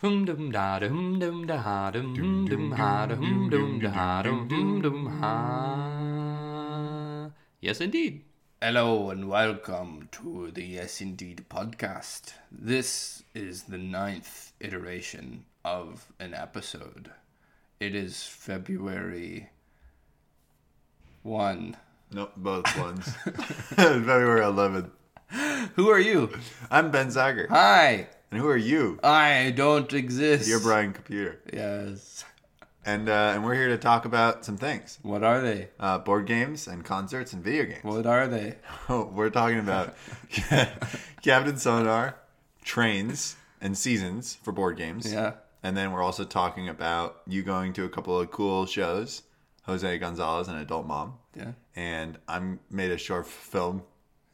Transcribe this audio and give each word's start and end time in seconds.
Hum 0.00 0.24
dum 0.26 0.52
da 0.52 0.78
dum 0.78 1.18
dum 1.18 1.44
da 1.44 1.90
dum 1.90 2.14
dum 2.14 2.46
dum 2.46 2.70
ha 2.70 3.06
dum 3.06 3.50
dum 3.50 3.80
da 3.80 3.90
ha 3.90 4.22
dum 4.22 4.46
dum 4.46 4.80
dum 4.80 5.06
ha. 5.18 5.30
Yes, 7.60 7.80
indeed. 7.80 8.22
Hello 8.62 9.10
and 9.10 9.28
welcome 9.28 10.08
to 10.12 10.52
the 10.52 10.62
Yes 10.62 11.00
Indeed 11.00 11.46
podcast. 11.50 12.34
This 12.52 13.24
is 13.34 13.64
the 13.64 13.76
ninth 13.76 14.52
iteration 14.60 15.46
of 15.64 16.12
an 16.20 16.32
episode. 16.32 17.10
It 17.80 17.96
is 17.96 18.22
February 18.22 19.50
1. 21.24 21.76
Nope, 22.12 22.34
both 22.36 22.78
ones. 22.78 23.04
February 23.74 24.42
11th. 24.42 24.90
Who 25.74 25.90
are 25.90 25.98
you? 25.98 26.30
I'm 26.70 26.92
Ben 26.92 27.08
Zager. 27.08 27.48
Hi, 27.48 28.06
And 28.30 28.40
who 28.40 28.48
are 28.48 28.56
you? 28.56 28.98
I 29.02 29.52
don't 29.56 29.92
exist. 29.92 30.48
You're 30.48 30.60
Brian 30.60 30.92
Computer. 30.92 31.40
Yes. 31.52 32.24
And 32.84 33.08
uh, 33.08 33.32
and 33.34 33.44
we're 33.44 33.54
here 33.54 33.68
to 33.68 33.78
talk 33.78 34.04
about 34.04 34.44
some 34.44 34.56
things. 34.56 34.98
What 35.02 35.22
are 35.22 35.40
they? 35.40 35.68
Uh, 35.78 35.98
board 35.98 36.26
games 36.26 36.66
and 36.68 36.84
concerts 36.84 37.32
and 37.32 37.42
video 37.42 37.64
games. 37.64 37.84
What 37.84 38.06
are 38.06 38.26
they? 38.26 38.56
we're 38.88 39.30
talking 39.30 39.58
about 39.58 39.94
Captain 41.22 41.56
Sonar, 41.56 42.16
trains, 42.64 43.36
and 43.60 43.76
seasons 43.76 44.36
for 44.42 44.52
board 44.52 44.76
games. 44.76 45.10
Yeah. 45.12 45.34
And 45.62 45.76
then 45.76 45.92
we're 45.92 46.02
also 46.02 46.24
talking 46.24 46.68
about 46.68 47.20
you 47.26 47.42
going 47.42 47.72
to 47.74 47.84
a 47.84 47.88
couple 47.88 48.18
of 48.18 48.30
cool 48.30 48.64
shows, 48.64 49.22
Jose 49.64 49.98
Gonzalez 49.98 50.48
and 50.48 50.58
Adult 50.58 50.86
Mom. 50.86 51.14
Yeah. 51.36 51.52
And 51.76 52.18
I'm 52.28 52.60
made 52.70 52.90
a 52.90 52.98
short 52.98 53.26
film 53.26 53.82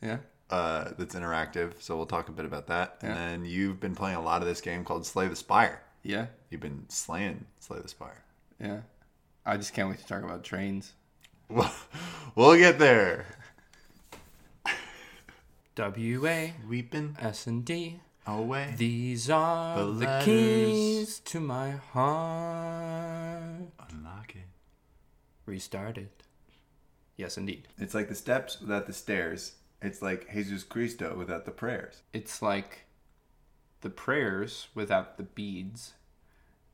Yeah. 0.02 0.18
Uh, 0.50 0.90
that's 0.98 1.14
interactive, 1.14 1.80
so 1.80 1.96
we'll 1.96 2.06
talk 2.06 2.28
a 2.28 2.32
bit 2.32 2.44
about 2.44 2.66
that. 2.68 2.98
Yeah. 3.02 3.08
And 3.08 3.16
then 3.18 3.44
you've 3.50 3.80
been 3.80 3.94
playing 3.94 4.16
a 4.16 4.22
lot 4.22 4.42
of 4.42 4.48
this 4.48 4.60
game 4.60 4.84
called 4.84 5.06
Slay 5.06 5.28
the 5.28 5.36
Spire. 5.36 5.82
Yeah. 6.02 6.26
You've 6.50 6.60
been 6.60 6.84
slaying 6.88 7.46
Slay 7.60 7.80
the 7.80 7.88
Spire. 7.88 8.22
Yeah. 8.60 8.80
I 9.46 9.56
just 9.56 9.74
can't 9.74 9.88
wait 9.88 9.98
to 9.98 10.06
talk 10.06 10.22
about 10.22 10.44
trains. 10.44 10.92
We'll, 11.48 11.70
we'll 12.34 12.56
get 12.56 12.78
there. 12.78 13.26
W 15.74 16.26
A 16.26 16.54
Weeping 16.68 17.16
S 17.20 17.46
and 17.46 17.64
D. 17.64 18.00
away. 18.26 18.74
These 18.76 19.28
are 19.30 19.76
The 19.76 19.92
the, 19.92 20.22
keys 20.24 21.18
to 21.20 21.40
my 21.40 21.72
heart. 21.92 23.42
Unlock 23.90 24.34
it. 24.34 24.48
Restart 25.46 25.98
it. 25.98 26.22
Yes, 27.16 27.36
indeed. 27.36 27.68
It's 27.78 27.94
like 27.94 28.08
the 28.08 28.14
steps 28.14 28.60
without 28.60 28.86
the 28.86 28.92
stairs. 28.92 29.52
It's 29.84 30.00
like 30.00 30.32
Jesus 30.32 30.62
Cristo 30.62 31.14
without 31.14 31.44
the 31.44 31.50
prayers. 31.50 32.00
It's 32.14 32.40
like 32.40 32.86
the 33.82 33.90
prayers 33.90 34.68
without 34.74 35.18
the 35.18 35.24
beads. 35.24 35.92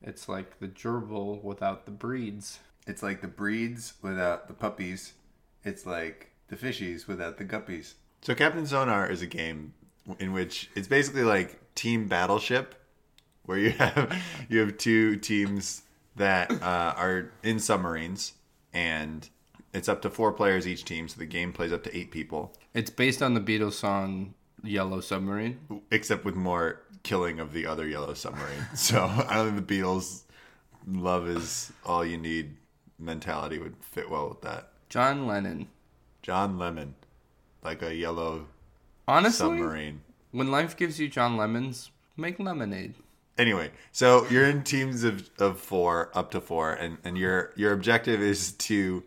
It's 0.01 0.29
like 0.29 0.59
the 0.59 0.69
gerbil 0.69 1.43
without 1.43 1.85
the 1.85 1.91
breeds. 1.91 2.59
It's 2.87 3.03
like 3.03 3.19
the 3.21 3.27
breeds 3.27 3.95
without 4.01 4.47
the 4.47 4.53
puppies. 4.53 5.13
It's 5.65 5.85
like 5.85 6.31
the 6.47 6.55
fishies 6.55 7.05
without 7.05 7.37
the 7.37 7.43
guppies. 7.43 7.95
So 8.21 8.33
Captain 8.33 8.65
Sonar 8.65 9.11
is 9.11 9.21
a 9.21 9.27
game 9.27 9.73
in 10.19 10.31
which 10.31 10.69
it's 10.73 10.87
basically 10.87 11.23
like 11.23 11.59
team 11.75 12.07
battleship, 12.07 12.75
where 13.43 13.57
you 13.57 13.69
have 13.71 14.15
you 14.47 14.59
have 14.59 14.77
two 14.77 15.17
teams 15.17 15.83
that 16.15 16.49
uh, 16.49 16.93
are 16.95 17.31
in 17.43 17.59
submarines, 17.59 18.33
and 18.73 19.29
it's 19.73 19.87
up 19.89 20.01
to 20.03 20.09
four 20.09 20.31
players 20.33 20.67
each 20.67 20.85
team. 20.85 21.07
So 21.07 21.19
the 21.19 21.25
game 21.25 21.53
plays 21.53 21.71
up 21.71 21.83
to 21.83 21.97
eight 21.97 22.11
people, 22.11 22.53
It's 22.73 22.89
based 22.89 23.21
on 23.21 23.33
the 23.33 23.41
Beatles 23.41 23.73
song 23.73 24.33
Yellow 24.63 24.99
Submarine. 25.01 25.59
except 25.91 26.23
with 26.25 26.35
more 26.35 26.81
killing 27.03 27.39
of 27.39 27.51
the 27.53 27.65
other 27.65 27.87
yellow 27.87 28.13
submarine. 28.13 28.65
so 28.75 29.03
I 29.05 29.33
don't 29.35 29.55
think 29.55 29.67
the 29.67 29.79
Beatles' 29.79 30.23
"love 30.87 31.27
is 31.27 31.71
all 31.85 32.05
you 32.05 32.17
need" 32.17 32.55
mentality 32.99 33.57
would 33.57 33.75
fit 33.81 34.09
well 34.09 34.29
with 34.29 34.41
that. 34.41 34.69
John 34.89 35.25
Lennon. 35.25 35.67
John 36.21 36.59
Lemon, 36.59 36.93
like 37.63 37.81
a 37.81 37.95
yellow 37.95 38.45
Honestly, 39.07 39.57
submarine. 39.57 40.01
when 40.31 40.51
life 40.51 40.77
gives 40.77 40.99
you 40.99 41.07
John 41.07 41.35
Lemons, 41.37 41.89
make 42.15 42.39
lemonade. 42.39 42.93
Anyway, 43.37 43.71
so 43.91 44.27
you're 44.29 44.45
in 44.45 44.61
teams 44.61 45.03
of, 45.03 45.27
of 45.39 45.59
four, 45.59 46.11
up 46.13 46.29
to 46.31 46.39
four, 46.41 46.73
and, 46.73 46.99
and 47.03 47.17
your 47.17 47.51
your 47.55 47.73
objective 47.73 48.21
is 48.21 48.51
to 48.53 49.03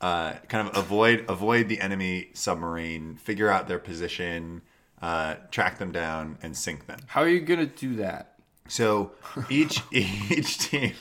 uh, 0.00 0.34
kind 0.48 0.68
of 0.68 0.76
avoid 0.76 1.24
avoid 1.28 1.68
the 1.68 1.80
enemy 1.80 2.28
submarine, 2.34 3.16
figure 3.16 3.48
out 3.48 3.68
their 3.68 3.78
position, 3.78 4.62
uh, 5.00 5.36
track 5.50 5.78
them 5.78 5.92
down, 5.92 6.38
and 6.42 6.56
sink 6.56 6.86
them. 6.86 6.98
How 7.06 7.22
are 7.22 7.28
you 7.28 7.40
gonna 7.40 7.66
do 7.66 7.96
that? 7.96 8.36
So 8.68 9.12
each 9.48 9.82
each 9.92 10.58
team, 10.58 10.92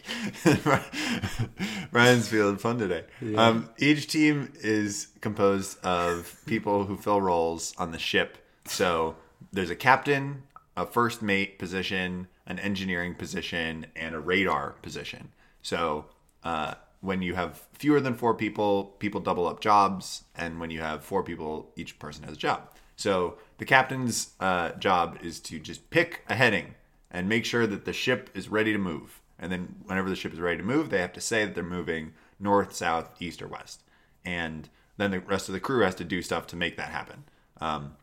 Ryan's 1.92 2.28
feeling 2.28 2.58
fun 2.58 2.78
today. 2.78 3.04
Um, 3.36 3.70
each 3.78 4.08
team 4.08 4.54
is 4.62 5.08
composed 5.22 5.84
of 5.84 6.40
people 6.46 6.86
who 6.86 6.98
fill 6.98 7.22
roles 7.22 7.74
on 7.78 7.92
the 7.92 8.00
ship. 8.00 8.38
So 8.66 9.16
there's 9.52 9.70
a 9.70 9.76
captain, 9.76 10.44
a 10.78 10.86
first 10.86 11.22
mate 11.22 11.60
position, 11.60 12.28
an 12.46 12.60
engineering 12.60 13.16
position, 13.16 13.88
and 13.96 14.16
a 14.16 14.20
radar 14.20 14.72
position. 14.82 15.32
So 15.62 16.06
uh, 16.44 16.76
when 17.06 17.22
you 17.22 17.36
have 17.36 17.62
fewer 17.74 18.02
than 18.02 18.16
four 18.16 18.34
people, 18.34 18.96
people 19.00 19.22
double 19.22 19.48
up 19.48 19.62
jobs, 19.62 20.24
and 20.36 20.60
when 20.60 20.72
you 20.72 20.82
have 20.82 21.04
four 21.04 21.24
people, 21.24 21.72
each 21.76 22.00
person 22.00 22.24
has 22.24 22.34
a 22.34 22.38
job. 22.38 22.70
So 22.96 23.38
the 23.58 23.66
captain's 23.66 24.34
uh, 24.40 24.72
job 24.72 25.20
is 25.22 25.40
to 25.42 25.60
just 25.60 25.90
pick 25.90 26.24
a 26.28 26.36
heading 26.36 26.76
and 27.12 27.30
make 27.30 27.46
sure 27.46 27.68
that 27.68 27.86
the 27.86 27.94
ship 27.94 28.30
is 28.34 28.50
ready 28.50 28.74
to 28.74 28.80
move. 28.80 29.22
And 29.38 29.52
then 29.52 29.76
whenever 29.86 30.10
the 30.10 30.16
ship 30.16 30.34
is 30.34 30.40
ready 30.40 30.58
to 30.58 30.64
move, 30.64 30.90
they 30.90 31.02
have 31.02 31.14
to 31.14 31.22
say 31.22 31.46
that 31.46 31.56
they're 31.56 31.64
moving 31.64 32.14
north, 32.40 32.74
south, 32.74 33.10
east, 33.20 33.42
or 33.42 33.48
west. 33.48 33.84
And 34.24 34.70
then 34.98 35.12
the 35.12 35.20
rest 35.20 35.50
of 35.50 35.54
the 35.54 35.60
crew 35.60 35.84
has 35.84 35.96
to 35.96 36.04
do 36.04 36.22
stuff 36.22 36.48
to 36.48 36.56
make 36.56 36.78
that 36.78 36.90
happen. 36.90 37.26
Um, 37.62 37.96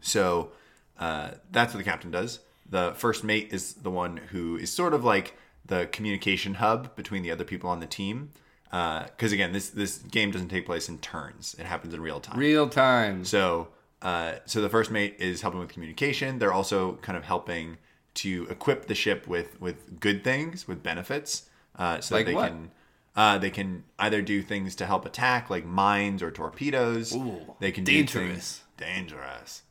so 0.00 0.52
uh, 0.98 1.32
that's 1.50 1.72
what 1.74 1.78
the 1.78 1.90
captain 1.90 2.10
does. 2.10 2.40
The 2.68 2.92
first 2.96 3.24
mate 3.24 3.48
is 3.52 3.74
the 3.74 3.90
one 3.90 4.16
who 4.16 4.56
is 4.56 4.72
sort 4.72 4.94
of 4.94 5.04
like 5.04 5.34
the 5.68 5.86
communication 5.86 6.54
hub 6.54 6.94
between 6.96 7.22
the 7.22 7.30
other 7.30 7.44
people 7.44 7.70
on 7.70 7.80
the 7.80 7.86
team. 7.86 8.30
Because 8.70 9.32
again, 9.32 9.52
this 9.52 9.70
this 9.70 9.98
game 9.98 10.30
doesn't 10.30 10.48
take 10.48 10.66
place 10.66 10.88
in 10.90 10.98
turns; 10.98 11.54
it 11.58 11.64
happens 11.64 11.94
in 11.94 12.00
real 12.02 12.20
time. 12.20 12.38
Real 12.38 12.68
time. 12.68 13.24
So, 13.24 13.68
uh, 14.02 14.34
so 14.44 14.60
the 14.60 14.68
first 14.68 14.90
mate 14.90 15.16
is 15.18 15.40
helping 15.40 15.60
with 15.60 15.70
communication. 15.70 16.38
They're 16.38 16.52
also 16.52 16.96
kind 16.96 17.16
of 17.16 17.24
helping 17.24 17.78
to 18.14 18.46
equip 18.50 18.86
the 18.86 18.94
ship 18.94 19.26
with 19.26 19.58
with 19.60 20.00
good 20.00 20.22
things, 20.22 20.68
with 20.68 20.82
benefits, 20.82 21.48
uh, 21.76 22.00
so 22.00 22.14
Like 22.16 22.26
that 22.26 22.30
they 22.30 22.34
what? 22.34 22.48
can 22.48 22.70
uh, 23.16 23.38
they 23.38 23.50
can 23.50 23.84
either 23.98 24.20
do 24.20 24.42
things 24.42 24.74
to 24.76 24.86
help 24.86 25.06
attack, 25.06 25.48
like 25.48 25.64
mines 25.64 26.22
or 26.22 26.30
torpedoes. 26.30 27.14
Ooh, 27.14 27.54
they 27.60 27.72
can 27.72 27.84
dangerous. 27.84 28.12
do 28.12 28.18
things 28.28 28.62
dangerous. 28.76 29.62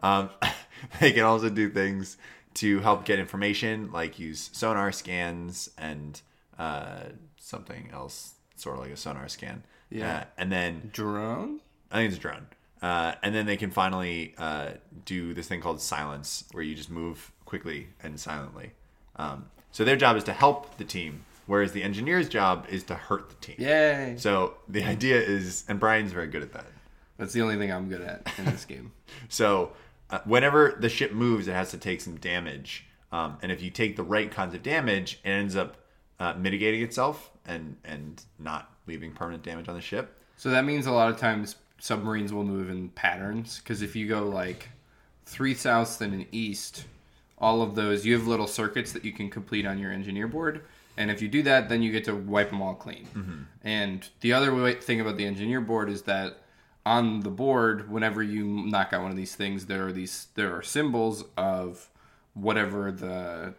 Um, 0.00 0.28
they 1.00 1.12
can 1.12 1.22
also 1.24 1.48
do 1.48 1.70
things 1.70 2.16
to 2.54 2.80
help 2.80 3.04
get 3.04 3.18
information, 3.18 3.90
like 3.92 4.18
use 4.18 4.50
sonar 4.52 4.92
scans 4.92 5.70
and 5.78 6.20
uh, 6.58 7.04
something 7.38 7.90
else, 7.92 8.34
sort 8.56 8.76
of 8.76 8.82
like 8.82 8.92
a 8.92 8.96
sonar 8.96 9.28
scan. 9.28 9.64
Yeah. 9.90 10.16
Uh, 10.16 10.24
and 10.38 10.52
then 10.52 10.90
Drone? 10.92 11.60
I 11.90 11.96
think 11.96 12.08
it's 12.08 12.18
a 12.18 12.20
drone. 12.20 12.46
Uh, 12.80 13.14
and 13.22 13.34
then 13.34 13.46
they 13.46 13.56
can 13.56 13.70
finally 13.70 14.34
uh, 14.38 14.70
do 15.04 15.34
this 15.34 15.46
thing 15.46 15.60
called 15.60 15.80
silence, 15.80 16.44
where 16.52 16.64
you 16.64 16.74
just 16.74 16.90
move 16.90 17.30
quickly 17.44 17.88
and 18.02 18.18
silently. 18.18 18.72
Um, 19.16 19.46
so 19.70 19.84
their 19.84 19.96
job 19.96 20.16
is 20.16 20.24
to 20.24 20.32
help 20.32 20.76
the 20.78 20.84
team, 20.84 21.24
whereas 21.46 21.72
the 21.72 21.82
engineer's 21.82 22.28
job 22.28 22.66
is 22.68 22.82
to 22.84 22.94
hurt 22.94 23.28
the 23.28 23.36
team. 23.36 23.56
Yay. 23.58 24.14
So 24.18 24.54
the 24.68 24.82
idea 24.84 25.20
is, 25.20 25.64
and 25.68 25.78
Brian's 25.78 26.12
very 26.12 26.26
good 26.26 26.42
at 26.42 26.52
that. 26.54 26.66
That's 27.18 27.32
the 27.32 27.42
only 27.42 27.56
thing 27.56 27.70
I'm 27.70 27.88
good 27.88 28.00
at 28.00 28.26
in 28.38 28.46
this 28.46 28.64
game. 28.66 28.90
So 29.28 29.72
uh, 30.12 30.20
whenever 30.24 30.76
the 30.78 30.88
ship 30.88 31.12
moves, 31.12 31.48
it 31.48 31.54
has 31.54 31.70
to 31.70 31.78
take 31.78 32.00
some 32.00 32.16
damage. 32.16 32.86
Um, 33.10 33.38
and 33.42 33.50
if 33.50 33.62
you 33.62 33.70
take 33.70 33.96
the 33.96 34.02
right 34.02 34.30
kinds 34.30 34.54
of 34.54 34.62
damage, 34.62 35.18
it 35.24 35.30
ends 35.30 35.56
up 35.56 35.76
uh, 36.20 36.34
mitigating 36.34 36.82
itself 36.82 37.30
and 37.46 37.76
and 37.84 38.22
not 38.38 38.70
leaving 38.86 39.12
permanent 39.12 39.42
damage 39.42 39.68
on 39.68 39.74
the 39.74 39.80
ship. 39.80 40.18
So 40.36 40.50
that 40.50 40.64
means 40.64 40.86
a 40.86 40.92
lot 40.92 41.10
of 41.10 41.18
times 41.18 41.56
submarines 41.78 42.32
will 42.32 42.44
move 42.44 42.70
in 42.70 42.90
patterns 42.90 43.58
because 43.58 43.82
if 43.82 43.96
you 43.96 44.06
go 44.06 44.28
like 44.28 44.68
three 45.26 45.54
south 45.54 46.00
and 46.00 46.14
an 46.14 46.26
east, 46.30 46.84
all 47.38 47.62
of 47.62 47.74
those 47.74 48.06
you 48.06 48.12
have 48.12 48.26
little 48.28 48.46
circuits 48.46 48.92
that 48.92 49.04
you 49.04 49.12
can 49.12 49.30
complete 49.30 49.66
on 49.66 49.78
your 49.78 49.90
engineer 49.92 50.28
board, 50.28 50.62
and 50.96 51.10
if 51.10 51.22
you 51.22 51.28
do 51.28 51.42
that, 51.42 51.68
then 51.68 51.82
you 51.82 51.90
get 51.90 52.04
to 52.04 52.14
wipe 52.14 52.50
them 52.50 52.60
all 52.62 52.74
clean. 52.74 53.06
And 53.64 54.06
the 54.20 54.32
other 54.34 54.54
way, 54.54 54.74
thing 54.74 55.00
about 55.00 55.16
the 55.16 55.24
engineer 55.26 55.60
board 55.60 55.88
is 55.88 56.02
that 56.02 56.38
on 56.84 57.20
the 57.20 57.30
board, 57.30 57.90
whenever 57.90 58.22
you 58.22 58.44
knock 58.44 58.92
out 58.92 59.02
one 59.02 59.10
of 59.10 59.16
these 59.16 59.34
things, 59.34 59.66
there 59.66 59.86
are 59.86 59.92
these 59.92 60.28
there 60.34 60.56
are 60.56 60.62
symbols 60.62 61.24
of 61.36 61.88
whatever 62.34 62.90
the 62.90 63.54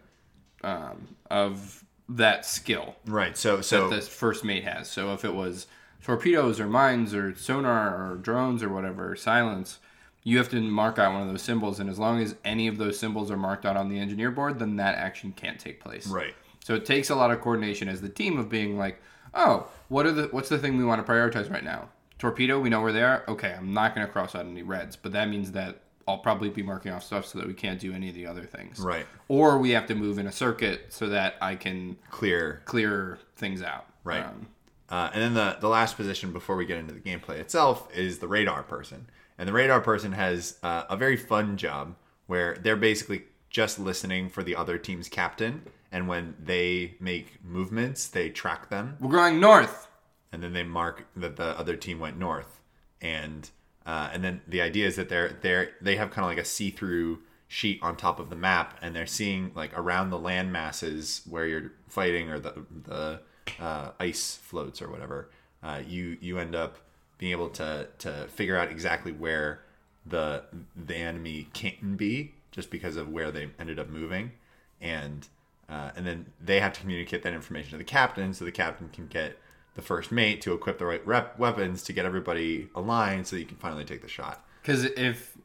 um, 0.62 1.16
of 1.30 1.84
that 2.08 2.44
skill 2.44 2.96
Right. 3.06 3.36
So 3.36 3.60
so 3.60 3.88
that 3.88 4.02
the 4.02 4.02
first 4.02 4.44
mate 4.44 4.64
has. 4.64 4.88
So 4.90 5.14
if 5.14 5.24
it 5.24 5.34
was 5.34 5.66
torpedoes 6.02 6.60
or 6.60 6.66
mines 6.66 7.14
or 7.14 7.34
sonar 7.34 8.12
or 8.12 8.16
drones 8.16 8.62
or 8.62 8.68
whatever, 8.68 9.16
silence, 9.16 9.78
you 10.22 10.36
have 10.38 10.50
to 10.50 10.60
mark 10.60 10.98
out 10.98 11.12
one 11.12 11.22
of 11.22 11.28
those 11.28 11.42
symbols, 11.42 11.80
and 11.80 11.88
as 11.88 11.98
long 11.98 12.20
as 12.20 12.34
any 12.44 12.66
of 12.66 12.76
those 12.76 12.98
symbols 12.98 13.30
are 13.30 13.36
marked 13.36 13.64
out 13.64 13.76
on 13.76 13.88
the 13.88 13.98
engineer 13.98 14.30
board, 14.30 14.58
then 14.58 14.76
that 14.76 14.96
action 14.96 15.32
can't 15.32 15.58
take 15.58 15.80
place. 15.80 16.06
Right. 16.06 16.34
So 16.62 16.74
it 16.74 16.86
takes 16.86 17.10
a 17.10 17.14
lot 17.14 17.30
of 17.30 17.40
coordination 17.40 17.88
as 17.88 18.00
the 18.00 18.08
team 18.08 18.38
of 18.38 18.48
being 18.48 18.78
like, 18.78 19.00
oh, 19.34 19.66
what 19.88 20.06
are 20.06 20.12
the 20.12 20.24
what's 20.28 20.48
the 20.48 20.58
thing 20.58 20.76
we 20.76 20.84
want 20.84 21.04
to 21.04 21.10
prioritize 21.10 21.50
right 21.50 21.64
now? 21.64 21.88
Torpedo, 22.24 22.58
we 22.58 22.70
know 22.70 22.80
where 22.80 22.92
they 22.92 23.02
are. 23.02 23.22
Okay, 23.28 23.52
I'm 23.52 23.74
not 23.74 23.94
going 23.94 24.06
to 24.06 24.12
cross 24.12 24.34
out 24.34 24.46
any 24.46 24.62
reds, 24.62 24.96
but 24.96 25.12
that 25.12 25.28
means 25.28 25.52
that 25.52 25.82
I'll 26.08 26.18
probably 26.18 26.48
be 26.48 26.62
marking 26.62 26.90
off 26.90 27.04
stuff 27.04 27.26
so 27.26 27.38
that 27.38 27.46
we 27.46 27.52
can't 27.54 27.78
do 27.78 27.92
any 27.92 28.08
of 28.08 28.14
the 28.14 28.26
other 28.26 28.44
things. 28.46 28.80
Right. 28.80 29.06
Or 29.28 29.58
we 29.58 29.70
have 29.70 29.86
to 29.88 29.94
move 29.94 30.18
in 30.18 30.26
a 30.26 30.32
circuit 30.32 30.86
so 30.88 31.08
that 31.10 31.34
I 31.42 31.54
can 31.54 31.96
Clear. 32.10 32.62
clear 32.64 33.18
things 33.36 33.62
out. 33.62 33.86
Right. 34.04 34.24
Um, 34.24 34.46
Uh, 34.88 35.10
and 35.12 35.22
then 35.22 35.34
the, 35.34 35.56
the 35.60 35.68
last 35.68 35.96
position 35.96 36.32
before 36.32 36.56
we 36.56 36.64
get 36.66 36.78
into 36.78 36.94
the 36.94 37.00
gameplay 37.00 37.38
itself 37.40 37.88
is 37.94 38.18
the 38.20 38.28
radar 38.28 38.62
person. 38.62 39.06
And 39.38 39.48
the 39.48 39.52
radar 39.52 39.80
person 39.80 40.12
has 40.12 40.58
uh, 40.62 40.84
a 40.88 40.96
very 40.96 41.16
fun 41.16 41.56
job 41.56 41.94
where 42.26 42.54
they're 42.62 42.76
basically 42.76 43.24
just 43.50 43.78
listening 43.78 44.28
for 44.28 44.42
the 44.42 44.56
other 44.56 44.78
team's 44.78 45.08
captain. 45.08 45.62
And 45.92 46.08
when 46.08 46.36
they 46.42 46.94
make 47.00 47.42
movements, 47.44 48.08
they 48.08 48.28
track 48.30 48.68
them. 48.70 48.96
we're 49.00 49.10
going 49.10 49.40
north. 49.40 49.88
And 50.34 50.42
then 50.42 50.52
they 50.52 50.64
mark 50.64 51.06
that 51.16 51.36
the 51.36 51.58
other 51.58 51.76
team 51.76 52.00
went 52.00 52.18
north, 52.18 52.60
and 53.00 53.48
uh, 53.86 54.10
and 54.12 54.24
then 54.24 54.42
the 54.48 54.60
idea 54.60 54.86
is 54.86 54.96
that 54.96 55.08
they're 55.08 55.38
they're 55.40 55.70
they 55.80 55.96
have 55.96 56.10
kind 56.10 56.24
of 56.24 56.30
like 56.30 56.38
a 56.38 56.44
see 56.44 56.70
through 56.70 57.20
sheet 57.46 57.78
on 57.82 57.96
top 57.96 58.18
of 58.18 58.30
the 58.30 58.36
map, 58.36 58.76
and 58.82 58.96
they're 58.96 59.06
seeing 59.06 59.52
like 59.54 59.76
around 59.78 60.10
the 60.10 60.18
land 60.18 60.52
masses 60.52 61.22
where 61.28 61.46
you're 61.46 61.72
fighting 61.88 62.28
or 62.28 62.40
the 62.40 62.66
the 62.84 63.20
uh, 63.60 63.92
ice 64.00 64.36
floats 64.42 64.82
or 64.82 64.90
whatever. 64.90 65.30
Uh, 65.62 65.80
you 65.86 66.18
you 66.20 66.38
end 66.38 66.54
up 66.54 66.78
being 67.18 67.32
able 67.32 67.48
to 67.48 67.86
to 67.98 68.26
figure 68.28 68.56
out 68.56 68.70
exactly 68.70 69.12
where 69.12 69.62
the 70.04 70.44
the 70.76 70.96
enemy 70.96 71.48
can 71.52 71.96
be 71.96 72.34
just 72.50 72.70
because 72.70 72.96
of 72.96 73.08
where 73.08 73.30
they 73.30 73.48
ended 73.58 73.78
up 73.78 73.88
moving, 73.88 74.32
and 74.80 75.28
uh, 75.68 75.90
and 75.96 76.06
then 76.06 76.26
they 76.40 76.60
have 76.60 76.72
to 76.72 76.80
communicate 76.80 77.22
that 77.22 77.32
information 77.32 77.70
to 77.70 77.76
the 77.78 77.84
captain 77.84 78.34
so 78.34 78.44
the 78.44 78.52
captain 78.52 78.88
can 78.90 79.06
get 79.06 79.38
the 79.74 79.82
first 79.82 80.12
mate 80.12 80.40
to 80.42 80.52
equip 80.52 80.78
the 80.78 80.86
right 80.86 81.04
rep 81.06 81.38
weapons 81.38 81.82
to 81.82 81.92
get 81.92 82.06
everybody 82.06 82.68
aligned 82.74 83.26
so 83.26 83.36
you 83.36 83.44
can 83.44 83.56
finally 83.56 83.84
take 83.84 84.02
the 84.02 84.08
shot. 84.08 84.44
Because 84.62 84.84
if 84.84 85.36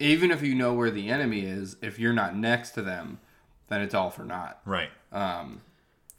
even 0.00 0.30
if 0.30 0.42
you 0.42 0.54
know 0.54 0.72
where 0.74 0.90
the 0.90 1.08
enemy 1.08 1.40
is, 1.40 1.76
if 1.82 1.98
you're 1.98 2.12
not 2.12 2.36
next 2.36 2.70
to 2.72 2.82
them, 2.82 3.18
then 3.68 3.82
it's 3.82 3.94
all 3.94 4.10
for 4.10 4.24
naught. 4.24 4.60
Right. 4.64 4.90
Um, 5.12 5.60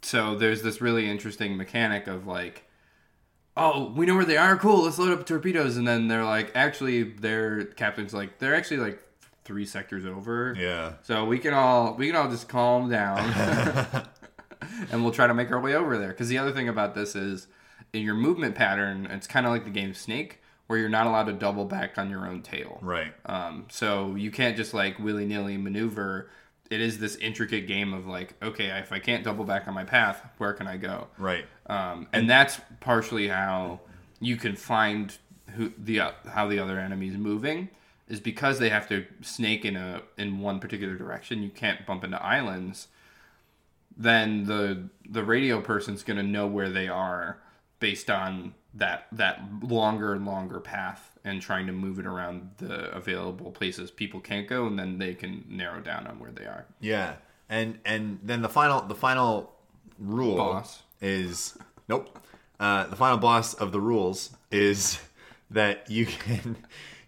so 0.02 0.34
there's 0.34 0.62
this 0.62 0.80
really 0.80 1.10
interesting 1.10 1.56
mechanic 1.56 2.06
of 2.06 2.26
like, 2.26 2.64
oh, 3.56 3.92
we 3.94 4.06
know 4.06 4.14
where 4.14 4.24
they 4.24 4.36
are. 4.36 4.56
Cool, 4.56 4.84
let's 4.84 4.98
load 4.98 5.18
up 5.18 5.26
torpedoes. 5.26 5.76
And 5.76 5.86
then 5.86 6.08
they're 6.08 6.24
like, 6.24 6.52
actually, 6.54 7.02
their 7.02 7.64
captain's 7.64 8.14
like, 8.14 8.38
they're 8.38 8.54
actually 8.54 8.78
like 8.78 9.02
three 9.44 9.66
sectors 9.66 10.06
over. 10.06 10.54
Yeah. 10.58 10.94
So 11.02 11.24
we 11.24 11.38
can 11.38 11.54
all 11.54 11.94
we 11.94 12.06
can 12.06 12.16
all 12.16 12.30
just 12.30 12.48
calm 12.48 12.88
down, 12.88 13.18
and 14.90 15.02
we'll 15.02 15.12
try 15.12 15.26
to 15.26 15.34
make 15.34 15.50
our 15.50 15.60
way 15.60 15.74
over 15.74 15.98
there. 15.98 16.08
Because 16.08 16.28
the 16.28 16.38
other 16.38 16.52
thing 16.52 16.68
about 16.68 16.94
this 16.94 17.14
is, 17.14 17.46
in 17.92 18.02
your 18.02 18.14
movement 18.14 18.54
pattern, 18.54 19.06
it's 19.06 19.26
kind 19.26 19.46
of 19.46 19.52
like 19.52 19.64
the 19.64 19.70
game 19.70 19.94
Snake, 19.94 20.40
where 20.66 20.78
you're 20.78 20.88
not 20.88 21.06
allowed 21.06 21.24
to 21.24 21.32
double 21.32 21.64
back 21.64 21.98
on 21.98 22.10
your 22.10 22.26
own 22.26 22.42
tail. 22.42 22.78
Right. 22.80 23.12
Um, 23.26 23.66
so 23.70 24.14
you 24.14 24.30
can't 24.30 24.56
just 24.56 24.72
like 24.72 24.98
willy 24.98 25.26
nilly 25.26 25.56
maneuver. 25.56 26.30
It 26.70 26.80
is 26.80 26.98
this 26.98 27.16
intricate 27.16 27.66
game 27.66 27.92
of 27.92 28.06
like, 28.06 28.34
okay, 28.40 28.66
if 28.78 28.92
I 28.92 29.00
can't 29.00 29.24
double 29.24 29.44
back 29.44 29.66
on 29.66 29.74
my 29.74 29.82
path, 29.84 30.22
where 30.38 30.52
can 30.52 30.68
I 30.68 30.76
go? 30.76 31.08
Right. 31.18 31.44
Um, 31.66 32.06
and 32.12 32.30
that's 32.30 32.60
partially 32.78 33.26
how 33.26 33.80
you 34.20 34.36
can 34.36 34.54
find 34.54 35.16
who 35.56 35.72
the 35.76 36.00
uh, 36.00 36.12
how 36.28 36.46
the 36.46 36.60
other 36.60 36.78
enemy's 36.78 37.16
moving 37.16 37.70
is 38.08 38.20
because 38.20 38.58
they 38.58 38.68
have 38.68 38.88
to 38.88 39.06
snake 39.22 39.64
in 39.64 39.76
a 39.76 40.02
in 40.16 40.38
one 40.38 40.60
particular 40.60 40.94
direction. 40.94 41.42
You 41.42 41.50
can't 41.50 41.84
bump 41.86 42.04
into 42.04 42.22
islands. 42.22 42.88
Then 43.96 44.44
the 44.44 44.88
the 45.08 45.24
radio 45.24 45.60
person's 45.60 46.02
gonna 46.02 46.22
know 46.22 46.46
where 46.46 46.70
they 46.70 46.88
are 46.88 47.40
based 47.80 48.10
on 48.10 48.54
that 48.74 49.06
that 49.12 49.42
longer 49.62 50.14
and 50.14 50.24
longer 50.24 50.60
path 50.60 51.18
and 51.24 51.42
trying 51.42 51.66
to 51.66 51.72
move 51.72 51.98
it 51.98 52.06
around 52.06 52.50
the 52.58 52.90
available 52.94 53.50
places 53.50 53.90
people 53.90 54.20
can't 54.20 54.48
go, 54.48 54.66
and 54.66 54.78
then 54.78 54.98
they 54.98 55.14
can 55.14 55.44
narrow 55.48 55.80
down 55.80 56.06
on 56.06 56.18
where 56.18 56.30
they 56.30 56.44
are. 56.44 56.66
Yeah. 56.80 57.14
And 57.48 57.78
and 57.84 58.20
then 58.22 58.42
the 58.42 58.48
final 58.48 58.80
the 58.82 58.94
final 58.94 59.52
rule 59.98 60.36
Boss. 60.36 60.82
is 61.00 61.58
nope. 61.88 62.18
Uh, 62.58 62.86
the 62.86 62.96
final 62.96 63.16
boss 63.16 63.54
of 63.54 63.72
the 63.72 63.80
rules 63.80 64.36
is 64.50 65.00
that 65.50 65.90
you 65.90 66.06
can 66.06 66.56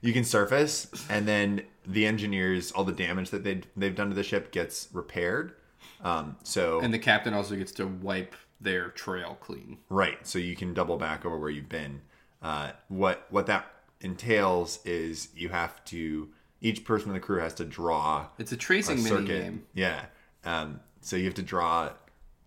you 0.01 0.13
can 0.13 0.25
surface 0.25 0.89
and 1.09 1.29
then 1.29 1.63
the 1.87 2.07
engineers 2.07 2.73
all 2.73 2.85
the 2.85 2.93
damage 2.93 3.31
that 3.31 3.45
they 3.45 3.61
they've 3.77 3.95
done 3.95 4.09
to 4.09 4.15
the 4.15 4.23
ship 4.23 4.51
gets 4.51 4.89
repaired. 4.93 5.55
Um, 6.03 6.37
so 6.43 6.81
And 6.81 6.93
the 6.93 6.99
captain 6.99 7.33
also 7.35 7.55
gets 7.57 7.73
to 7.73 7.87
wipe 7.87 8.35
their 8.61 8.89
trail 8.91 9.37
clean. 9.41 9.79
Right. 9.89 10.25
So 10.27 10.39
you 10.39 10.55
can 10.57 10.75
double 10.75 10.97
back 10.97 11.25
over 11.25 11.39
where 11.39 11.51
you've 11.51 11.69
been. 11.69 12.01
Uh, 12.43 12.73
what 12.89 13.27
what 13.31 13.47
that 13.47 13.67
entails 14.01 14.81
is 14.85 15.29
you 15.37 15.49
have 15.49 15.85
to 15.87 16.29
each 16.61 16.85
person 16.85 17.09
in 17.09 17.15
the 17.15 17.21
crew 17.21 17.39
has 17.41 17.55
to 17.55 17.65
draw 17.65 18.27
It's 18.39 18.53
a 18.53 18.57
tracing 18.57 18.99
a 18.99 19.03
mini 19.03 19.27
game. 19.27 19.65
Yeah. 19.75 20.05
Um, 20.45 20.81
so 21.01 21.17
you 21.17 21.25
have 21.25 21.35
to 21.35 21.43
draw 21.43 21.91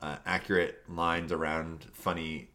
uh, 0.01 0.17
accurate 0.25 0.83
lines 0.89 1.31
around 1.31 1.85
funny 1.93 2.49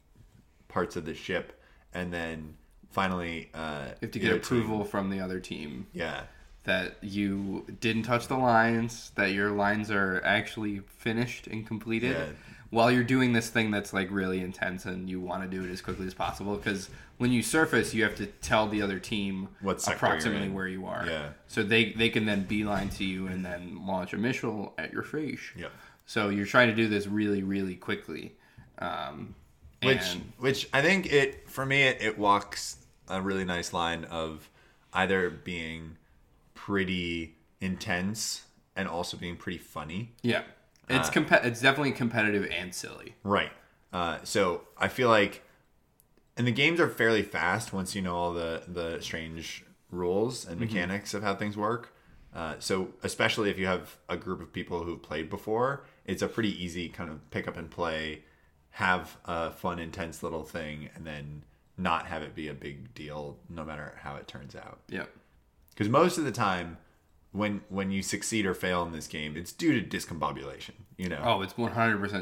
parts 0.69 0.97
of 0.97 1.05
the 1.05 1.15
ship, 1.15 1.61
and 1.95 2.13
then 2.13 2.57
finally 2.91 3.51
uh, 3.55 3.87
You 4.01 4.07
have 4.07 4.11
to 4.13 4.19
get 4.19 4.29
team- 4.29 4.37
approval 4.37 4.85
from 4.85 5.11
the 5.11 5.21
other 5.21 5.41
team 5.41 5.87
Yeah. 5.93 6.23
That 6.65 6.97
you 7.03 7.67
didn't 7.81 8.03
touch 8.03 8.29
the 8.29 8.37
lines, 8.37 9.13
that 9.15 9.33
your 9.33 9.51
lines 9.51 9.91
are 9.91 10.23
actually 10.25 10.81
finished 10.99 11.47
and 11.47 11.67
completed. 11.67 12.13
Yeah. 12.17 12.27
While 12.71 12.93
you're 12.93 13.03
doing 13.03 13.33
this 13.33 13.49
thing 13.49 13.73
that's 13.73 13.93
like 13.93 14.09
really 14.13 14.41
intense 14.41 14.85
and 14.85 15.11
you 15.11 15.21
want 15.21 15.43
to 15.43 15.49
do 15.49 15.65
it 15.65 15.73
as 15.73 15.81
quickly 15.81 16.07
as 16.07 16.15
possible, 16.15 16.55
because 16.57 16.89
when 17.19 17.33
you 17.33 17.43
surface, 17.43 17.93
you 17.95 18.05
have 18.05 18.15
to 18.17 18.27
tell 18.27 18.69
the 18.69 18.81
other 18.81 19.01
team 19.01 19.49
What 19.61 19.85
approximately 19.89 20.51
where 20.51 20.69
you 20.69 20.87
are. 20.87 21.05
Yeah. 21.07 21.31
So 21.49 21.65
they 21.65 21.93
they 21.93 22.11
can 22.11 22.27
then 22.27 22.45
beeline 22.45 22.89
to 22.91 23.05
you 23.05 23.27
and 23.27 23.45
then 23.45 23.85
launch 23.87 24.13
a 24.13 24.19
missile 24.19 24.75
at 24.79 24.93
your 24.93 25.03
face. 25.03 25.41
Yep. 25.57 25.73
So 26.07 26.29
you're 26.29 26.47
trying 26.47 26.69
to 26.69 26.75
do 26.75 26.87
this 26.89 27.07
really 27.09 27.43
really 27.43 27.75
quickly. 27.75 28.37
Um, 28.79 29.35
which 29.83 30.13
and- 30.13 30.33
which 30.39 30.69
I 30.73 30.81
think 30.81 31.13
it 31.13 31.51
for 31.51 31.67
me 31.67 31.83
it, 31.83 32.01
it 32.01 32.19
walks 32.19 32.77
a 33.09 33.21
really 33.21 33.45
nice 33.45 33.73
line 33.73 34.05
of 34.05 34.49
either 34.93 35.29
being 35.29 35.97
pretty 36.65 37.37
intense 37.61 38.45
and 38.77 38.89
also 38.89 39.17
being 39.17 39.37
pretty 39.37 39.59
funny. 39.59 40.13
yeah, 40.23 40.43
it's 40.89 41.09
Uh, 41.09 41.13
comp- 41.13 41.45
it's 41.45 41.61
definitely 41.61 41.93
competitive 41.93 42.49
and 42.51 42.75
silly. 42.75 43.15
Right. 43.25 43.53
Uh, 43.93 44.19
so 44.25 44.67
I 44.79 44.89
feel 44.89 45.09
like, 45.09 45.43
and 46.37 46.47
the 46.47 46.53
games 46.53 46.79
are 46.81 46.89
fairly 46.89 47.23
fast 47.23 47.73
once 47.73 47.95
you 47.95 48.03
know 48.03 48.15
all 48.15 48.33
the 48.33 48.63
the 48.69 49.01
strange 49.01 49.65
rules 49.91 50.47
and 50.47 50.61
mechanics 50.61 51.15
of 51.15 51.23
how 51.23 51.35
things 51.35 51.57
work. 51.57 51.93
Uh, 52.35 52.55
so 52.61 52.91
especially 53.03 53.51
if 53.51 53.59
you 53.59 53.67
have 53.67 53.97
a 54.09 54.17
group 54.17 54.41
of 54.41 54.53
people 54.53 54.85
who've 54.85 55.03
played 55.03 55.29
before, 55.29 55.85
it's 56.05 56.23
a 56.23 56.29
pretty 56.29 56.53
easy 56.65 56.89
kind 56.89 57.11
of 57.11 57.29
pick 57.31 57.49
up 57.49 57.57
and 57.57 57.69
play, 57.71 58.23
have 58.71 59.17
a 59.25 59.51
fun, 59.51 59.79
intense 59.81 60.23
little 60.23 60.45
thing, 60.45 60.89
and 60.95 61.05
then 61.05 61.43
not 61.77 62.07
have 62.07 62.23
it 62.23 62.35
be 62.37 62.47
a 62.47 62.55
big 62.55 62.95
deal 62.95 63.37
no 63.49 63.65
matter 63.65 63.99
how 64.03 64.15
it 64.15 64.29
turns 64.29 64.55
out. 64.55 64.79
Yeah. 64.89 65.07
Because 65.81 65.91
most 65.91 66.19
of 66.19 66.27
the 66.27 66.31
time, 66.31 66.77
when 67.33 67.63
when 67.71 67.91
you 67.91 68.03
succeed 68.03 68.45
or 68.45 68.53
fail 68.53 68.83
in 68.83 68.93
this 68.93 69.07
game, 69.07 69.35
it's 69.35 69.51
due 69.51 69.81
to 69.81 69.97
discombobulation. 69.97 70.73
You 70.99 71.09
know. 71.09 71.23
Oh, 71.25 71.41
it's 71.41 71.55
100% 71.55 71.73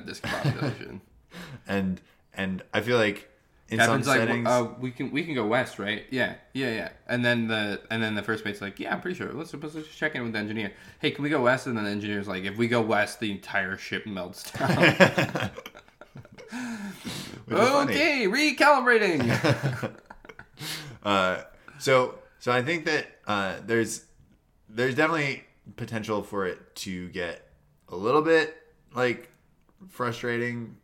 discombobulation. 0.08 1.00
and 1.66 2.00
and 2.32 2.62
I 2.72 2.82
feel 2.82 2.98
like 2.98 3.28
in 3.68 3.78
Captain's 3.78 4.06
some 4.06 4.16
like, 4.16 4.28
settings, 4.28 4.46
uh, 4.46 4.68
we 4.78 4.92
can 4.92 5.10
we 5.10 5.24
can 5.24 5.34
go 5.34 5.44
west, 5.44 5.80
right? 5.80 6.04
Yeah, 6.08 6.34
yeah, 6.52 6.70
yeah. 6.70 6.90
And 7.08 7.24
then 7.24 7.48
the 7.48 7.82
and 7.90 8.00
then 8.00 8.14
the 8.14 8.22
first 8.22 8.44
mate's 8.44 8.60
like, 8.60 8.78
yeah, 8.78 8.94
I'm 8.94 9.00
pretty 9.00 9.16
sure. 9.16 9.32
Let's 9.32 9.52
let's 9.52 9.74
just 9.74 9.98
check 9.98 10.14
in 10.14 10.22
with 10.22 10.34
the 10.34 10.38
engineer. 10.38 10.72
Hey, 11.00 11.10
can 11.10 11.24
we 11.24 11.28
go 11.28 11.42
west? 11.42 11.66
And 11.66 11.76
then 11.76 11.82
the 11.82 11.90
engineer's 11.90 12.28
like, 12.28 12.44
if 12.44 12.56
we 12.56 12.68
go 12.68 12.80
west, 12.80 13.18
the 13.18 13.32
entire 13.32 13.76
ship 13.76 14.06
melts 14.06 14.52
down. 14.52 14.68
which 17.44 17.58
is 17.58 17.58
funny. 17.58 17.92
okay, 17.92 18.28
recalibrating. 18.28 19.96
Uh, 21.02 21.42
so 21.80 22.14
so 22.38 22.52
I 22.52 22.62
think 22.62 22.85
that 22.87 23.07
uh, 23.26 23.57
there's 23.66 24.04
there's 24.68 24.95
definitely 24.95 25.45
potential 25.76 26.23
for 26.23 26.47
it 26.47 26.75
to 26.76 27.09
get 27.09 27.50
a 27.88 27.97
little 27.97 28.23
bit 28.23 28.57
like 28.95 29.30
frustrating 29.88 30.76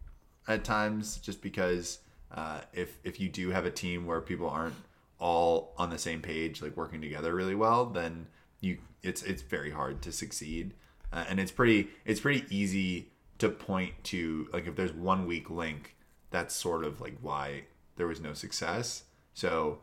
at 0.47 0.65
times, 0.65 1.19
just 1.19 1.41
because 1.43 1.99
uh, 2.33 2.61
if 2.73 2.99
if 3.05 3.21
you 3.21 3.29
do 3.29 3.51
have 3.51 3.65
a 3.65 3.71
team 3.71 4.07
where 4.07 4.21
people 4.21 4.49
aren't 4.49 4.75
all 5.19 5.75
on 5.79 5.91
the 5.91 5.99
same 5.99 6.21
page, 6.21 6.61
like 6.61 6.77
working 6.77 7.01
together 7.01 7.35
really 7.35 7.55
well, 7.55 7.87
then 7.87 8.27
you 8.61 8.79
it's 9.03 9.23
it's 9.23 9.43
very 9.43 9.71
hard 9.71 10.03
to 10.03 10.13
succeed, 10.13 10.75
uh, 11.13 11.25
and 11.29 11.39
it's 11.41 11.53
pretty 11.53 11.89
it's 12.05 12.21
pretty 12.21 12.45
easy 12.51 13.11
to 13.39 13.49
point 13.49 13.93
to 14.05 14.49
like 14.53 14.67
if 14.67 14.77
there's 14.77 14.93
one 14.93 15.27
weak 15.27 15.51
link, 15.51 15.97
that's 16.31 16.55
sort 16.55 16.85
of 16.85 17.01
like 17.01 17.17
why 17.21 17.65
there 17.97 18.07
was 18.07 18.21
no 18.21 18.33
success. 18.33 19.05
So 19.35 19.79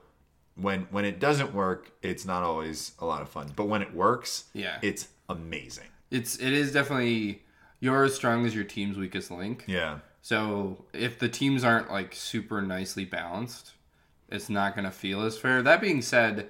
when 0.55 0.81
when 0.91 1.05
it 1.05 1.19
doesn't 1.19 1.53
work, 1.53 1.91
it's 2.01 2.25
not 2.25 2.43
always 2.43 2.91
a 2.99 3.05
lot 3.05 3.21
of 3.21 3.29
fun. 3.29 3.51
But 3.55 3.65
when 3.65 3.81
it 3.81 3.93
works, 3.93 4.45
Yeah. 4.53 4.77
it's 4.81 5.07
amazing. 5.29 5.87
It's 6.09 6.37
it 6.37 6.53
is 6.53 6.71
definitely 6.73 7.43
you're 7.79 8.03
as 8.03 8.15
strong 8.15 8.45
as 8.45 8.53
your 8.53 8.63
team's 8.65 8.97
weakest 8.97 9.31
link. 9.31 9.63
Yeah. 9.67 9.99
So 10.21 10.85
if 10.93 11.17
the 11.17 11.29
teams 11.29 11.63
aren't 11.63 11.89
like 11.89 12.13
super 12.13 12.61
nicely 12.61 13.05
balanced, 13.05 13.71
it's 14.29 14.49
not 14.49 14.75
going 14.75 14.85
to 14.85 14.91
feel 14.91 15.21
as 15.23 15.37
fair. 15.37 15.61
That 15.63 15.81
being 15.81 16.01
said, 16.01 16.49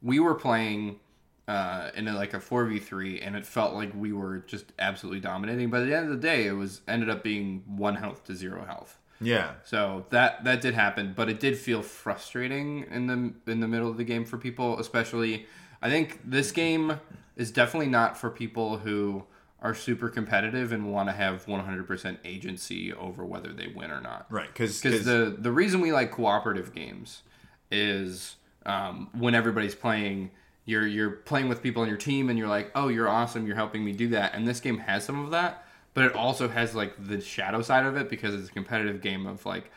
we 0.00 0.20
were 0.20 0.34
playing 0.34 1.00
uh, 1.46 1.90
in 1.96 2.06
a, 2.08 2.14
like 2.14 2.32
a 2.32 2.40
four 2.40 2.64
v 2.64 2.78
three, 2.78 3.20
and 3.20 3.34
it 3.36 3.44
felt 3.44 3.74
like 3.74 3.90
we 3.94 4.12
were 4.12 4.38
just 4.46 4.66
absolutely 4.78 5.20
dominating. 5.20 5.68
But 5.68 5.82
at 5.82 5.86
the 5.88 5.96
end 5.96 6.04
of 6.06 6.12
the 6.12 6.26
day, 6.26 6.46
it 6.46 6.52
was 6.52 6.80
ended 6.88 7.10
up 7.10 7.22
being 7.24 7.64
one 7.66 7.96
health 7.96 8.24
to 8.26 8.34
zero 8.34 8.64
health. 8.64 8.96
Yeah. 9.20 9.52
So 9.64 10.06
that 10.10 10.44
that 10.44 10.60
did 10.60 10.74
happen, 10.74 11.12
but 11.14 11.28
it 11.28 11.40
did 11.40 11.58
feel 11.58 11.82
frustrating 11.82 12.86
in 12.90 13.06
the 13.06 13.50
in 13.50 13.60
the 13.60 13.68
middle 13.68 13.88
of 13.88 13.96
the 13.96 14.04
game 14.04 14.24
for 14.24 14.38
people, 14.38 14.78
especially. 14.78 15.46
I 15.82 15.88
think 15.88 16.20
this 16.24 16.52
game 16.52 17.00
is 17.36 17.50
definitely 17.50 17.88
not 17.88 18.18
for 18.18 18.28
people 18.28 18.78
who 18.78 19.24
are 19.62 19.74
super 19.74 20.08
competitive 20.08 20.72
and 20.72 20.90
want 20.92 21.08
to 21.08 21.12
have 21.12 21.44
100% 21.46 22.18
agency 22.24 22.92
over 22.92 23.24
whether 23.24 23.52
they 23.52 23.66
win 23.68 23.90
or 23.90 24.00
not. 24.00 24.26
Right. 24.30 24.46
Because 24.46 24.80
Because 24.80 25.04
the 25.04 25.36
the 25.38 25.52
reason 25.52 25.80
we 25.80 25.92
like 25.92 26.10
cooperative 26.10 26.74
games 26.74 27.22
is 27.70 28.36
um, 28.66 29.08
when 29.18 29.34
everybody's 29.34 29.74
playing, 29.74 30.30
you're 30.64 30.86
you're 30.86 31.10
playing 31.10 31.48
with 31.48 31.62
people 31.62 31.82
on 31.82 31.88
your 31.88 31.96
team, 31.96 32.28
and 32.28 32.38
you're 32.38 32.48
like, 32.48 32.70
oh, 32.74 32.88
you're 32.88 33.08
awesome, 33.08 33.46
you're 33.46 33.56
helping 33.56 33.84
me 33.84 33.92
do 33.92 34.08
that. 34.08 34.34
And 34.34 34.46
this 34.46 34.60
game 34.60 34.78
has 34.78 35.04
some 35.04 35.24
of 35.24 35.30
that, 35.30 35.64
but 36.00 36.06
it 36.12 36.14
also 36.16 36.48
has 36.48 36.74
like 36.74 36.94
the 37.06 37.20
shadow 37.20 37.60
side 37.60 37.84
of 37.84 37.94
it 37.96 38.08
because 38.08 38.34
it's 38.34 38.48
a 38.48 38.52
competitive 38.52 39.02
game 39.02 39.26
of 39.26 39.44
like, 39.44 39.70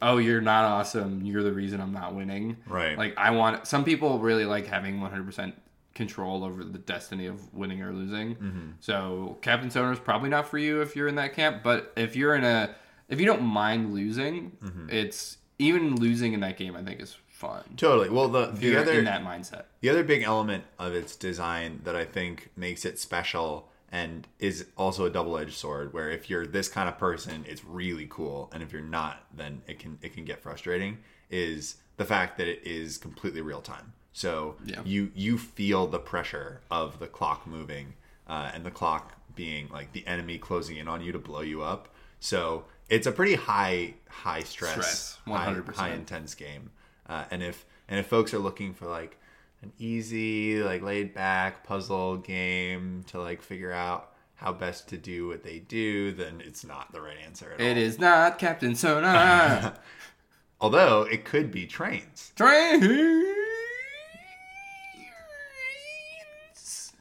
oh, 0.00 0.18
you're 0.18 0.40
not 0.40 0.64
awesome, 0.64 1.24
you're 1.24 1.44
the 1.44 1.52
reason 1.52 1.80
I'm 1.80 1.92
not 1.92 2.16
winning. 2.16 2.56
Right. 2.66 2.98
Like 2.98 3.14
I 3.16 3.30
want 3.30 3.68
some 3.68 3.84
people 3.84 4.18
really 4.18 4.44
like 4.44 4.66
having 4.66 5.00
100 5.00 5.24
percent 5.24 5.54
control 5.94 6.42
over 6.42 6.64
the 6.64 6.78
destiny 6.78 7.26
of 7.26 7.54
winning 7.54 7.80
or 7.82 7.92
losing. 7.92 8.34
Mm-hmm. 8.34 8.68
So 8.80 9.38
Captain 9.42 9.70
Sonar 9.70 9.92
is 9.92 10.00
probably 10.00 10.30
not 10.30 10.48
for 10.48 10.58
you 10.58 10.80
if 10.80 10.96
you're 10.96 11.06
in 11.06 11.14
that 11.14 11.34
camp. 11.34 11.62
But 11.62 11.92
if 11.96 12.16
you're 12.16 12.34
in 12.34 12.42
a 12.42 12.74
if 13.08 13.20
you 13.20 13.26
don't 13.26 13.42
mind 13.42 13.94
losing, 13.94 14.52
Mm-hmm. 14.64 14.88
it's 14.90 15.36
even 15.60 15.94
losing 15.94 16.32
in 16.32 16.40
that 16.40 16.56
game. 16.56 16.74
I 16.74 16.82
think 16.82 17.00
is 17.00 17.16
fun. 17.28 17.62
totally. 17.76 18.08
Well, 18.08 18.28
the 18.28 18.46
the 18.46 18.76
other 18.76 18.94
in 18.94 19.04
that 19.04 19.22
mindset. 19.22 19.64
The 19.80 19.90
other 19.90 20.02
big 20.02 20.22
element 20.24 20.64
of 20.80 20.92
its 20.94 21.14
design 21.14 21.82
that 21.84 21.94
I 21.94 22.04
think 22.04 22.50
makes 22.56 22.84
it 22.84 22.98
special 22.98 23.68
and 23.92 24.26
is 24.38 24.66
also 24.76 25.04
a 25.04 25.10
double-edged 25.10 25.52
sword 25.54 25.92
where 25.92 26.10
if 26.10 26.28
you're 26.30 26.46
this 26.46 26.68
kind 26.68 26.88
of 26.88 26.96
person 26.98 27.44
it's 27.46 27.62
really 27.64 28.06
cool 28.10 28.50
and 28.52 28.62
if 28.62 28.72
you're 28.72 28.80
not 28.82 29.24
then 29.36 29.60
it 29.68 29.78
can 29.78 29.98
it 30.02 30.14
can 30.14 30.24
get 30.24 30.40
frustrating 30.42 30.98
is 31.30 31.76
the 31.98 32.04
fact 32.04 32.38
that 32.38 32.48
it 32.48 32.60
is 32.66 32.96
completely 32.98 33.40
real 33.42 33.60
time. 33.60 33.92
So 34.14 34.56
Yeah. 34.64 34.80
you 34.84 35.10
you 35.14 35.38
feel 35.38 35.86
the 35.86 35.98
pressure 35.98 36.60
of 36.70 36.98
the 36.98 37.06
clock 37.06 37.46
moving 37.46 37.94
uh, 38.28 38.50
and 38.54 38.64
the 38.64 38.70
clock 38.70 39.12
being 39.34 39.68
like 39.70 39.92
the 39.92 40.06
enemy 40.06 40.38
closing 40.38 40.76
in 40.78 40.88
on 40.88 41.00
you 41.02 41.12
to 41.12 41.18
blow 41.18 41.40
you 41.42 41.62
up. 41.62 41.88
So 42.20 42.64
it's 42.88 43.06
a 43.06 43.12
pretty 43.12 43.34
high 43.34 43.94
high 44.08 44.42
stress, 44.42 44.72
Stress, 44.72 45.18
high, 45.26 45.52
100%. 45.54 45.74
high 45.76 45.90
intense 45.90 46.34
game. 46.34 46.70
Uh, 47.08 47.24
and 47.30 47.42
if 47.42 47.64
and 47.88 47.98
if 48.00 48.06
folks 48.06 48.32
are 48.34 48.38
looking 48.38 48.72
for 48.74 48.86
like 48.86 49.18
an 49.62 49.72
easy, 49.78 50.62
like 50.62 50.82
laid 50.82 51.14
back 51.14 51.64
puzzle 51.64 52.16
game 52.18 53.04
to 53.08 53.20
like 53.20 53.42
figure 53.42 53.72
out 53.72 54.12
how 54.34 54.52
best 54.52 54.88
to 54.88 54.96
do 54.96 55.28
what 55.28 55.44
they 55.44 55.60
do, 55.60 56.12
then 56.12 56.42
it's 56.44 56.64
not 56.64 56.92
the 56.92 57.00
right 57.00 57.16
answer 57.24 57.52
at 57.52 57.60
all. 57.60 57.66
It 57.66 57.76
is 57.76 57.98
not 57.98 58.38
Captain 58.38 58.74
Sonar. 58.74 59.74
Although 60.60 61.02
it 61.02 61.24
could 61.24 61.50
be 61.50 61.66
trains. 61.66 62.32
Trains. 62.36 62.82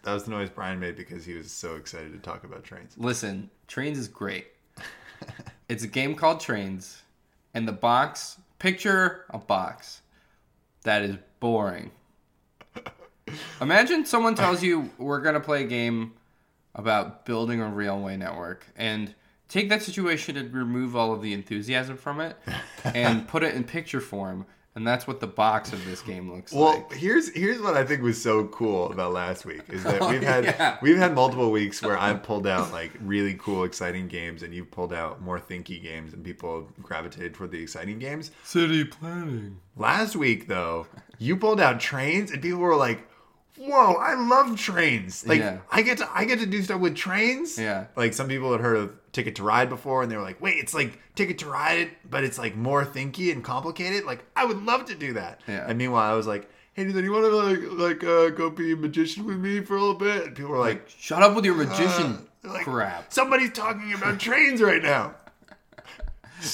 That 0.04 0.14
was 0.14 0.24
the 0.24 0.32
noise 0.32 0.50
Brian 0.50 0.80
made 0.80 0.96
because 0.96 1.26
he 1.26 1.36
was 1.36 1.52
so 1.52 1.76
excited 1.76 2.12
to 2.14 2.20
talk 2.20 2.44
about 2.44 2.64
trains. 2.64 2.96
Listen, 2.98 3.50
Trains 3.68 4.00
is 4.00 4.08
great. 4.08 4.48
it's 5.70 5.84
a 5.84 5.88
game 5.88 6.16
called 6.16 6.40
Trains, 6.40 7.04
and 7.54 7.68
the 7.68 7.72
box, 7.72 8.38
picture 8.58 9.26
a 9.30 9.38
box 9.38 10.02
that 10.84 11.04
is 11.04 11.18
boring. 11.40 11.92
Imagine 13.62 14.06
someone 14.06 14.36
tells 14.36 14.64
you 14.64 14.90
we're 14.98 15.22
going 15.22 15.36
to 15.36 15.40
play 15.42 15.64
a 15.64 15.68
game 15.68 16.14
about 16.76 17.26
building 17.26 17.62
a 17.62 17.68
railway 17.68 18.18
network 18.18 18.66
and 18.76 19.14
take 19.50 19.70
that 19.70 19.84
situation 19.84 20.38
and 20.38 20.54
remove 20.54 20.96
all 20.96 21.14
of 21.14 21.22
the 21.22 21.34
enthusiasm 21.34 21.98
from 21.98 22.22
it 22.22 22.38
and 22.86 23.28
put 23.28 23.44
it 23.44 23.54
in 23.56 23.64
picture 23.64 24.00
form. 24.02 24.46
And 24.74 24.88
that's 24.88 25.06
what 25.06 25.20
the 25.20 25.28
box 25.28 25.74
of 25.74 25.84
this 25.84 26.02
game 26.02 26.32
looks 26.32 26.54
Well, 26.54 26.76
like. 26.76 26.90
Well, 26.92 26.98
here's 26.98 27.28
here's 27.36 27.62
what 27.62 27.76
I 27.76 27.84
think 27.84 28.02
was 28.04 28.22
so 28.22 28.46
cool 28.48 28.90
about 28.90 29.12
last 29.12 29.44
week 29.44 29.64
is 29.68 29.84
that 29.84 29.98
oh, 30.02 30.10
we've 30.10 30.24
had 30.24 30.46
yeah. 30.46 30.78
we've 30.82 30.96
had 30.96 31.14
multiple 31.14 31.52
weeks 31.52 31.82
where 31.82 31.98
I've 31.98 32.24
pulled 32.24 32.48
out 32.48 32.72
like 32.72 32.92
really 33.02 33.34
cool, 33.34 33.66
exciting 33.66 34.08
games, 34.08 34.44
and 34.44 34.54
you've 34.54 34.72
pulled 34.72 34.94
out 34.94 35.22
more 35.22 35.42
thinky 35.42 35.84
games, 35.84 36.14
and 36.14 36.24
people 36.24 36.70
gravitated 36.82 37.34
toward 37.34 37.52
the 37.52 37.62
exciting 37.62 38.00
games. 38.00 38.32
City 38.46 38.86
planning. 38.86 39.58
Last 39.76 40.16
week, 40.16 40.48
though, 40.48 40.88
you 41.20 41.36
pulled 41.36 41.60
out 41.60 41.82
trains, 41.82 42.32
and 42.32 42.42
people 42.42 42.60
were 42.60 42.78
like, 42.78 43.06
"Whoa, 43.70 43.94
I 43.96 44.16
love 44.16 44.58
trains! 44.60 45.26
Like, 45.26 45.40
Yeah. 45.40 45.58
I 45.72 45.82
get 45.82 45.98
to 46.00 46.10
I 46.14 46.26
get 46.26 46.40
to 46.40 46.46
do 46.46 46.62
stuff 46.64 46.82
with 46.82 46.96
trains." 46.96 47.58
Yeah. 47.58 47.86
Like 47.96 48.14
some 48.14 48.28
people 48.28 48.52
had 48.52 48.62
heard 48.62 48.78
of 48.78 48.94
Ticket 49.12 49.36
to 49.36 49.44
Ride 49.44 49.70
before, 49.70 50.02
and 50.04 50.12
they 50.12 50.16
were 50.16 50.24
like, 50.24 50.42
"Wait, 50.42 50.56
it's 50.58 50.74
like 50.74 51.00
Ticket 51.16 51.38
to 51.40 51.46
Ride, 51.50 51.92
but 52.10 52.24
it's 52.24 52.38
like 52.38 52.56
more 52.56 52.86
thinky 52.86 53.32
and 53.32 53.44
complicated. 53.44 54.06
Like, 54.06 54.24
I 54.36 54.46
would 54.46 54.64
love 54.64 54.86
to 54.86 54.96
do 54.96 55.14
that." 55.14 55.42
Yeah. 55.48 55.66
And 55.68 55.78
meanwhile, 55.78 56.12
I 56.12 56.16
was 56.16 56.28
like, 56.28 56.50
"Hey, 56.74 56.86
do 56.86 57.00
you 57.02 57.12
want 57.12 57.26
to 57.26 57.36
like 57.36 58.02
like 58.02 58.04
uh, 58.04 58.30
go 58.30 58.50
be 58.50 58.72
a 58.72 58.76
magician 58.76 59.26
with 59.26 59.38
me 59.38 59.62
for 59.62 59.76
a 59.76 59.80
little 59.80 59.96
bit?" 59.96 60.28
And 60.28 60.36
people 60.36 60.52
were 60.52 60.60
like, 60.60 60.88
Shut 60.90 61.22
up 61.22 61.36
with 61.36 61.46
your 61.46 61.56
magician 61.56 62.28
uh, 62.46 62.54
like, 62.54 62.64
crap. 62.64 63.12
Somebody's 63.14 63.52
talking 63.52 63.94
about 63.94 64.20
trains 64.20 64.62
right 64.62 64.82
now. 64.82 65.16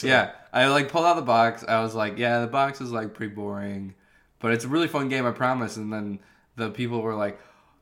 Yeah, 0.03 0.31
I 0.51 0.67
like 0.67 0.91
pulled 0.91 1.05
out 1.05 1.15
the 1.15 1.21
box. 1.21 1.63
I 1.65 1.81
was 1.81 1.95
like, 1.95 2.17
yeah, 2.17 2.41
the 2.41 2.47
box 2.47 2.81
is 2.81 2.91
like 2.91 3.13
pretty 3.13 3.33
boring, 3.33 3.93
but 4.39 4.51
it's 4.51 4.65
a 4.65 4.67
really 4.67 4.89
fun 4.89 5.07
game, 5.07 5.25
I 5.25 5.31
promise. 5.31 5.77
And 5.77 5.93
then 5.93 6.19
the 6.57 6.69
people 6.71 7.01
were 7.01 7.15
like, 7.15 7.39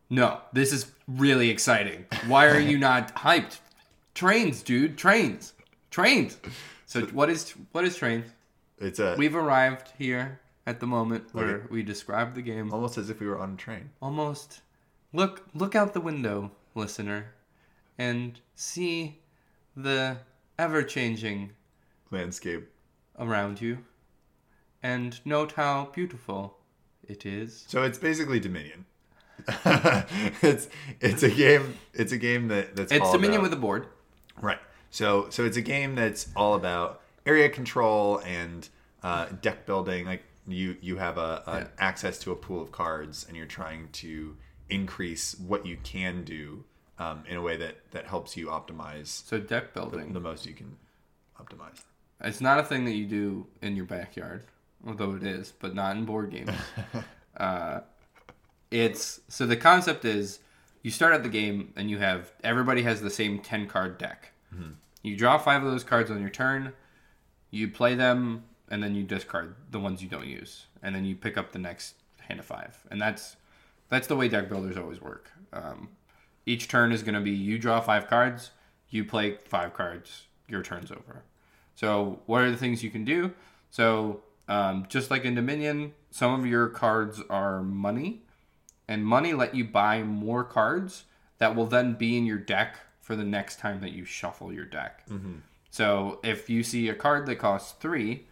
no, 0.09 0.39
this 0.53 0.71
is 0.71 0.91
really 1.07 1.49
exciting. 1.49 2.05
Why 2.27 2.47
are 2.47 2.59
you 2.59 2.77
not 2.77 3.15
hyped? 3.15 3.57
Trains, 4.13 4.61
dude, 4.61 4.97
trains, 4.97 5.53
trains. 5.89 6.37
So 6.85 7.01
what 7.07 7.29
is 7.29 7.51
what 7.71 7.83
is 7.83 7.95
trains? 7.97 8.25
It's 8.77 8.99
a 8.99 9.15
We've 9.17 9.35
arrived 9.35 9.91
here 9.97 10.39
at 10.67 10.79
the 10.79 10.87
moment 10.87 11.29
where 11.33 11.65
we 11.69 11.81
describe 11.83 12.35
the 12.35 12.41
game. 12.41 12.71
almost 12.71 12.97
as 12.97 13.09
if 13.09 13.19
we 13.19 13.27
were 13.27 13.39
on 13.39 13.53
a 13.53 13.57
train. 13.57 13.89
Almost 14.01 14.61
look 15.11 15.47
look 15.55 15.75
out 15.75 15.93
the 15.93 16.01
window, 16.01 16.51
listener, 16.75 17.33
and 17.97 18.39
see 18.53 19.19
the 19.75 20.17
ever 20.57 20.83
changing 20.83 21.51
Landscape. 22.11 22.69
around 23.17 23.59
you 23.59 23.79
and 24.83 25.19
note 25.25 25.53
how 25.53 25.89
beautiful 25.93 26.57
it 27.07 27.25
is. 27.25 27.65
So 27.67 27.83
it's 27.83 27.97
basically 27.97 28.39
Dominion. 28.39 28.85
it's 30.41 30.67
it's 31.01 31.23
a 31.23 31.29
game. 31.29 31.75
It's 31.93 32.11
a 32.11 32.17
game 32.17 32.47
that 32.49 32.75
that's 32.75 32.91
It's 32.91 33.11
Dominion 33.11 33.41
about- 33.41 33.43
with 33.43 33.53
a 33.53 33.61
board. 33.61 33.87
right. 34.41 34.59
So 34.91 35.27
so 35.29 35.43
it's 35.45 35.57
a 35.57 35.61
game 35.61 35.95
that's 35.95 36.29
all 36.35 36.53
about 36.55 37.01
area 37.25 37.49
control 37.49 38.19
and 38.19 38.67
uh, 39.03 39.27
deck 39.41 39.65
building. 39.65 40.05
Like 40.05 40.23
you 40.47 40.77
you 40.81 40.97
have 40.97 41.17
a, 41.17 41.43
a 41.45 41.57
Yeah. 41.59 41.67
access 41.79 42.17
to 42.19 42.31
a 42.31 42.35
pool 42.35 42.61
of 42.61 42.71
cards, 42.71 43.25
and 43.27 43.35
you're 43.35 43.45
trying 43.45 43.89
to 43.93 44.37
increase 44.69 45.35
what 45.39 45.65
you 45.65 45.77
can 45.83 46.23
do 46.23 46.63
um, 46.97 47.23
in 47.27 47.35
a 47.37 47.41
way 47.41 47.57
that 47.57 47.75
that 47.91 48.05
helps 48.07 48.37
you 48.37 48.47
optimize 48.47 49.07
So 49.27 49.37
deck 49.39 49.73
the, 49.73 49.81
building. 49.81 50.13
the 50.13 50.19
most 50.19 50.45
you 50.45 50.53
can 50.53 50.77
optimize. 51.39 51.81
It's 52.21 52.39
not 52.41 52.59
a 52.59 52.63
thing 52.63 52.85
that 52.85 52.93
you 52.93 53.05
do 53.05 53.45
in 53.61 53.75
your 53.75 53.85
backyard, 53.85 54.45
although 54.85 55.15
it 55.15 55.23
is, 55.23 55.53
but 55.59 55.75
not 55.75 55.95
in 55.95 56.05
board 56.05 56.31
games. 56.31 56.51
uh, 57.37 57.81
it's 58.71 59.21
so 59.27 59.45
the 59.45 59.57
concept 59.57 60.05
is 60.05 60.39
you 60.81 60.91
start 60.91 61.13
at 61.13 61.23
the 61.23 61.29
game 61.29 61.73
and 61.75 61.89
you 61.89 61.97
have 61.97 62.31
everybody 62.43 62.83
has 62.83 63.01
the 63.01 63.09
same 63.09 63.39
10 63.39 63.67
card 63.67 63.97
deck. 63.97 64.31
You 65.01 65.15
draw 65.15 65.37
five 65.37 65.63
of 65.63 65.71
those 65.71 65.83
cards 65.83 66.09
on 66.09 66.19
your 66.19 66.29
turn, 66.29 66.73
you 67.51 67.67
play 67.67 67.95
them, 67.95 68.43
and 68.69 68.81
then 68.81 68.95
you 68.95 69.03
discard 69.03 69.55
the 69.69 69.79
ones 69.79 70.01
you 70.01 70.09
don't 70.09 70.27
use, 70.27 70.65
and 70.81 70.95
then 70.95 71.05
you 71.05 71.15
pick 71.15 71.37
up 71.37 71.51
the 71.51 71.59
next 71.59 71.95
hand 72.19 72.39
of 72.39 72.45
five. 72.45 72.83
And 72.89 72.99
that's 72.99 73.35
that's 73.89 74.07
the 74.07 74.15
way 74.15 74.27
deck 74.27 74.49
builders 74.49 74.77
always 74.77 75.01
work. 75.01 75.29
Um, 75.53 75.89
each 76.45 76.67
turn 76.67 76.91
is 76.91 77.03
going 77.03 77.15
to 77.15 77.21
be 77.21 77.31
you 77.31 77.59
draw 77.59 77.79
five 77.81 78.07
cards, 78.07 78.51
you 78.89 79.05
play 79.05 79.37
five 79.45 79.73
cards, 79.73 80.23
your 80.47 80.63
turn's 80.63 80.91
over. 80.91 81.23
So, 81.75 82.21
what 82.25 82.41
are 82.41 82.51
the 82.51 82.57
things 82.57 82.83
you 82.83 82.89
can 82.89 83.05
do? 83.05 83.33
So, 83.69 84.21
um, 84.47 84.85
just 84.89 85.09
like 85.11 85.25
in 85.25 85.35
Dominion, 85.35 85.93
some 86.11 86.39
of 86.39 86.45
your 86.45 86.67
cards 86.67 87.21
are 87.29 87.61
money, 87.63 88.21
and 88.87 89.05
money 89.05 89.33
let 89.33 89.55
you 89.55 89.65
buy 89.65 90.03
more 90.03 90.43
cards 90.43 91.05
that 91.39 91.55
will 91.55 91.65
then 91.65 91.93
be 91.93 92.17
in 92.17 92.25
your 92.25 92.37
deck 92.37 92.77
for 93.01 93.15
the 93.15 93.23
next 93.23 93.59
time 93.59 93.81
that 93.81 93.91
you 93.91 94.05
shuffle 94.05 94.51
your 94.53 94.65
deck. 94.65 95.03
So, 95.71 96.19
if 96.23 96.49
you 96.49 96.63
see 96.63 96.87
a 96.89 96.95
card 96.95 97.25
that 97.25 97.35
costs 97.35 97.73
three, 97.79 98.25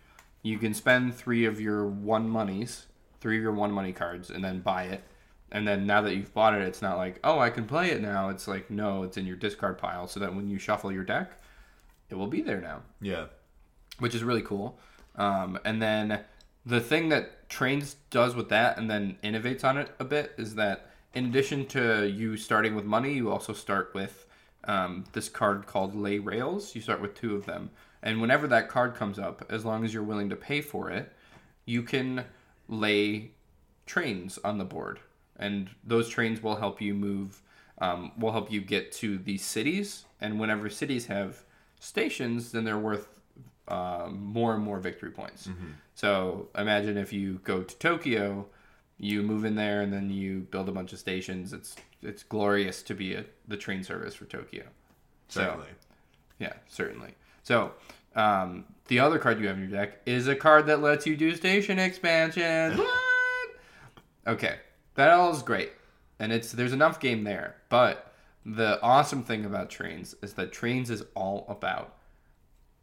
you 0.44 0.58
can 0.58 0.74
spend 0.74 1.14
three 1.16 1.46
of 1.46 1.60
your 1.60 1.86
one 1.86 2.30
monies 2.30 2.86
three 3.20 3.38
of 3.38 3.44
your 3.44 3.54
one 3.54 3.72
money 3.72 3.94
cards 3.94 4.30
and 4.30 4.44
then 4.44 4.60
buy 4.60 4.84
it. 4.84 5.02
And 5.50 5.66
then 5.66 5.86
now 5.88 6.02
that 6.02 6.14
you've 6.16 6.34
bought 6.34 6.56
it, 6.56 6.62
it's 6.64 6.82
not 6.82 6.98
like, 6.98 7.20
oh, 7.24 7.40
I 7.40 7.52
can 7.52 7.64
play 7.66 7.92
it 7.92 8.02
now. 8.02 8.28
It's 8.28 8.50
like, 8.50 8.70
no, 8.70 9.04
it's 9.04 9.16
in 9.16 9.26
your 9.26 9.38
discard 9.38 9.78
pile 9.78 10.08
so 10.08 10.20
that 10.20 10.36
when 10.36 10.50
you 10.50 10.60
shuffle 10.60 10.92
your 10.92 11.06
deck, 11.06 11.32
it 12.10 12.16
will 12.16 12.28
be 12.28 12.42
there 12.42 12.60
now, 12.60 12.82
Yeah. 13.00 13.28
which 14.00 14.14
is 14.14 14.24
really 14.26 14.42
cool. 14.42 14.78
Um, 15.16 15.60
and 15.64 15.82
then 15.82 16.22
the 16.66 16.80
thing 16.80 17.10
that 17.10 17.50
Trains 17.50 17.98
does 18.10 18.36
with 18.36 18.50
that 18.50 18.78
and 18.78 18.90
then 18.90 19.18
innovates 19.24 19.64
on 19.64 19.78
it 19.78 19.92
a 20.00 20.04
bit 20.04 20.34
is 20.38 20.56
that 20.56 20.90
in 21.14 21.26
addition 21.26 21.66
to 21.68 22.08
you 22.08 22.38
starting 22.38 22.76
with 22.76 22.86
money, 22.86 23.14
you 23.14 23.30
also 23.30 23.54
start 23.54 23.92
with 23.94 24.26
um, 24.64 25.04
this 25.14 25.30
card 25.30 25.68
called 25.68 25.96
Lay 25.96 26.20
Rails. 26.20 26.74
You 26.74 26.82
start 26.82 27.02
with 27.02 27.16
two 27.16 27.36
of 27.36 27.46
them. 27.46 27.70
And 28.02 28.20
whenever 28.20 28.48
that 28.48 28.70
card 28.70 28.96
comes 28.96 29.20
up, 29.20 29.46
as 29.50 29.64
long 29.64 29.86
as 29.86 29.94
you're 29.94 30.04
willing 30.04 30.30
to 30.30 30.36
pay 30.36 30.62
for 30.62 30.90
it, 30.90 31.14
you 31.66 31.84
can 31.84 32.26
lay 32.68 33.32
trains 33.86 34.40
on 34.44 34.58
the 34.58 34.66
board. 34.66 35.00
And 35.38 35.70
those 35.84 36.10
trains 36.10 36.42
will 36.42 36.56
help 36.56 36.82
you 36.82 36.94
move, 36.94 37.42
um, 37.80 38.12
will 38.18 38.32
help 38.32 38.52
you 38.52 38.62
get 38.62 38.92
to 38.94 39.18
these 39.18 39.44
cities. 39.44 40.06
And 40.20 40.40
whenever 40.40 40.70
cities 40.70 41.06
have 41.08 41.44
stations, 41.80 42.52
then 42.52 42.64
they're 42.64 42.78
worth 42.78 43.08
uh, 43.68 44.10
more 44.12 44.54
and 44.54 44.64
more 44.64 44.80
victory 44.80 45.12
points. 45.12 45.50
So 45.96 46.50
imagine 46.58 46.98
if 46.98 47.14
you 47.14 47.40
go 47.44 47.64
to 47.64 47.76
Tokyo, 47.78 48.48
you 48.98 49.22
move 49.22 49.46
in 49.46 49.56
there 49.56 49.82
and 49.82 49.92
then 49.92 50.10
you 50.10 50.42
build 50.52 50.70
a 50.70 50.72
bunch 50.72 50.94
of 50.94 51.00
stations. 51.00 51.54
It's 51.54 51.76
it's 52.02 52.24
glorious 52.24 52.82
to 52.84 52.94
be 52.94 53.14
a, 53.14 53.26
the 53.48 53.58
train 53.58 53.84
service 53.84 54.14
for 54.16 54.26
Tokyo. 54.26 54.64
Certainly. 55.30 55.68
Yeah, 56.40 56.54
certainly. 56.68 57.16
So 57.44 57.72
um, 58.16 58.66
the 58.88 59.00
other 59.00 59.18
card 59.20 59.40
you 59.40 59.48
have 59.48 59.58
in 59.58 59.70
your 59.70 59.72
deck 59.72 60.00
is 60.06 60.28
a 60.28 60.36
card 60.36 60.68
that 60.68 60.82
lets 60.82 61.06
you 61.06 61.16
do 61.16 61.34
station 61.36 61.80
expansion. 61.80 62.78
what? 62.78 63.50
Okay, 64.28 64.58
that 64.96 65.12
all 65.12 65.32
is 65.32 65.42
great, 65.42 65.72
and 66.20 66.32
it's 66.32 66.52
there's 66.52 66.74
enough 66.74 67.00
game 67.00 67.24
there. 67.24 67.56
But 67.70 68.14
the 68.46 68.82
awesome 68.82 69.24
thing 69.24 69.46
about 69.46 69.70
trains 69.70 70.16
is 70.22 70.34
that 70.34 70.52
trains 70.52 70.90
is 70.90 71.04
all 71.16 71.46
about 71.50 71.96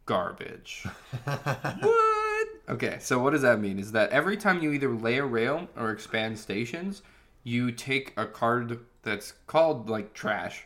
garbage. 0.05 0.85
what? 1.23 2.47
Okay, 2.69 2.97
so 2.99 3.19
what 3.19 3.31
does 3.31 3.41
that 3.41 3.59
mean? 3.59 3.79
Is 3.79 3.91
that 3.91 4.09
every 4.11 4.37
time 4.37 4.61
you 4.61 4.71
either 4.71 4.93
lay 4.93 5.17
a 5.17 5.25
rail 5.25 5.67
or 5.75 5.91
expand 5.91 6.39
stations, 6.39 7.01
you 7.43 7.71
take 7.71 8.13
a 8.17 8.25
card 8.25 8.79
that's 9.03 9.33
called 9.47 9.89
like 9.89 10.13
trash. 10.13 10.65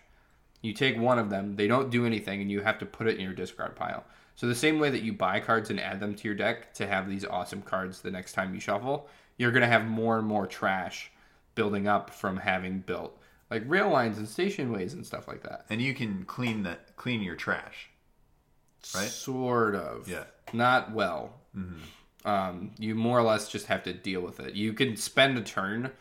You 0.62 0.74
take 0.74 0.98
one 0.98 1.20
of 1.20 1.30
them, 1.30 1.56
they 1.56 1.68
don't 1.68 1.92
do 1.92 2.06
anything, 2.06 2.42
and 2.42 2.50
you 2.50 2.62
have 2.62 2.80
to 2.80 2.86
put 2.86 3.08
it 3.08 3.16
in 3.16 3.22
your 3.22 3.34
discard 3.34 3.76
pile. 3.76 4.04
So 4.36 4.48
the 4.48 4.56
same 4.56 4.80
way 4.80 4.90
that 4.90 5.04
you 5.04 5.14
buy 5.14 5.40
cards 5.40 5.70
and 5.70 5.80
add 5.80 6.00
them 6.00 6.16
to 6.16 6.28
your 6.28 6.36
deck 6.36 6.74
to 6.76 6.88
have 6.88 7.08
these 7.08 7.24
awesome 7.24 7.62
cards 7.62 8.02
the 8.02 8.12
next 8.12 8.34
time 8.34 8.54
you 8.54 8.60
shuffle, 8.60 9.08
you're 9.38 9.52
gonna 9.52 9.68
have 9.68 9.86
more 9.86 10.18
and 10.18 10.28
more 10.28 10.48
trash 10.48 11.12
building 11.54 11.88
up 11.88 12.10
from 12.10 12.38
having 12.38 12.80
built 12.80 13.18
like 13.50 13.64
rail 13.68 13.90
lines 13.90 14.18
and 14.18 14.28
station 14.28 14.72
ways 14.72 14.94
and 14.94 15.06
stuff 15.06 15.28
like 15.28 15.44
that. 15.44 15.66
And 15.70 15.82
you 15.82 15.94
can 15.94 16.24
clean 16.26 16.64
that 16.64 16.96
clean 16.96 17.22
your 17.22 17.36
trash. 17.36 17.90
Right? 18.94 19.08
Sort 19.08 19.76
of. 19.76 20.08
Yeah. 20.08 20.26
Not 20.54 20.92
well. 20.92 21.34
Um, 22.26 22.72
you 22.78 22.96
more 22.96 23.18
or 23.20 23.24
less 23.24 23.50
just 23.50 23.68
have 23.68 23.84
to 23.84 23.94
deal 23.94 24.22
with 24.22 24.40
it. 24.40 24.56
You 24.56 24.74
can 24.74 24.98
spend 24.98 25.38
a 25.38 25.42
turn 25.42 25.92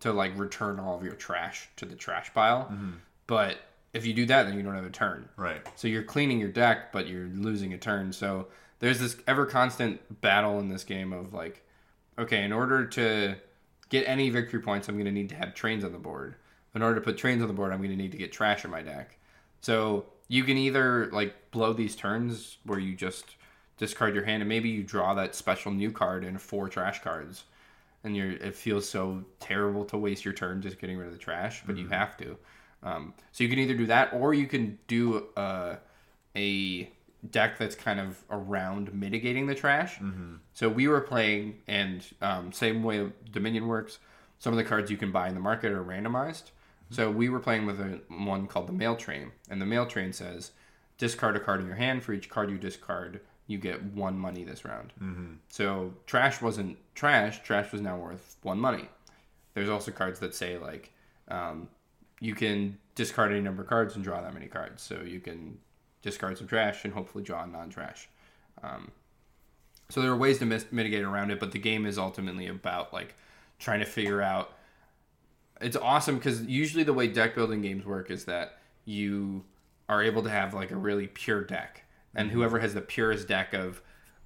to 0.00 0.12
like 0.12 0.38
return 0.38 0.78
all 0.78 0.96
of 0.96 1.04
your 1.04 1.14
trash 1.14 1.68
to 1.76 1.84
the 1.84 1.94
trash 1.94 2.32
pile, 2.34 2.72
but 3.26 3.56
if 3.94 4.04
you 4.04 4.12
do 4.12 4.26
that, 4.26 4.44
then 4.44 4.56
you 4.56 4.62
don't 4.62 4.74
have 4.74 4.84
a 4.84 4.90
turn. 4.90 5.28
Right. 5.36 5.66
So 5.76 5.88
you're 5.88 6.02
cleaning 6.02 6.38
your 6.38 6.50
deck, 6.50 6.92
but 6.92 7.08
you're 7.08 7.28
losing 7.28 7.72
a 7.72 7.78
turn. 7.78 8.12
So 8.12 8.48
there's 8.80 9.00
this 9.00 9.16
ever 9.26 9.46
constant 9.46 10.20
battle 10.20 10.58
in 10.60 10.68
this 10.68 10.84
game 10.84 11.12
of 11.12 11.32
like, 11.32 11.64
okay, 12.18 12.44
in 12.44 12.52
order 12.52 12.84
to 12.86 13.36
get 13.88 14.06
any 14.06 14.30
victory 14.30 14.60
points, 14.60 14.88
I'm 14.88 14.96
going 14.96 15.06
to 15.06 15.12
need 15.12 15.30
to 15.30 15.36
have 15.36 15.54
trains 15.54 15.84
on 15.84 15.92
the 15.92 15.98
board. 15.98 16.36
In 16.74 16.82
order 16.82 16.96
to 16.96 17.00
put 17.00 17.16
trains 17.16 17.40
on 17.40 17.48
the 17.48 17.54
board, 17.54 17.72
I'm 17.72 17.78
going 17.78 17.90
to 17.90 17.96
need 17.96 18.12
to 18.12 18.18
get 18.18 18.30
trash 18.30 18.64
in 18.64 18.70
my 18.70 18.82
deck. 18.82 19.16
So 19.62 20.06
you 20.28 20.44
can 20.44 20.56
either 20.56 21.10
like 21.12 21.50
blow 21.50 21.72
these 21.72 21.96
turns 21.96 22.58
where 22.64 22.78
you 22.78 22.94
just 22.94 23.24
discard 23.78 24.14
your 24.14 24.24
hand 24.24 24.42
and 24.42 24.48
maybe 24.48 24.68
you 24.68 24.82
draw 24.82 25.14
that 25.14 25.34
special 25.34 25.72
new 25.72 25.90
card 25.90 26.24
and 26.24 26.40
four 26.40 26.68
trash 26.68 27.02
cards. 27.02 27.44
And 28.04 28.16
you're 28.16 28.32
it 28.32 28.54
feels 28.54 28.88
so 28.88 29.24
terrible 29.40 29.84
to 29.86 29.96
waste 29.96 30.24
your 30.24 30.34
turn 30.34 30.62
just 30.62 30.78
getting 30.78 30.96
rid 30.96 31.08
of 31.08 31.12
the 31.12 31.18
trash, 31.18 31.62
but 31.66 31.76
you 31.76 31.88
have 31.88 32.16
to. 32.18 32.36
Um, 32.82 33.14
so 33.32 33.42
you 33.42 33.50
can 33.50 33.58
either 33.58 33.74
do 33.74 33.86
that 33.86 34.12
or 34.12 34.34
you 34.34 34.46
can 34.46 34.78
do 34.86 35.26
uh, 35.36 35.76
a 36.36 36.90
deck 37.30 37.58
that's 37.58 37.74
kind 37.74 37.98
of 37.98 38.22
around 38.30 38.94
mitigating 38.94 39.46
the 39.46 39.54
trash. 39.54 39.98
So 40.52 40.68
we 40.68 40.86
were 40.86 41.00
playing, 41.00 41.58
and 41.66 42.04
um, 42.22 42.52
same 42.52 42.84
way 42.84 43.10
Dominion 43.32 43.66
works. 43.66 43.98
Some 44.38 44.52
of 44.52 44.56
the 44.56 44.64
cards 44.64 44.90
you 44.90 44.96
can 44.96 45.10
buy 45.10 45.28
in 45.28 45.34
the 45.34 45.40
market 45.40 45.72
are 45.72 45.82
randomized. 45.82 46.52
So 46.90 47.10
we 47.10 47.28
were 47.28 47.40
playing 47.40 47.66
with 47.66 47.80
a 47.80 48.00
one 48.08 48.46
called 48.46 48.66
the 48.66 48.72
Mail 48.72 48.96
Train, 48.96 49.32
and 49.50 49.60
the 49.60 49.66
Mail 49.66 49.84
Train 49.84 50.12
says, 50.12 50.52
discard 50.96 51.36
a 51.36 51.40
card 51.40 51.60
in 51.60 51.66
your 51.66 51.76
hand. 51.76 52.02
For 52.02 52.12
each 52.12 52.30
card 52.30 52.50
you 52.50 52.56
discard, 52.56 53.20
you 53.46 53.58
get 53.58 53.82
one 53.82 54.18
money 54.18 54.42
this 54.42 54.64
round. 54.64 54.92
Mm-hmm. 55.02 55.34
So 55.48 55.92
trash 56.06 56.40
wasn't 56.40 56.78
trash. 56.94 57.42
Trash 57.42 57.72
was 57.72 57.80
now 57.80 57.96
worth 57.96 58.36
one 58.42 58.58
money. 58.58 58.88
There's 59.54 59.68
also 59.68 59.90
cards 59.90 60.20
that 60.20 60.34
say 60.34 60.58
like, 60.58 60.92
um, 61.28 61.68
you 62.20 62.34
can 62.34 62.78
discard 62.94 63.32
any 63.32 63.40
number 63.40 63.62
of 63.62 63.68
cards 63.68 63.94
and 63.94 64.02
draw 64.02 64.20
that 64.20 64.34
many 64.34 64.46
cards. 64.46 64.82
So 64.82 65.02
you 65.02 65.20
can 65.20 65.58
discard 66.02 66.38
some 66.38 66.46
trash 66.46 66.84
and 66.84 66.94
hopefully 66.94 67.22
draw 67.22 67.44
a 67.44 67.46
non-trash. 67.46 68.08
Um, 68.62 68.90
so 69.88 70.00
there 70.00 70.10
are 70.10 70.16
ways 70.16 70.38
to 70.38 70.46
mis- 70.46 70.66
mitigate 70.72 71.02
around 71.02 71.30
it, 71.30 71.38
but 71.38 71.52
the 71.52 71.58
game 71.58 71.86
is 71.86 71.98
ultimately 71.98 72.46
about 72.46 72.92
like 72.92 73.14
trying 73.58 73.80
to 73.80 73.86
figure 73.86 74.22
out. 74.22 74.54
It's 75.60 75.76
awesome 75.76 76.16
because 76.16 76.42
usually 76.42 76.84
the 76.84 76.94
way 76.94 77.08
deck 77.08 77.34
building 77.34 77.62
games 77.62 77.84
work 77.84 78.10
is 78.10 78.24
that 78.26 78.58
you 78.84 79.44
are 79.88 80.02
able 80.02 80.22
to 80.22 80.30
have 80.30 80.54
like 80.54 80.70
a 80.70 80.76
really 80.76 81.06
pure 81.06 81.44
deck, 81.44 81.82
and 82.14 82.28
mm-hmm. 82.28 82.38
whoever 82.38 82.58
has 82.58 82.74
the 82.74 82.80
purest 82.80 83.28
deck 83.28 83.54
of, 83.54 83.82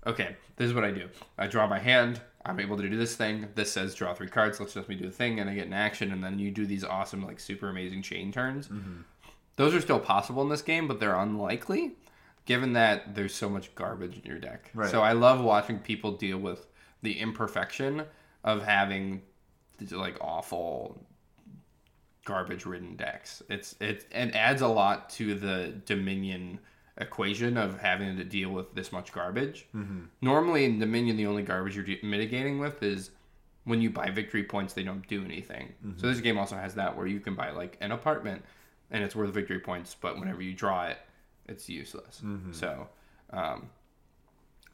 okay, 0.06 0.36
this 0.56 0.68
is 0.68 0.74
what 0.74 0.84
I 0.84 0.90
do. 0.90 1.08
I 1.38 1.46
draw 1.46 1.66
my 1.66 1.78
hand. 1.78 2.20
I'm 2.44 2.58
able 2.58 2.76
to 2.76 2.88
do 2.88 2.96
this 2.96 3.14
thing. 3.14 3.48
This 3.54 3.72
says 3.72 3.94
draw 3.94 4.14
three 4.14 4.28
cards. 4.28 4.58
Let's 4.58 4.74
let 4.74 4.88
me 4.88 4.96
do 4.96 5.06
the 5.06 5.12
thing, 5.12 5.38
and 5.38 5.48
I 5.48 5.54
get 5.54 5.66
an 5.66 5.72
action, 5.72 6.12
and 6.12 6.22
then 6.22 6.38
you 6.38 6.50
do 6.50 6.66
these 6.66 6.84
awesome 6.84 7.24
like 7.24 7.40
super 7.40 7.68
amazing 7.68 8.02
chain 8.02 8.32
turns. 8.32 8.68
Mm-hmm. 8.68 9.02
Those 9.56 9.74
are 9.74 9.80
still 9.80 10.00
possible 10.00 10.42
in 10.42 10.48
this 10.48 10.62
game, 10.62 10.88
but 10.88 10.98
they're 10.98 11.16
unlikely 11.16 11.92
given 12.44 12.72
that 12.72 13.14
there's 13.14 13.34
so 13.34 13.48
much 13.48 13.74
garbage 13.74 14.18
in 14.18 14.24
your 14.24 14.38
deck. 14.38 14.70
Right. 14.74 14.90
So 14.90 15.00
I 15.00 15.12
love 15.12 15.40
watching 15.42 15.78
people 15.78 16.12
deal 16.12 16.38
with 16.38 16.66
the 17.02 17.18
imperfection 17.18 18.04
of 18.44 18.64
having 18.64 19.22
like 19.90 20.16
awful 20.20 21.04
garbage 22.24 22.66
ridden 22.66 22.96
decks. 22.96 23.42
It's 23.48 23.74
it 23.80 24.06
it 24.10 24.34
adds 24.34 24.62
a 24.62 24.68
lot 24.68 25.10
to 25.10 25.34
the 25.34 25.74
Dominion 25.86 26.58
equation 26.98 27.56
of 27.56 27.80
having 27.80 28.16
to 28.16 28.24
deal 28.24 28.50
with 28.50 28.74
this 28.74 28.92
much 28.92 29.12
garbage. 29.12 29.66
Mm-hmm. 29.74 30.04
Normally 30.20 30.64
in 30.64 30.78
Dominion 30.78 31.16
the 31.16 31.26
only 31.26 31.42
garbage 31.42 31.74
you're 31.74 31.84
de- 31.84 32.00
mitigating 32.02 32.58
with 32.58 32.82
is 32.82 33.10
when 33.64 33.80
you 33.80 33.90
buy 33.90 34.10
victory 34.10 34.44
points 34.44 34.74
they 34.74 34.82
don't 34.82 35.06
do 35.08 35.24
anything. 35.24 35.72
Mm-hmm. 35.84 35.98
So 35.98 36.06
this 36.08 36.20
game 36.20 36.38
also 36.38 36.56
has 36.56 36.74
that 36.74 36.96
where 36.96 37.06
you 37.06 37.20
can 37.20 37.34
buy 37.34 37.50
like 37.50 37.78
an 37.80 37.92
apartment 37.92 38.44
and 38.90 39.02
it's 39.02 39.16
worth 39.16 39.32
victory 39.32 39.60
points, 39.60 39.96
but 39.98 40.18
whenever 40.18 40.42
you 40.42 40.52
draw 40.52 40.86
it, 40.86 40.98
it's 41.46 41.68
useless. 41.68 42.20
Mm-hmm. 42.22 42.52
So 42.52 42.88
um, 43.32 43.70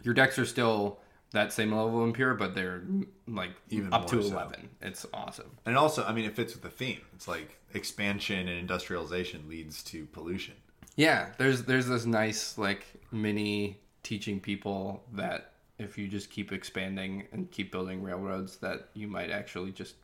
your 0.03 0.13
decks 0.13 0.39
are 0.39 0.45
still 0.45 0.99
that 1.33 1.53
same 1.53 1.73
level 1.73 2.01
of 2.03 2.09
impure, 2.09 2.35
but 2.35 2.55
they're 2.55 2.83
like 3.27 3.51
Even 3.71 3.93
up 3.93 4.07
to 4.09 4.23
so. 4.23 4.33
eleven. 4.33 4.71
It's 4.81 5.07
awesome. 5.13 5.51
And 5.67 5.77
also, 5.77 6.05
I 6.05 6.13
mean, 6.13 6.25
it 6.25 6.35
fits 6.35 6.55
with 6.55 6.63
the 6.63 6.71
theme. 6.71 7.01
It's 7.15 7.29
like 7.29 7.59
expansion 7.75 8.49
and 8.49 8.59
industrialization 8.59 9.49
leads 9.49 9.83
to 9.85 10.07
pollution. 10.07 10.55
Yeah, 10.97 11.29
there's 11.39 11.65
there's 11.65 11.87
this 11.87 12.07
nice 12.07 12.59
like 12.59 12.87
mini 13.13 13.79
teaching 14.03 14.41
people 14.41 15.05
that 15.13 15.53
if 15.79 15.97
you 15.99 16.09
just 16.09 16.31
keep 16.31 16.51
expanding 16.51 17.27
and 17.33 17.51
keep 17.51 17.71
building 17.71 18.03
railroads, 18.03 18.57
that 18.57 18.89
you 18.95 19.07
might 19.07 19.31
actually 19.31 19.71
just 19.71 19.95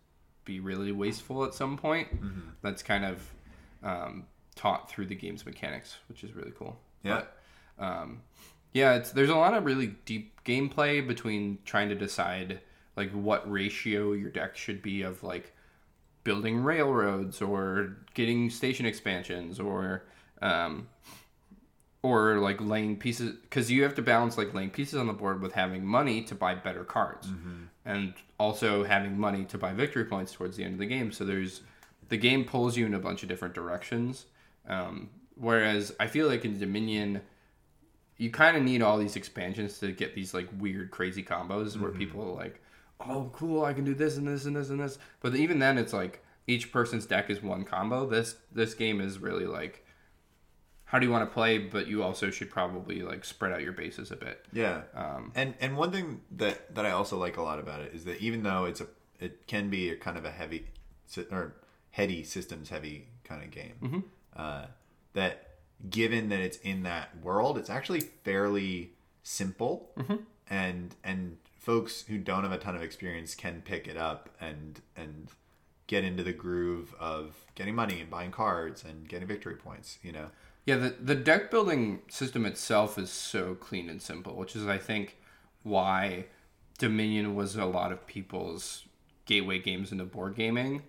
be 0.44 0.60
really 0.60 0.92
wasteful 0.92 1.44
at 1.44 1.54
some 1.54 1.76
point. 1.76 2.08
That's 2.62 2.82
kind 2.82 3.04
of 3.04 3.32
um, 3.82 4.26
taught 4.54 4.90
through 4.90 5.06
the 5.06 5.14
game's 5.14 5.44
mechanics, 5.44 5.96
which 6.08 6.22
is 6.22 6.34
really 6.34 6.52
cool. 6.56 6.78
Yeah. 7.02 7.22
But, 7.76 7.84
um, 7.84 8.20
yeah, 8.74 8.94
it's 8.94 9.12
there's 9.12 9.30
a 9.30 9.37
lot 9.37 9.54
of 9.54 9.64
really 9.64 9.94
deep 10.04 10.44
gameplay 10.44 11.06
between 11.06 11.58
trying 11.64 11.88
to 11.88 11.94
decide 11.94 12.60
like 12.96 13.10
what 13.12 13.50
ratio 13.50 14.12
your 14.12 14.30
deck 14.30 14.56
should 14.56 14.82
be 14.82 15.02
of 15.02 15.22
like 15.22 15.54
building 16.24 16.62
railroads 16.62 17.40
or 17.40 17.96
getting 18.14 18.50
station 18.50 18.84
expansions 18.84 19.58
or 19.60 20.02
um, 20.42 20.88
or 22.02 22.38
like 22.40 22.60
laying 22.60 22.96
pieces 22.96 23.37
because 23.42 23.70
you 23.70 23.84
have 23.84 23.94
to 23.94 24.02
balance 24.02 24.37
like 24.37 24.52
laying 24.52 24.70
pieces 24.70 24.98
on 24.98 25.06
the 25.06 25.12
board 25.12 25.40
with 25.40 25.52
having 25.52 25.84
money 25.84 26.22
to 26.22 26.34
buy 26.34 26.54
better 26.54 26.84
cards 26.84 27.28
and 27.84 28.12
also 28.38 28.82
having 28.84 29.18
money 29.18 29.44
to 29.44 29.56
buy 29.56 29.72
victory 29.72 30.04
points 30.04 30.32
towards 30.32 30.56
the 30.56 30.64
end 30.64 30.74
of 30.74 30.80
the 30.80 30.87
game. 30.87 31.12
So 31.12 31.24
there's 31.24 31.62
the 32.08 32.16
game 32.16 32.44
pulls 32.44 32.76
you 32.76 32.87
in 32.87 32.94
a 32.94 32.98
bunch 32.98 33.22
of 33.22 33.28
different 33.28 33.54
directions. 33.54 34.26
Um, 34.68 35.10
whereas 35.37 35.92
i 35.98 36.06
feel 36.06 36.28
like 36.28 36.44
in 36.44 36.58
dominion 36.58 37.20
you 38.16 38.31
kind 38.31 38.57
of 38.57 38.62
need 38.62 38.83
all 38.83 38.98
these 38.98 39.16
expansions 39.16 39.79
to 39.79 39.92
get 39.92 40.14
these 40.14 40.35
like 40.35 40.48
weird 40.59 40.90
crazy 40.90 41.22
combos 41.22 41.79
where 41.79 41.90
people 41.90 42.22
are 42.22 42.35
like 42.35 42.61
oh 43.00 43.31
cool, 43.33 43.64
I 43.64 43.72
can 43.72 43.85
do 43.85 43.94
this 43.94 44.16
and 44.16 44.27
this 44.27 44.44
and 44.44 44.57
this 44.57 44.70
and 44.70 44.81
this. 44.81 44.98
But 45.20 45.35
even 45.35 45.59
then, 45.59 45.79
it's 45.79 45.92
like 45.92 46.24
each 46.46 46.72
person's 46.72 47.07
deck 47.07 47.31
is 47.31 47.42
one 47.42 47.64
combo. 47.64 48.07
This 48.07 48.37
this 48.53 48.74
game 48.74 49.00
is 49.00 49.18
really 49.18 49.46
like 49.46 49.85
how 50.87 50.98
do 50.98 51.07
you 51.07 51.12
want 51.12 51.29
to 51.29 51.33
play, 51.33 51.59
but 51.59 51.87
you 51.88 52.03
also 52.03 52.31
should 52.31 52.50
probably 52.50 53.03
like 53.03 53.24
spread 53.24 53.53
out 53.53 53.62
your 53.62 53.72
bases 53.72 54.11
a 54.11 54.16
bit. 54.16 54.44
Yeah. 54.53 54.83
Um, 54.94 55.33
and 55.35 55.55
and 55.61 55.77
one 55.77 55.90
thing 55.92 56.20
that 56.33 56.74
that 56.74 56.87
I 56.87 56.90
also 56.90 57.18
like 57.18 57.37
a 57.37 57.42
lot 57.42 57.59
about 57.59 57.81
it 57.81 57.92
is 57.94 58.05
that 58.05 58.20
even 58.20 58.42
though 58.42 58.64
it's 58.64 58.81
a 58.81 58.87
it 59.18 59.46
can 59.46 59.70
be 59.70 59.90
a 59.90 59.96
kind 59.96 60.16
of 60.16 60.24
a 60.24 60.31
heavy 60.31 60.66
or 61.31 61.55
heady 61.90 62.24
systems 62.24 62.68
heavy 62.68 63.09
kind 63.24 63.42
of 63.42 63.50
game, 63.50 63.74
mm-hmm. 63.83 63.98
uh, 64.37 64.66
that 65.14 65.53
given 65.90 66.28
that 66.30 66.40
it's 66.40 66.58
in 66.58 66.82
that 66.84 67.10
world, 67.22 67.58
it's 67.58 67.70
actually 67.70 68.00
fairly 68.00 68.92
simple 69.22 69.90
mm-hmm. 69.96 70.16
and 70.50 70.94
and 71.02 71.38
folks 71.58 72.02
who 72.02 72.18
don't 72.18 72.42
have 72.42 72.52
a 72.52 72.58
ton 72.58 72.76
of 72.76 72.82
experience 72.82 73.34
can 73.34 73.62
pick 73.64 73.88
it 73.88 73.96
up 73.96 74.28
and 74.40 74.80
and 74.96 75.28
get 75.87 76.04
into 76.04 76.22
the 76.22 76.32
groove 76.32 76.94
of 76.98 77.34
getting 77.54 77.74
money 77.74 78.00
and 78.00 78.10
buying 78.10 78.30
cards 78.30 78.84
and 78.84 79.08
getting 79.08 79.28
victory 79.28 79.56
points, 79.56 79.98
you 80.02 80.12
know. 80.12 80.28
Yeah, 80.66 80.76
the 80.76 80.90
the 81.00 81.14
deck 81.14 81.50
building 81.50 82.02
system 82.08 82.46
itself 82.46 82.98
is 82.98 83.10
so 83.10 83.54
clean 83.54 83.90
and 83.90 84.00
simple, 84.00 84.34
which 84.37 84.56
is 84.56 84.66
I 84.66 84.78
think 84.78 85.18
why 85.62 86.26
Dominion 86.78 87.34
was 87.34 87.56
a 87.56 87.64
lot 87.64 87.92
of 87.92 88.06
people's 88.06 88.84
gateway 89.26 89.58
games 89.58 89.92
into 89.92 90.04
board 90.04 90.34
gaming 90.34 90.82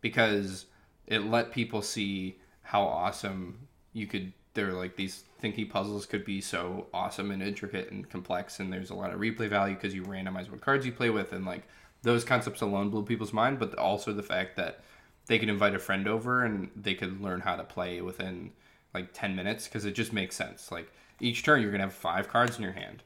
because 0.00 0.66
it 1.06 1.24
let 1.24 1.52
people 1.52 1.82
see 1.82 2.38
how 2.62 2.82
awesome 2.82 3.65
you 3.96 4.06
could 4.06 4.32
there 4.54 4.68
are 4.68 4.72
like 4.72 4.96
these 4.96 5.24
thinky 5.42 5.68
puzzles 5.68 6.06
could 6.06 6.24
be 6.24 6.40
so 6.40 6.86
awesome 6.92 7.30
and 7.30 7.42
intricate 7.42 7.90
and 7.90 8.08
complex 8.08 8.60
and 8.60 8.72
there's 8.72 8.90
a 8.90 8.94
lot 8.94 9.12
of 9.12 9.20
replay 9.20 9.48
value 9.48 9.74
because 9.74 9.94
you 9.94 10.02
randomize 10.02 10.50
what 10.50 10.60
cards 10.60 10.84
you 10.84 10.92
play 10.92 11.10
with 11.10 11.32
and 11.32 11.44
like 11.44 11.62
those 12.02 12.24
concepts 12.24 12.60
alone 12.60 12.90
blew 12.90 13.02
people's 13.02 13.32
mind 13.32 13.58
but 13.58 13.74
also 13.78 14.12
the 14.12 14.22
fact 14.22 14.56
that 14.56 14.80
they 15.26 15.38
could 15.38 15.48
invite 15.48 15.74
a 15.74 15.78
friend 15.78 16.06
over 16.06 16.44
and 16.44 16.70
they 16.76 16.94
could 16.94 17.20
learn 17.20 17.40
how 17.40 17.56
to 17.56 17.64
play 17.64 18.00
within 18.00 18.52
like 18.94 19.12
10 19.12 19.34
minutes 19.34 19.66
because 19.66 19.84
it 19.84 19.92
just 19.92 20.12
makes 20.12 20.36
sense. 20.36 20.70
Like 20.70 20.92
each 21.20 21.42
turn 21.42 21.62
you're 21.62 21.70
gonna 21.70 21.84
have 21.84 21.92
five 21.92 22.28
cards 22.28 22.56
in 22.56 22.62
your 22.62 22.72
hand. 22.72 23.02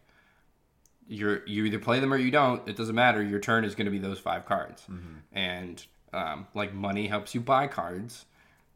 You're 1.08 1.44
you 1.46 1.64
either 1.64 1.78
play 1.78 1.98
them 2.00 2.12
or 2.12 2.18
you 2.18 2.30
don't 2.30 2.66
it 2.68 2.76
doesn't 2.76 2.94
matter 2.94 3.22
your 3.22 3.40
turn 3.40 3.64
is 3.64 3.74
gonna 3.74 3.90
be 3.90 3.98
those 3.98 4.18
five 4.18 4.46
cards. 4.46 4.82
Mm-hmm. 4.82 5.14
and 5.32 5.86
um, 6.12 6.48
like 6.54 6.74
money 6.74 7.06
helps 7.06 7.34
you 7.34 7.40
buy 7.40 7.68
cards 7.68 8.24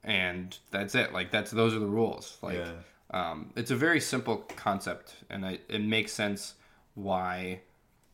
and 0.05 0.57
that's 0.71 0.95
it. 0.95 1.13
Like 1.13 1.31
that's 1.31 1.51
those 1.51 1.75
are 1.75 1.79
the 1.79 1.87
rules. 1.87 2.37
Like 2.43 2.59
yeah. 2.59 2.73
um, 3.11 3.53
it's 3.57 3.71
a 3.71 3.77
very 3.77 4.01
simple 4.01 4.37
concept 4.57 5.17
and 5.31 5.45
it, 5.45 5.63
it 5.69 5.83
makes 5.83 6.13
sense 6.13 6.55
why 6.95 7.61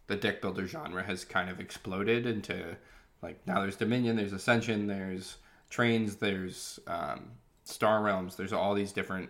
the 0.07 0.17
deck 0.17 0.41
builder 0.41 0.67
genre 0.67 1.03
has 1.03 1.25
kind 1.25 1.51
of 1.51 1.61
exploded 1.61 2.27
into 2.27 2.77
like 3.23 3.39
now 3.47 3.61
there's 3.61 3.77
dominion 3.77 4.17
there's 4.17 4.33
ascension 4.33 4.87
there's 4.87 5.37
trains 5.69 6.17
there's 6.17 6.81
um, 6.87 7.31
star 7.65 8.03
realms. 8.03 8.37
There's 8.37 8.53
all 8.53 8.75
these 8.75 8.93
different 8.93 9.29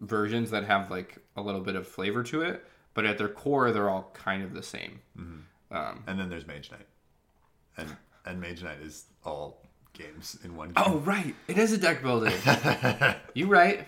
versions 0.00 0.50
that 0.50 0.64
have 0.64 0.90
like 0.90 1.18
a 1.36 1.42
little 1.42 1.60
bit 1.60 1.76
of 1.76 1.86
flavor 1.86 2.22
to 2.24 2.42
it 2.42 2.64
but 2.94 3.04
at 3.04 3.18
their 3.18 3.28
core 3.28 3.70
they're 3.72 3.90
all 3.90 4.10
kind 4.14 4.42
of 4.42 4.54
the 4.54 4.62
same. 4.62 5.00
Mm-hmm. 5.18 5.76
um, 5.76 6.04
and 6.06 6.18
then 6.18 6.28
there's 6.28 6.46
mage 6.46 6.70
knight. 6.70 6.86
And 7.76 7.96
and 8.26 8.40
mage 8.40 8.62
knight 8.62 8.78
is 8.80 9.06
all 9.24 9.62
games 9.94 10.36
in 10.44 10.56
one 10.56 10.68
game. 10.68 10.84
Oh, 10.86 10.98
right. 10.98 11.34
It 11.48 11.56
is 11.56 11.72
a 11.72 11.78
deck 11.78 12.02
builder. 12.02 12.30
you 13.34 13.46
right. 13.46 13.86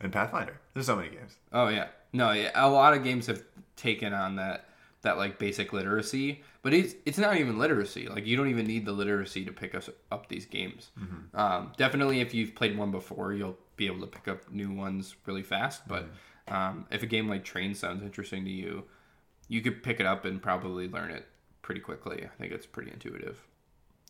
And 0.00 0.12
Pathfinder. 0.12 0.60
There's 0.74 0.86
so 0.86 0.96
many 0.96 1.08
games. 1.08 1.36
Oh 1.52 1.68
yeah. 1.68 1.88
No, 2.12 2.32
yeah. 2.32 2.50
A 2.54 2.68
lot 2.68 2.94
of 2.94 3.04
games 3.04 3.26
have 3.26 3.42
taken 3.76 4.12
on 4.12 4.36
that 4.36 4.66
that 5.02 5.16
like 5.16 5.38
basic 5.38 5.72
literacy, 5.72 6.42
but 6.62 6.72
it's 6.72 6.94
it's 7.06 7.18
not 7.18 7.36
even 7.36 7.58
literacy. 7.58 8.08
Like 8.08 8.26
you 8.26 8.36
don't 8.36 8.48
even 8.48 8.66
need 8.66 8.84
the 8.84 8.92
literacy 8.92 9.44
to 9.44 9.52
pick 9.52 9.74
us 9.74 9.88
up 10.10 10.28
these 10.28 10.46
games. 10.46 10.90
Mm-hmm. 10.98 11.36
Um, 11.38 11.72
definitely, 11.76 12.20
if 12.20 12.34
you've 12.34 12.54
played 12.54 12.76
one 12.76 12.90
before, 12.90 13.32
you'll 13.32 13.58
be 13.76 13.86
able 13.86 14.00
to 14.00 14.06
pick 14.06 14.28
up 14.28 14.50
new 14.50 14.72
ones 14.72 15.14
really 15.26 15.42
fast. 15.42 15.86
But 15.88 16.04
mm-hmm. 16.04 16.54
um, 16.54 16.86
if 16.90 17.02
a 17.02 17.06
game 17.06 17.28
like 17.28 17.44
Train 17.44 17.74
sounds 17.74 18.02
interesting 18.02 18.44
to 18.44 18.50
you, 18.50 18.84
you 19.48 19.60
could 19.60 19.82
pick 19.82 20.00
it 20.00 20.06
up 20.06 20.24
and 20.24 20.40
probably 20.40 20.88
learn 20.88 21.10
it 21.10 21.26
pretty 21.62 21.80
quickly. 21.80 22.24
I 22.24 22.36
think 22.38 22.52
it's 22.52 22.66
pretty 22.66 22.90
intuitive 22.90 23.40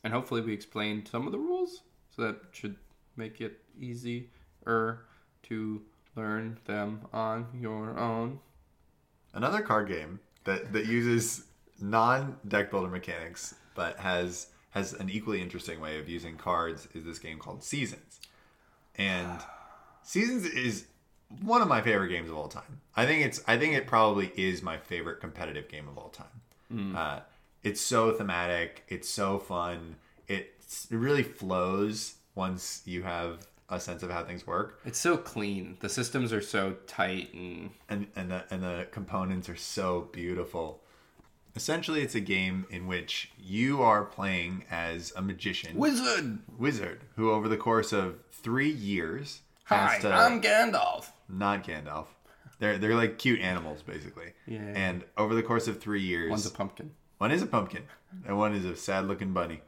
and 0.05 0.13
hopefully 0.13 0.41
we 0.41 0.53
explained 0.53 1.09
some 1.09 1.27
of 1.27 1.33
the 1.33 1.39
rules 1.39 1.83
so 2.15 2.23
that 2.23 2.37
should 2.53 2.77
make 3.17 3.41
it 3.41 3.61
easier 3.79 4.25
to 5.43 5.83
learn 6.17 6.59
them 6.67 7.03
on 7.13 7.47
your 7.59 7.99
own. 7.99 8.39
Another 9.35 9.63
card 9.63 9.89
game 9.89 10.21
that 10.45 10.73
that 10.73 10.87
uses 10.87 11.45
non 11.81 12.37
deck 12.47 12.71
builder 12.71 12.89
mechanics 12.89 13.55
but 13.75 13.99
has 13.99 14.49
has 14.71 14.93
an 14.95 15.11
equally 15.11 15.41
interesting 15.41 15.81
way 15.81 15.99
of 15.99 16.09
using 16.09 16.37
cards 16.37 16.89
is 16.95 17.05
this 17.05 17.19
game 17.19 17.39
called 17.39 17.63
seasons. 17.63 18.21
And 18.97 19.41
seasons 20.03 20.45
is 20.45 20.87
one 21.41 21.63
of 21.63 21.69
my 21.69 21.81
favorite 21.81 22.09
games 22.09 22.29
of 22.29 22.37
all 22.37 22.49
time. 22.49 22.81
I 22.95 23.07
think 23.07 23.25
it's 23.25 23.43
i 23.47 23.57
think 23.57 23.75
it 23.75 23.87
probably 23.87 24.33
is 24.37 24.63
my 24.63 24.77
favorite 24.77 25.21
competitive 25.21 25.69
game 25.69 25.89
of 25.89 25.97
all 25.97 26.11
time. 26.11 26.27
Mm. 26.73 26.97
uh, 26.97 27.21
it's 27.63 27.81
so 27.81 28.13
thematic. 28.13 28.85
It's 28.89 29.09
so 29.09 29.39
fun. 29.39 29.97
It's, 30.29 30.89
it 30.91 30.97
really 30.97 31.23
flows 31.23 32.15
once 32.35 32.83
you 32.85 33.03
have 33.03 33.47
a 33.69 33.81
sense 33.81 34.03
of 34.03 34.11
how 34.11 34.25
things 34.25 34.47
work. 34.47 34.81
It's 34.85 34.99
so 34.99 35.17
clean. 35.17 35.77
The 35.81 35.89
systems 35.89 36.33
are 36.33 36.43
so 36.43 36.77
tight 36.87 37.33
and 37.33 37.71
and 37.89 38.07
and 38.15 38.31
the 38.31 38.45
and 38.51 38.63
the 38.63 38.87
components 38.91 39.49
are 39.49 39.57
so 39.57 40.09
beautiful. 40.13 40.83
Essentially, 41.55 42.01
it's 42.01 42.15
a 42.15 42.21
game 42.21 42.67
in 42.71 42.87
which 42.87 43.31
you 43.39 43.83
are 43.83 44.05
playing 44.05 44.65
as 44.71 45.13
a 45.17 45.23
magician, 45.23 45.77
wizard, 45.77 46.39
wizard, 46.57 47.03
who 47.17 47.31
over 47.31 47.47
the 47.47 47.59
course 47.59 47.93
of 47.93 48.17
three 48.31 48.71
years, 48.71 49.41
hi, 49.65 49.99
to, 50.01 50.13
I'm 50.13 50.41
Gandalf. 50.41 51.11
Not 51.29 51.65
Gandalf. 51.65 52.07
They're 52.59 52.79
they're 52.79 52.95
like 52.95 53.19
cute 53.19 53.41
animals, 53.41 53.83
basically. 53.83 54.33
Yeah. 54.47 54.61
And 54.75 55.05
over 55.19 55.35
the 55.35 55.43
course 55.43 55.69
of 55.69 55.81
three 55.81 56.03
years, 56.03 56.31
one's 56.31 56.47
a 56.47 56.51
pumpkin. 56.51 56.93
One 57.23 57.31
is 57.31 57.41
a 57.41 57.47
pumpkin, 57.47 57.85
and 58.27 58.37
one 58.37 58.53
is 58.53 58.65
a 58.65 58.75
sad-looking 58.75 59.33
bunny. 59.33 59.63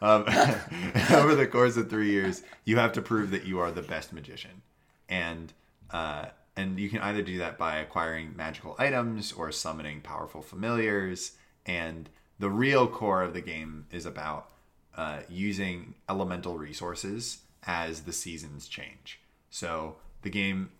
Um, 0.00 0.22
over 1.10 1.34
the 1.34 1.48
course 1.50 1.76
of 1.76 1.90
three 1.90 2.12
years, 2.12 2.44
you 2.64 2.76
have 2.76 2.92
to 2.92 3.02
prove 3.02 3.32
that 3.32 3.44
you 3.44 3.58
are 3.58 3.72
the 3.72 3.82
best 3.82 4.12
magician, 4.12 4.62
and 5.08 5.52
uh, 5.90 6.26
and 6.54 6.78
you 6.78 6.88
can 6.88 7.00
either 7.00 7.20
do 7.20 7.38
that 7.38 7.58
by 7.58 7.78
acquiring 7.78 8.36
magical 8.36 8.76
items 8.78 9.32
or 9.32 9.50
summoning 9.50 10.02
powerful 10.02 10.40
familiars. 10.40 11.32
And 11.66 12.10
the 12.38 12.48
real 12.48 12.86
core 12.86 13.24
of 13.24 13.34
the 13.34 13.40
game 13.40 13.86
is 13.90 14.06
about 14.06 14.50
uh, 14.96 15.22
using 15.28 15.94
elemental 16.08 16.58
resources 16.58 17.38
as 17.64 18.02
the 18.02 18.12
seasons 18.12 18.68
change. 18.68 19.18
So 19.50 19.96
the 20.22 20.30
game 20.30 20.70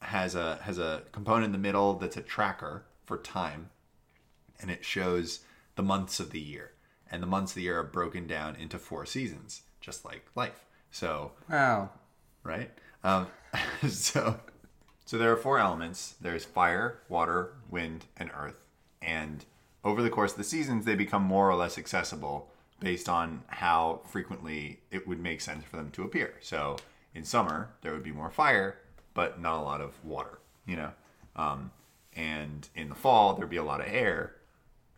has 0.00 0.34
a 0.34 0.58
has 0.62 0.80
a 0.80 1.02
component 1.12 1.44
in 1.44 1.52
the 1.52 1.58
middle 1.58 1.94
that's 1.94 2.16
a 2.16 2.22
tracker 2.22 2.86
for 3.04 3.18
time, 3.18 3.70
and 4.58 4.68
it 4.68 4.84
shows 4.84 5.44
the 5.76 5.82
months 5.82 6.20
of 6.20 6.30
the 6.30 6.40
year. 6.40 6.72
And 7.10 7.22
the 7.22 7.26
months 7.26 7.52
of 7.52 7.56
the 7.56 7.62
year 7.62 7.80
are 7.80 7.84
broken 7.84 8.26
down 8.26 8.56
into 8.56 8.78
four 8.78 9.04
seasons, 9.04 9.62
just 9.80 10.04
like 10.04 10.26
life. 10.34 10.64
So, 10.90 11.32
wow. 11.48 11.90
Right? 12.42 12.70
Um, 13.02 13.26
so, 13.88 14.40
so 15.04 15.18
there 15.18 15.32
are 15.32 15.36
four 15.36 15.58
elements 15.58 16.14
there's 16.20 16.44
fire, 16.44 17.00
water, 17.08 17.54
wind, 17.68 18.06
and 18.16 18.30
earth. 18.36 18.64
And 19.02 19.44
over 19.84 20.02
the 20.02 20.10
course 20.10 20.32
of 20.32 20.38
the 20.38 20.44
seasons, 20.44 20.84
they 20.84 20.94
become 20.94 21.22
more 21.22 21.50
or 21.50 21.56
less 21.56 21.78
accessible 21.78 22.50
based 22.80 23.08
on 23.08 23.42
how 23.48 24.00
frequently 24.06 24.80
it 24.90 25.06
would 25.06 25.20
make 25.20 25.40
sense 25.40 25.64
for 25.64 25.76
them 25.76 25.90
to 25.92 26.02
appear. 26.02 26.34
So, 26.40 26.76
in 27.14 27.24
summer, 27.24 27.70
there 27.82 27.92
would 27.92 28.04
be 28.04 28.12
more 28.12 28.30
fire, 28.30 28.78
but 29.14 29.40
not 29.40 29.60
a 29.60 29.62
lot 29.62 29.80
of 29.80 30.02
water, 30.04 30.38
you 30.66 30.76
know? 30.76 30.92
Um, 31.36 31.72
and 32.14 32.68
in 32.74 32.88
the 32.88 32.94
fall, 32.94 33.34
there'd 33.34 33.50
be 33.50 33.56
a 33.56 33.64
lot 33.64 33.80
of 33.80 33.86
air, 33.88 34.34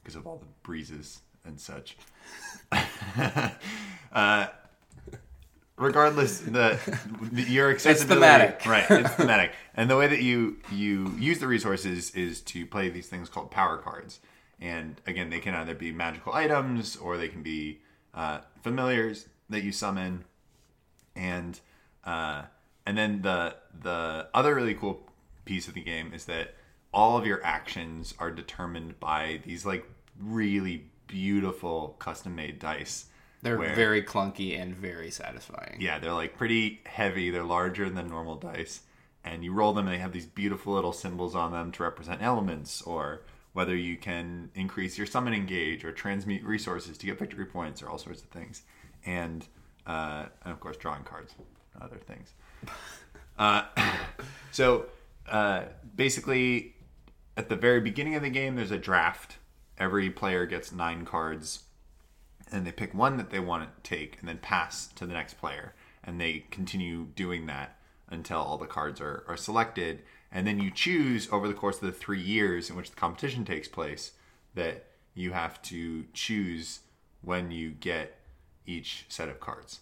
because 0.02 0.16
of 0.16 0.26
all 0.26 0.36
the 0.36 0.46
breezes 0.62 1.20
and 1.44 1.60
such. 1.60 1.96
uh, 4.12 4.46
regardless, 5.76 6.38
the, 6.40 6.78
the 7.32 7.42
your 7.42 7.70
accessibility, 7.70 8.44
it's 8.44 8.64
thematic. 8.64 8.66
right? 8.66 9.04
It's 9.04 9.14
thematic, 9.14 9.52
and 9.74 9.90
the 9.90 9.96
way 9.96 10.08
that 10.08 10.22
you 10.22 10.58
you 10.70 11.14
use 11.18 11.38
the 11.38 11.46
resources 11.46 12.10
is 12.12 12.40
to 12.42 12.66
play 12.66 12.88
these 12.88 13.08
things 13.08 13.28
called 13.28 13.50
power 13.50 13.76
cards. 13.78 14.20
And 14.60 15.00
again, 15.06 15.30
they 15.30 15.40
can 15.40 15.54
either 15.54 15.74
be 15.74 15.90
magical 15.90 16.32
items 16.32 16.96
or 16.96 17.16
they 17.16 17.28
can 17.28 17.42
be 17.42 17.80
uh, 18.14 18.40
familiars 18.62 19.26
that 19.50 19.64
you 19.64 19.72
summon, 19.72 20.24
and 21.16 21.58
uh, 22.04 22.42
and 22.86 22.96
then 22.96 23.22
the 23.22 23.56
the 23.82 24.28
other 24.32 24.54
really 24.54 24.74
cool 24.74 25.08
piece 25.44 25.68
of 25.68 25.74
the 25.74 25.82
game 25.82 26.12
is 26.14 26.26
that 26.26 26.54
all 26.92 27.16
of 27.16 27.26
your 27.26 27.44
actions 27.44 28.14
are 28.18 28.30
determined 28.30 28.98
by 29.00 29.40
these 29.44 29.64
like 29.64 29.86
really 30.20 30.84
beautiful 31.06 31.96
custom 31.98 32.34
made 32.34 32.58
dice. 32.58 33.06
They're 33.42 33.58
where, 33.58 33.74
very 33.74 34.02
clunky 34.02 34.58
and 34.58 34.74
very 34.74 35.10
satisfying. 35.10 35.78
Yeah, 35.80 35.98
they're 35.98 36.12
like 36.12 36.36
pretty 36.36 36.80
heavy. 36.86 37.30
They're 37.30 37.42
larger 37.42 37.90
than 37.90 38.08
normal 38.08 38.36
dice. 38.36 38.82
And 39.24 39.44
you 39.44 39.52
roll 39.52 39.72
them 39.72 39.86
and 39.86 39.94
they 39.94 40.00
have 40.00 40.12
these 40.12 40.26
beautiful 40.26 40.74
little 40.74 40.92
symbols 40.92 41.34
on 41.34 41.52
them 41.52 41.72
to 41.72 41.82
represent 41.82 42.22
elements 42.22 42.82
or 42.82 43.22
whether 43.52 43.76
you 43.76 43.96
can 43.96 44.50
increase 44.54 44.96
your 44.96 45.06
summoning 45.06 45.46
gauge 45.46 45.84
or 45.84 45.92
transmute 45.92 46.42
resources 46.42 46.96
to 46.98 47.06
get 47.06 47.18
victory 47.18 47.44
points 47.44 47.82
or 47.82 47.88
all 47.88 47.98
sorts 47.98 48.22
of 48.22 48.28
things, 48.28 48.62
and 49.04 49.46
uh, 49.86 50.24
and 50.44 50.52
of 50.52 50.60
course 50.60 50.76
drawing 50.76 51.02
cards, 51.04 51.34
other 51.80 51.98
things. 51.98 52.32
Uh, 53.38 53.64
so 54.52 54.84
uh, 55.26 55.62
basically, 55.96 56.74
at 57.36 57.48
the 57.48 57.56
very 57.56 57.80
beginning 57.80 58.14
of 58.14 58.22
the 58.22 58.30
game, 58.30 58.56
there's 58.56 58.70
a 58.70 58.78
draft. 58.78 59.36
Every 59.78 60.10
player 60.10 60.46
gets 60.46 60.72
nine 60.72 61.04
cards, 61.04 61.64
and 62.50 62.66
they 62.66 62.72
pick 62.72 62.94
one 62.94 63.16
that 63.16 63.30
they 63.30 63.40
want 63.40 63.64
to 63.64 63.88
take, 63.88 64.18
and 64.20 64.28
then 64.28 64.38
pass 64.38 64.86
to 64.88 65.06
the 65.06 65.14
next 65.14 65.34
player, 65.34 65.74
and 66.04 66.20
they 66.20 66.44
continue 66.50 67.06
doing 67.16 67.46
that 67.46 67.76
until 68.10 68.38
all 68.38 68.58
the 68.58 68.66
cards 68.66 69.00
are, 69.00 69.24
are 69.26 69.36
selected. 69.36 70.02
And 70.30 70.46
then 70.46 70.60
you 70.60 70.70
choose 70.70 71.28
over 71.32 71.48
the 71.48 71.54
course 71.54 71.76
of 71.76 71.86
the 71.86 71.92
three 71.92 72.20
years 72.20 72.70
in 72.70 72.76
which 72.76 72.90
the 72.90 72.96
competition 72.96 73.44
takes 73.44 73.68
place 73.68 74.12
that 74.54 74.86
you 75.14 75.32
have 75.32 75.60
to 75.62 76.04
choose 76.12 76.80
when 77.22 77.50
you 77.50 77.70
get 77.70 78.18
each 78.66 79.06
set 79.08 79.28
of 79.28 79.40
cards. 79.40 79.80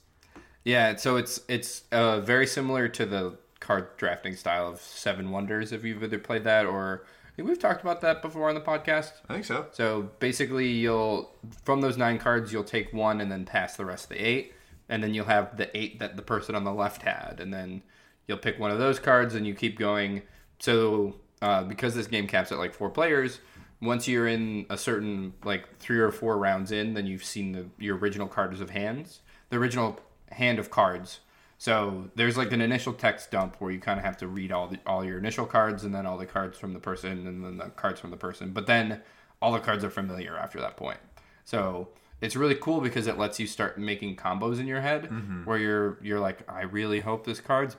Yeah, 0.64 0.96
so 0.96 1.16
it's 1.16 1.40
it's 1.48 1.84
uh, 1.90 2.20
very 2.20 2.46
similar 2.46 2.88
to 2.88 3.06
the 3.06 3.38
card 3.60 3.96
drafting 3.96 4.34
style 4.36 4.68
of 4.68 4.80
Seven 4.80 5.30
Wonders. 5.30 5.72
If 5.72 5.84
you've 5.84 6.02
either 6.02 6.18
played 6.18 6.44
that 6.44 6.66
or 6.66 7.04
think 7.40 7.48
we've 7.48 7.58
talked 7.58 7.80
about 7.80 8.02
that 8.02 8.20
before 8.20 8.50
on 8.50 8.54
the 8.54 8.60
podcast. 8.60 9.12
I 9.26 9.32
think 9.32 9.46
so. 9.46 9.66
So 9.72 10.10
basically, 10.18 10.68
you'll 10.68 11.34
from 11.64 11.80
those 11.80 11.96
nine 11.96 12.18
cards, 12.18 12.52
you'll 12.52 12.64
take 12.64 12.92
one 12.92 13.22
and 13.22 13.32
then 13.32 13.46
pass 13.46 13.76
the 13.76 13.84
rest 13.86 14.04
of 14.04 14.10
the 14.10 14.18
eight, 14.18 14.52
and 14.90 15.02
then 15.02 15.14
you'll 15.14 15.24
have 15.24 15.56
the 15.56 15.74
eight 15.74 16.00
that 16.00 16.16
the 16.16 16.22
person 16.22 16.54
on 16.54 16.64
the 16.64 16.72
left 16.72 17.00
had, 17.00 17.40
and 17.40 17.52
then 17.52 17.82
you'll 18.26 18.36
pick 18.36 18.58
one 18.58 18.70
of 18.70 18.78
those 18.78 18.98
cards 18.98 19.34
and 19.34 19.46
you 19.46 19.54
keep 19.54 19.78
going. 19.78 20.20
So 20.58 21.16
uh, 21.40 21.62
because 21.64 21.94
this 21.94 22.06
game 22.06 22.26
caps 22.26 22.52
at 22.52 22.58
like 22.58 22.74
four 22.74 22.90
players, 22.90 23.40
once 23.80 24.06
you're 24.06 24.28
in 24.28 24.66
a 24.68 24.76
certain 24.76 25.32
like 25.42 25.78
three 25.78 25.98
or 25.98 26.12
four 26.12 26.36
rounds 26.36 26.70
in, 26.70 26.92
then 26.92 27.06
you've 27.06 27.24
seen 27.24 27.52
the 27.52 27.66
your 27.78 27.96
original 27.96 28.28
cards 28.28 28.60
of 28.60 28.68
hands, 28.68 29.20
the 29.48 29.56
original 29.56 29.98
hand 30.30 30.58
of 30.58 30.70
cards. 30.70 31.20
So 31.60 32.08
there's 32.14 32.38
like 32.38 32.52
an 32.52 32.62
initial 32.62 32.94
text 32.94 33.30
dump 33.30 33.56
where 33.58 33.70
you 33.70 33.80
kind 33.80 33.98
of 33.98 34.04
have 34.06 34.16
to 34.18 34.26
read 34.28 34.50
all 34.50 34.66
the 34.68 34.78
all 34.86 35.04
your 35.04 35.18
initial 35.18 35.44
cards 35.44 35.84
and 35.84 35.94
then 35.94 36.06
all 36.06 36.16
the 36.16 36.24
cards 36.24 36.56
from 36.58 36.72
the 36.72 36.80
person 36.80 37.26
and 37.26 37.44
then 37.44 37.58
the 37.58 37.66
cards 37.68 38.00
from 38.00 38.10
the 38.10 38.16
person. 38.16 38.52
But 38.52 38.66
then 38.66 39.02
all 39.42 39.52
the 39.52 39.58
cards 39.60 39.84
are 39.84 39.90
familiar 39.90 40.38
after 40.38 40.58
that 40.60 40.78
point. 40.78 40.96
So 41.44 41.88
it's 42.22 42.34
really 42.34 42.54
cool 42.54 42.80
because 42.80 43.06
it 43.06 43.18
lets 43.18 43.38
you 43.38 43.46
start 43.46 43.76
making 43.78 44.16
combos 44.16 44.58
in 44.58 44.66
your 44.66 44.80
head 44.80 45.10
where 45.44 45.58
you're 45.58 45.98
you're 46.00 46.18
like, 46.18 46.50
I 46.50 46.62
really 46.62 47.00
hope 47.00 47.26
this 47.26 47.40
card's 47.40 47.76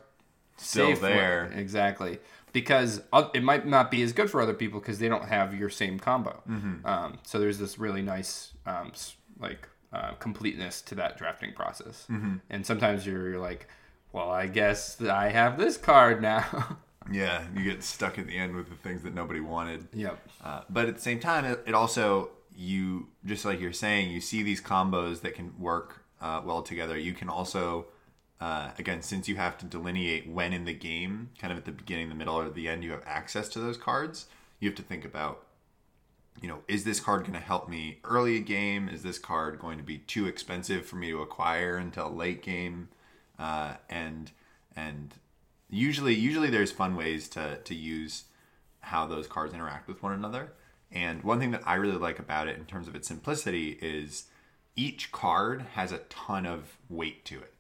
Still 0.58 0.96
there. 0.96 1.48
word. 1.50 1.58
exactly 1.58 2.20
because 2.54 3.02
it 3.34 3.42
might 3.42 3.66
not 3.66 3.90
be 3.90 4.04
as 4.04 4.14
good 4.14 4.30
for 4.30 4.42
other 4.44 4.54
people 4.54 4.80
because 4.80 5.00
they 5.00 5.10
don't 5.10 5.26
have 5.28 5.56
your 5.56 5.70
same 5.72 5.98
combo 5.98 6.40
Mm-hmm. 6.48 6.86
um, 6.86 7.18
so 7.24 7.40
there's 7.40 7.58
this 7.58 7.80
really 7.80 8.04
nice 8.04 8.52
um, 8.68 8.92
like 9.40 9.68
uh, 9.94 10.12
completeness 10.14 10.82
to 10.82 10.96
that 10.96 11.18
drafting 11.18 11.54
process 11.54 12.06
Mm-hmm. 12.10 12.36
and 12.50 12.66
sometimes 12.66 13.06
you're, 13.06 13.30
you're 13.30 13.40
like 13.40 13.68
well 14.14 14.30
i 14.30 14.48
guess 14.48 15.02
i 15.02 15.30
have 15.30 15.58
this 15.58 15.78
card 15.78 16.22
now 16.22 16.78
Yeah, 17.12 17.44
you 17.56 17.64
get 17.64 17.84
stuck 17.84 18.20
at 18.20 18.28
the 18.28 18.38
end 18.38 18.56
with 18.56 18.70
the 18.70 18.76
things 18.76 19.02
that 19.04 19.16
nobody 19.16 19.40
wanted. 19.40 19.88
yep 19.92 20.20
Uh, 20.44 20.62
but 20.70 20.88
at 20.88 20.96
the 20.96 21.02
same 21.02 21.20
time, 21.20 21.46
it, 21.46 21.60
it 21.66 21.74
also 21.74 22.30
you 22.56 23.08
just 23.26 23.44
like 23.44 23.60
you're 23.60 23.74
saying, 23.74 24.12
you 24.12 24.22
see 24.22 24.44
these 24.44 24.62
combos 24.62 25.22
that 25.22 25.34
can 25.34 25.52
work 25.60 26.04
uh, 26.22 26.42
well 26.46 26.62
together. 26.62 26.96
You 26.98 27.14
can 27.14 27.28
also, 27.28 27.88
uh, 28.40 28.70
again, 28.78 29.02
since 29.02 29.28
you 29.28 29.36
have 29.38 29.58
to 29.58 29.66
delineate 29.66 30.30
when 30.30 30.54
in 30.54 30.66
the 30.66 30.76
game, 30.76 31.32
kind 31.40 31.52
of 31.52 31.58
at 31.58 31.66
the 31.66 31.72
beginning, 31.72 32.10
the 32.10 32.16
middle, 32.16 32.36
or 32.40 32.50
the 32.52 32.68
end, 32.70 32.84
you 32.84 32.92
have 32.92 33.04
access 33.08 33.50
to 33.50 33.60
those 33.60 33.78
cards. 33.78 34.28
You 34.60 34.70
have 34.70 34.78
to 34.78 34.84
think 34.84 35.04
about, 35.04 35.44
you 36.40 36.48
know, 36.48 36.60
is 36.68 36.84
this 36.84 37.00
card 37.00 37.22
going 37.22 37.34
to 37.34 37.40
help 37.40 37.68
me 37.68 38.00
early 38.04 38.40
game? 38.40 38.90
Is 38.90 39.04
this 39.04 39.20
card 39.20 39.60
going 39.60 39.78
to 39.78 39.84
be 39.84 39.98
too 40.00 40.28
expensive 40.28 40.86
for 40.86 40.96
me 40.96 41.12
to 41.12 41.22
acquire 41.22 41.78
until 41.78 42.10
late 42.10 42.42
game? 42.42 42.90
Uh, 43.38 43.74
and 43.90 44.32
and 44.76 45.16
usually 45.70 46.14
usually 46.14 46.50
there's 46.50 46.72
fun 46.72 46.96
ways 46.96 47.28
to 47.30 47.58
to 47.58 47.76
use 47.76 48.26
how 48.82 49.06
those 49.06 49.28
cards 49.28 49.54
interact 49.54 49.88
with 49.88 50.02
one 50.02 50.14
another. 50.14 50.54
And 50.92 51.24
one 51.24 51.40
thing 51.40 51.52
that 51.52 51.64
I 51.66 51.76
really 51.76 51.98
like 51.98 52.20
about 52.20 52.48
it 52.48 52.58
in 52.58 52.66
terms 52.66 52.88
of 52.88 52.96
its 52.96 53.08
simplicity 53.08 53.78
is 53.82 54.26
each 54.76 55.12
card 55.12 55.66
has 55.74 55.92
a 55.92 56.00
ton 56.10 56.46
of 56.46 56.78
weight 56.90 57.24
to 57.26 57.40
it. 57.40 57.54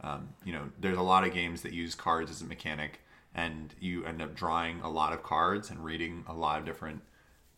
Um, 0.00 0.28
you 0.44 0.52
know, 0.52 0.70
there's 0.78 0.96
a 0.96 1.02
lot 1.02 1.26
of 1.26 1.34
games 1.34 1.62
that 1.62 1.72
use 1.72 1.94
cards 1.94 2.30
as 2.30 2.40
a 2.40 2.46
mechanic, 2.46 3.00
and 3.34 3.74
you 3.80 4.04
end 4.04 4.22
up 4.22 4.34
drawing 4.34 4.80
a 4.80 4.88
lot 4.88 5.12
of 5.12 5.22
cards 5.22 5.70
and 5.70 5.84
reading 5.84 6.24
a 6.28 6.32
lot 6.32 6.60
of 6.60 6.64
different 6.64 7.02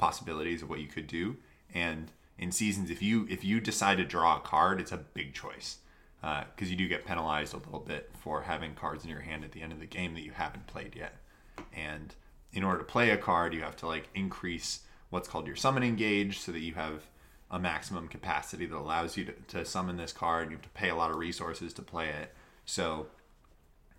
possibilities 0.00 0.62
of 0.62 0.70
what 0.70 0.80
you 0.80 0.88
could 0.88 1.06
do. 1.06 1.36
And 1.72 2.10
in 2.38 2.50
seasons, 2.50 2.90
if 2.90 3.02
you 3.02 3.26
if 3.30 3.44
you 3.44 3.60
decide 3.60 3.98
to 3.98 4.04
draw 4.04 4.38
a 4.38 4.40
card, 4.40 4.80
it's 4.80 4.92
a 4.92 4.96
big 4.96 5.34
choice 5.34 5.78
because 6.20 6.70
you 6.70 6.76
do 6.76 6.88
get 6.88 7.06
penalized 7.06 7.54
a 7.54 7.58
little 7.58 7.80
bit 7.80 8.10
for 8.18 8.42
having 8.42 8.74
cards 8.74 9.04
in 9.04 9.10
your 9.10 9.20
hand 9.20 9.44
at 9.44 9.52
the 9.52 9.62
end 9.62 9.72
of 9.72 9.80
the 9.80 9.86
game 9.86 10.14
that 10.14 10.22
you 10.22 10.32
haven't 10.32 10.66
played 10.66 10.96
yet. 10.96 11.16
And 11.72 12.14
in 12.52 12.64
order 12.64 12.78
to 12.78 12.84
play 12.84 13.10
a 13.10 13.16
card, 13.16 13.54
you 13.54 13.60
have 13.60 13.76
to 13.76 13.86
like 13.86 14.08
increase 14.14 14.80
what's 15.10 15.28
called 15.28 15.46
your 15.46 15.56
summoning 15.56 15.96
gauge 15.96 16.38
so 16.38 16.52
that 16.52 16.60
you 16.60 16.74
have 16.74 17.04
a 17.50 17.58
maximum 17.58 18.08
capacity 18.08 18.66
that 18.66 18.76
allows 18.76 19.16
you 19.16 19.24
to, 19.24 19.32
to 19.48 19.64
summon 19.64 19.96
this 19.96 20.12
card. 20.12 20.50
You 20.50 20.56
have 20.56 20.62
to 20.62 20.68
pay 20.70 20.88
a 20.88 20.94
lot 20.94 21.10
of 21.10 21.16
resources 21.16 21.72
to 21.74 21.82
play 21.82 22.08
it. 22.08 22.32
So 22.64 23.06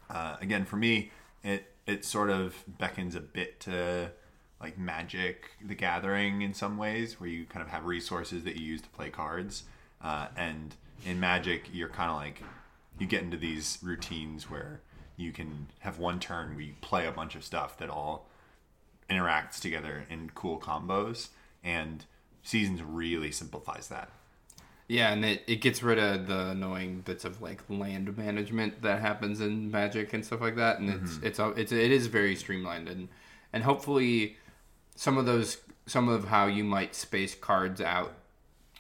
uh, 0.10 0.38
again, 0.42 0.66
for 0.66 0.78
me, 0.78 1.12
it 1.44 1.66
it 1.88 2.06
sort 2.06 2.30
of 2.30 2.64
beckons 2.68 3.16
a 3.16 3.20
bit 3.20 3.60
to 3.62 4.12
like 4.62 4.78
Magic: 4.78 5.52
The 5.66 5.76
Gathering 5.76 6.42
in 6.42 6.54
some 6.54 6.78
ways, 6.78 7.20
where 7.20 7.30
you 7.30 7.46
kind 7.46 7.64
of 7.66 7.70
have 7.72 7.86
resources 7.86 8.44
that 8.44 8.56
you 8.58 8.66
use 8.66 8.82
to 8.82 8.90
play 8.90 9.10
cards. 9.10 9.64
Uh, 10.04 10.28
and 10.38 10.76
in 11.06 11.20
Magic, 11.20 11.70
you're 11.74 11.90
kind 11.90 12.10
of 12.12 12.18
like 12.18 12.42
you 13.00 13.08
get 13.08 13.24
into 13.24 13.38
these 13.38 13.80
routines 13.82 14.50
where 14.50 14.82
you 15.18 15.32
can 15.32 15.68
have 15.80 16.00
one 16.00 16.20
turn 16.20 16.52
where 16.56 16.62
you 16.64 16.74
play 16.82 17.06
a 17.08 17.12
bunch 17.12 17.36
of 17.36 17.44
stuff 17.44 17.78
that 17.78 17.90
all 17.90 18.28
interacts 19.10 19.60
together 19.60 20.06
in 20.10 20.32
cool 20.36 20.60
combos. 20.60 21.30
And 21.64 22.06
Seasons 22.44 22.82
really 22.82 23.32
simplifies 23.32 23.88
that. 23.90 24.10
yeah 24.88 25.14
and 25.14 25.24
it, 25.24 25.44
it 25.48 25.58
gets 25.62 25.84
rid 25.84 26.00
of 26.00 26.26
the 26.28 26.48
annoying 26.50 27.02
bits 27.02 27.24
of 27.24 27.40
like 27.42 27.62
land 27.70 28.18
management 28.18 28.82
that 28.82 29.00
happens 29.00 29.40
in 29.42 29.70
magic 29.70 30.12
and 30.14 30.26
stuff 30.26 30.42
like 30.42 30.56
that 30.56 30.80
and 30.80 30.90
it's 30.90 31.20
it's 31.24 31.40
a- 31.40 31.50
it's 31.62 31.72
it 31.72 31.92
is 31.92 32.08
very 32.08 32.36
streamlined 32.36 32.90
and 32.90 33.08
and 33.54 33.64
hopefully 33.64 34.38
some 35.02 35.18
of 35.18 35.26
those 35.26 35.58
some 35.88 36.08
of 36.08 36.26
how 36.26 36.46
you 36.46 36.64
might 36.64 36.94
space 36.94 37.34
cards 37.34 37.82
out 37.82 38.14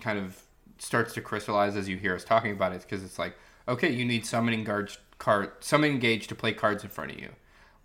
kind 0.02 0.20
of 0.20 0.44
starts 0.78 1.16
to 1.16 1.22
crystallize 1.22 1.76
as 1.76 1.90
you 1.90 1.98
hear 1.98 2.14
us 2.14 2.24
talking 2.24 2.52
about 2.52 2.72
it 2.72 2.84
because 2.84 3.04
it's 3.04 3.18
like 3.18 3.36
okay 3.68 3.92
you 3.92 4.06
need 4.06 4.24
summoning 4.24 4.64
guard 4.64 4.92
card 5.18 5.50
summoning 5.62 5.98
gauge 5.98 6.28
to 6.28 6.36
play 6.36 6.54
cards 6.54 6.84
in 6.84 6.92
front 6.92 7.10
of 7.10 7.20
you. 7.20 7.30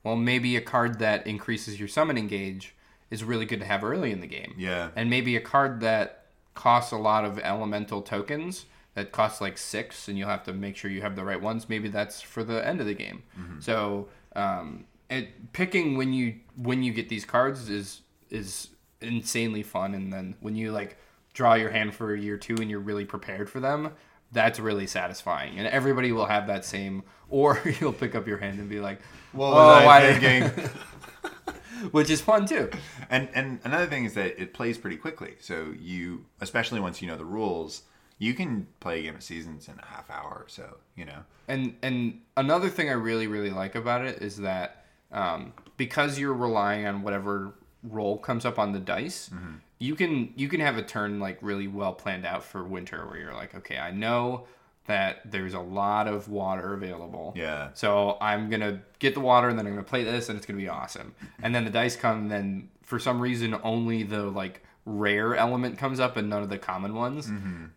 Well 0.05 0.16
maybe 0.16 0.55
a 0.55 0.61
card 0.61 0.99
that 0.99 1.27
increases 1.27 1.81
your 1.81 1.88
summoning 1.88 2.27
gauge 2.29 2.75
is 3.11 3.25
really 3.25 3.46
good 3.46 3.61
to 3.61 3.64
have 3.64 3.83
early 3.83 4.12
in 4.12 4.20
the 4.20 4.27
game. 4.27 4.53
Yeah. 4.59 4.90
and 4.94 5.09
maybe 5.09 5.35
a 5.35 5.40
card 5.40 5.81
that 5.81 6.27
costs 6.55 6.92
a 6.92 6.99
lot 6.99 7.25
of 7.25 7.38
elemental 7.38 8.03
tokens 8.03 8.66
that 8.92 9.12
costs 9.12 9.40
like 9.40 9.57
six 9.57 10.09
and 10.09 10.18
you'll 10.18 10.29
have 10.29 10.44
to 10.44 10.53
make 10.53 10.77
sure 10.77 10.90
you 10.90 11.01
have 11.01 11.16
the 11.16 11.25
right 11.25 11.40
ones 11.40 11.70
maybe 11.70 11.88
that's 11.88 12.20
for 12.20 12.44
the 12.44 12.66
end 12.68 12.81
of 12.81 12.87
the 12.87 12.94
game. 12.94 13.22
So 13.61 14.09
um, 14.35 14.85
it, 15.09 15.55
picking 15.55 15.96
when 15.96 16.12
you 16.12 16.35
when 16.57 16.83
you 16.83 16.92
get 16.92 17.09
these 17.09 17.25
cards 17.25 17.70
is 17.70 18.03
is 18.31 18.69
insanely 19.01 19.62
fun 19.62 19.95
and 19.95 20.12
then 20.12 20.35
when 20.41 20.57
you 20.57 20.73
like 20.73 20.97
draw 21.35 21.55
your 21.55 21.71
hand 21.71 21.95
for 21.95 22.15
a 22.15 22.19
year 22.19 22.37
two 22.37 22.57
and 22.57 22.71
you're 22.71 22.81
really 22.81 23.05
prepared 23.05 23.49
for 23.49 23.61
them 23.61 23.93
that's 24.33 24.59
really 24.59 24.87
satisfying 24.87 25.59
and 25.59 25.69
everybody 25.69 26.12
will 26.12 26.27
have 26.27 26.47
that 26.47 26.65
same 26.65 27.03
or 27.29 27.61
you'll 27.81 27.93
pick 27.93 28.15
up 28.15 28.27
your 28.27 28.39
hand 28.39 28.59
and 28.59 28.69
be 28.69 28.81
like 28.81 29.01
What 29.33 29.49
"Oh, 29.49 29.85
why 29.85 30.01
did-" 30.01 30.21
thinking? 30.21 30.71
which 31.91 32.11
is 32.11 32.21
fun 32.21 32.47
too 32.47 32.71
And 33.11 33.29
and 33.35 33.61
another 33.65 33.87
thing 33.87 34.05
is 34.05 34.15
that 34.15 34.41
it 34.41 34.55
plays 34.55 34.79
pretty 34.79 34.97
quickly. 34.97 35.35
So 35.41 35.75
you, 35.79 36.27
especially 36.41 36.81
once 36.81 37.01
you 37.01 37.09
know 37.09 37.17
the 37.17 37.25
rules, 37.25 37.83
you 38.19 38.35
can 38.35 38.67
play 38.81 39.01
a 39.01 39.03
game 39.03 39.17
of 39.17 39.23
seasons 39.23 39.69
in 39.69 39.79
a 39.79 39.87
half 39.87 40.11
hour 40.11 40.31
or 40.31 40.49
so. 40.49 40.79
You 40.97 41.05
know. 41.05 41.25
And 41.49 41.77
and 41.83 42.21
another 42.37 42.69
thing 42.69 42.89
I 42.89 42.95
really 42.95 43.27
really 43.27 43.51
like 43.51 43.75
about 43.75 44.05
it 44.05 44.23
is 44.23 44.39
that 44.39 44.85
um, 45.12 45.53
because 45.77 46.19
you're 46.19 46.35
relying 46.35 46.87
on 46.87 47.03
whatever 47.03 47.55
roll 47.83 48.19
comes 48.19 48.45
up 48.45 48.59
on 48.59 48.73
the 48.73 48.81
dice, 48.81 49.31
you 49.79 49.95
can 49.95 50.33
you 50.37 50.49
can 50.49 50.61
have 50.61 50.77
a 50.77 50.83
turn 50.83 51.21
like 51.21 51.39
really 51.41 51.69
well 51.69 51.93
planned 51.93 52.25
out 52.27 52.45
for 52.45 52.65
winter 52.65 53.07
where 53.07 53.19
you're 53.19 53.35
like, 53.35 53.55
okay, 53.55 53.79
I 53.79 53.91
know 53.91 54.47
that 54.87 55.31
there's 55.31 55.55
a 55.55 55.61
lot 55.61 56.07
of 56.07 56.29
water 56.29 56.73
available. 56.75 57.35
Yeah. 57.37 57.71
So 57.75 58.17
I'm 58.21 58.49
gonna 58.49 58.83
get 58.99 59.15
the 59.15 59.21
water 59.21 59.49
and 59.49 59.59
then 59.59 59.67
I'm 59.67 59.73
gonna 59.73 59.83
play 59.85 60.05
this 60.05 60.29
and 60.29 60.37
it's 60.37 60.47
gonna 60.47 60.59
be 60.59 60.69
awesome. 60.69 61.15
And 61.43 61.55
then 61.55 61.65
the 61.65 61.71
dice 61.71 61.97
come 61.97 62.19
and 62.23 62.31
then 62.31 62.69
for 62.83 62.99
some 62.99 63.21
reason 63.21 63.57
only 63.62 64.05
the 64.05 64.23
like 64.23 64.62
rare 64.85 65.35
element 65.35 65.77
comes 65.77 65.99
up 65.99 66.17
and 66.17 66.31
none 66.31 66.45
of 66.45 66.49
the 66.49 66.59
common 66.59 66.95
ones. 66.95 67.29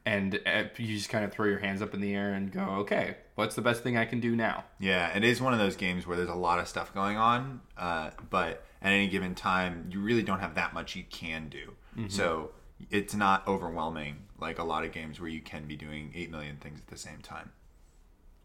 And 0.06 0.40
uh, 0.46 0.66
you 0.78 0.96
just 0.96 1.10
kind 1.10 1.26
of 1.26 1.32
throw 1.32 1.48
your 1.48 1.58
hands 1.58 1.82
up 1.82 1.96
in 1.96 2.02
the 2.02 2.14
air 2.14 2.34
and 2.34 2.52
go, 2.52 2.62
okay, 2.82 3.18
what's 3.34 3.56
the 3.56 3.64
best 3.64 3.82
thing 3.82 3.98
I 3.98 4.06
can 4.06 4.20
do 4.20 4.36
now? 4.36 4.64
Yeah, 4.80 5.16
it 5.18 5.24
is 5.24 5.42
one 5.42 5.52
of 5.52 5.58
those 5.60 5.76
games 5.76 6.06
where 6.06 6.16
there's 6.16 6.30
a 6.30 6.36
lot 6.36 6.60
of 6.60 6.68
stuff 6.68 6.94
going 6.94 7.18
on, 7.18 7.62
uh, 7.80 8.12
but 8.30 8.64
at 8.82 8.94
any 8.94 9.08
given 9.08 9.36
time, 9.36 9.89
you 9.92 10.00
really 10.00 10.24
don't 10.24 10.39
have 10.39 10.56
that 10.56 10.74
much 10.74 10.96
you 10.96 11.04
can 11.10 11.50
do. 11.50 11.74
Mm-hmm. 11.98 12.10
So 12.10 12.52
it's 12.89 13.13
not 13.13 13.48
overwhelming 13.48 14.24
like 14.39 14.58
a 14.60 14.63
lot 14.63 14.86
of 14.86 14.92
games 14.92 15.20
where 15.20 15.30
you 15.30 15.42
can 15.42 15.65
be 15.65 15.76
doing 15.76 16.12
8 16.15 16.32
million 16.32 16.58
things 16.58 16.80
at 16.80 16.88
the 16.88 16.98
same 16.98 17.20
time. 17.22 17.52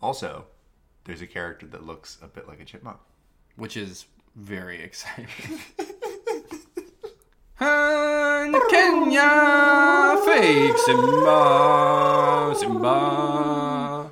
Also, 0.02 0.46
there's 1.04 1.20
a 1.22 1.26
character 1.26 1.66
that 1.68 1.86
looks 1.86 2.18
a 2.22 2.26
bit 2.26 2.48
like 2.48 2.60
a 2.60 2.64
chipmunk. 2.64 2.98
which 3.56 3.76
is 3.76 4.06
very 4.34 4.82
exciting. 4.82 5.28
And 7.60 8.54
Kenya, 8.68 10.20
fake 10.24 10.76
Simba, 10.78 12.52
Simba. 12.56 14.10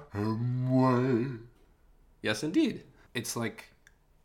Yes, 2.23 2.45
indeed. 2.45 2.85
It's 3.15 3.37
like 3.37 3.73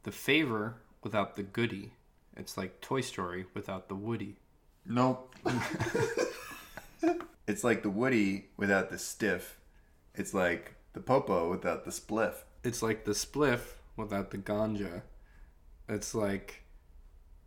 the 0.04 0.12
favor 0.12 0.76
without 1.08 1.38
the 1.38 1.44
goody. 1.44 1.94
It's 2.36 2.58
like 2.58 2.82
Toy 2.82 3.00
Story 3.00 3.46
without 3.54 3.88
the 3.88 3.96
Woody. 3.96 4.36
Nope. 4.86 5.34
it's 7.48 7.64
like 7.64 7.82
the 7.82 7.90
Woody 7.90 8.50
without 8.58 8.90
the 8.90 8.98
stiff. 8.98 9.58
It's 10.16 10.34
like 10.34 10.76
the 10.92 11.00
Popo 11.00 11.50
without 11.50 11.86
the 11.86 11.92
spliff. 11.92 12.34
It's 12.62 12.84
like 12.84 13.06
the 13.06 13.14
spliff 13.14 13.76
without 13.96 14.32
the 14.32 14.38
ganja. 14.38 15.04
It's 15.88 16.14
like 16.14 16.64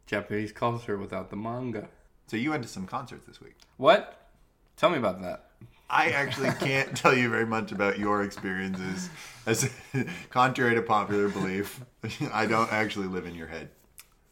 Japanese 0.06 0.52
culture 0.52 0.96
without 0.96 1.28
the 1.28 1.36
manga. 1.36 1.90
So 2.28 2.38
you 2.38 2.48
went 2.48 2.62
to 2.62 2.68
some 2.68 2.86
concerts 2.86 3.26
this 3.26 3.42
week. 3.42 3.56
What? 3.76 4.30
Tell 4.78 4.88
me 4.88 4.96
about 4.96 5.20
that. 5.20 5.49
I 5.90 6.11
actually 6.11 6.50
can't 6.53 6.96
tell 6.96 7.16
you 7.16 7.29
very 7.29 7.46
much 7.46 7.72
about 7.72 7.98
your 7.98 8.22
experiences. 8.22 9.11
As 9.44 9.70
contrary 10.31 10.76
to 10.76 10.83
popular 10.83 11.29
belief, 11.29 11.81
I 12.33 12.46
don't 12.46 12.72
actually 12.72 13.09
live 13.09 13.26
in 13.26 13.35
your 13.35 13.48
head. 13.48 13.70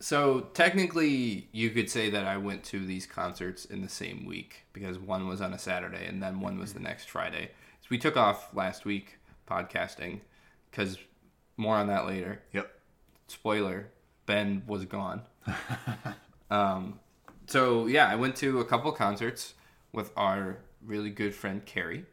So 0.01 0.43
technically, 0.55 1.49
you 1.51 1.71
could 1.71 1.91
say 1.91 2.09
that 2.11 2.25
I 2.25 2.37
went 2.37 2.63
to 2.65 2.87
these 2.87 3.05
concerts 3.05 3.65
in 3.65 3.83
the 3.83 3.89
same 3.89 4.25
week 4.25 4.67
because 4.73 4.97
one 4.97 5.27
was 5.27 5.41
on 5.41 5.53
a 5.53 5.59
Saturday 5.59 6.07
and 6.07 6.23
then 6.23 6.41
one 6.41 6.59
was 6.59 6.73
the 6.73 6.81
next 6.81 7.11
Friday. 7.11 7.51
So 7.81 7.89
we 7.91 7.99
took 7.99 8.17
off 8.17 8.55
last 8.55 8.85
week 8.85 9.19
podcasting 9.51 10.21
because 10.71 10.99
more 11.57 11.75
on 11.75 11.89
that 11.89 12.07
later. 12.07 12.43
Yep. 12.53 12.71
Spoiler: 13.27 13.89
Ben 14.27 14.63
was 14.69 14.85
gone. 14.85 15.23
um, 16.51 17.01
so 17.47 17.87
yeah, 17.87 18.09
I 18.09 18.15
went 18.15 18.37
to 18.37 18.61
a 18.61 18.65
couple 18.65 18.93
concerts 18.93 19.55
with 19.93 20.13
our 20.17 20.59
really 20.89 21.11
good 21.11 21.35
friend 21.35 21.65
Carrie. 21.65 22.05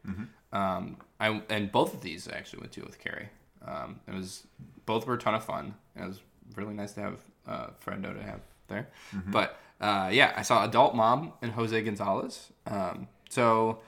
Um, 0.54 0.98
I 1.20 1.42
and 1.50 1.72
both 1.72 1.94
of 1.94 2.02
these 2.02 2.28
I 2.28 2.34
actually 2.38 2.60
went 2.60 2.72
to 2.74 2.82
with 2.82 3.00
Carrie. 3.00 3.30
Um, 3.66 4.00
it 4.08 4.14
was 4.14 4.46
both 4.86 5.08
were 5.08 5.16
a 5.16 5.18
ton 5.18 5.34
of 5.34 5.44
fun. 5.44 5.74
It 5.96 6.06
was 6.08 6.20
really 6.56 6.74
nice 6.76 6.94
to 6.94 7.02
have 7.02 7.18
a 7.48 7.72
friendo 7.84 8.14
to 8.16 8.22
have 8.24 8.42
there. 8.68 8.88
But 9.32 9.58
uh, 9.82 10.10
yeah, 10.12 10.34
I 10.36 10.44
saw 10.44 10.64
Adult 10.64 10.94
Mom 10.96 11.34
and 11.42 11.52
Jose 11.54 11.82
Gonzalez. 11.82 12.52
Um, 12.68 13.08
so 13.30 13.80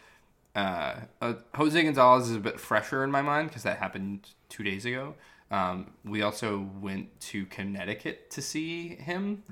uh, 0.56 0.96
uh, 1.22 1.34
Jose 1.56 1.82
Gonzalez 1.84 2.30
is 2.30 2.36
a 2.36 2.40
bit 2.40 2.60
fresher 2.60 3.04
in 3.04 3.12
my 3.12 3.22
mind 3.22 3.50
because 3.50 3.64
that 3.64 3.78
happened 3.78 4.30
two 4.50 4.64
days 4.64 4.86
ago. 4.86 5.14
Um, 5.52 5.92
we 6.04 6.22
also 6.24 6.68
went 6.82 7.08
to 7.22 7.46
Connecticut 7.46 8.30
to 8.32 8.42
see 8.42 8.96
him. 8.96 9.44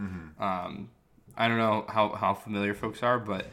Um, 0.44 0.90
I 1.38 1.48
don't 1.48 1.58
know 1.58 1.86
how, 1.88 2.10
how 2.10 2.34
familiar 2.34 2.74
folks 2.74 3.02
are, 3.04 3.20
but 3.20 3.46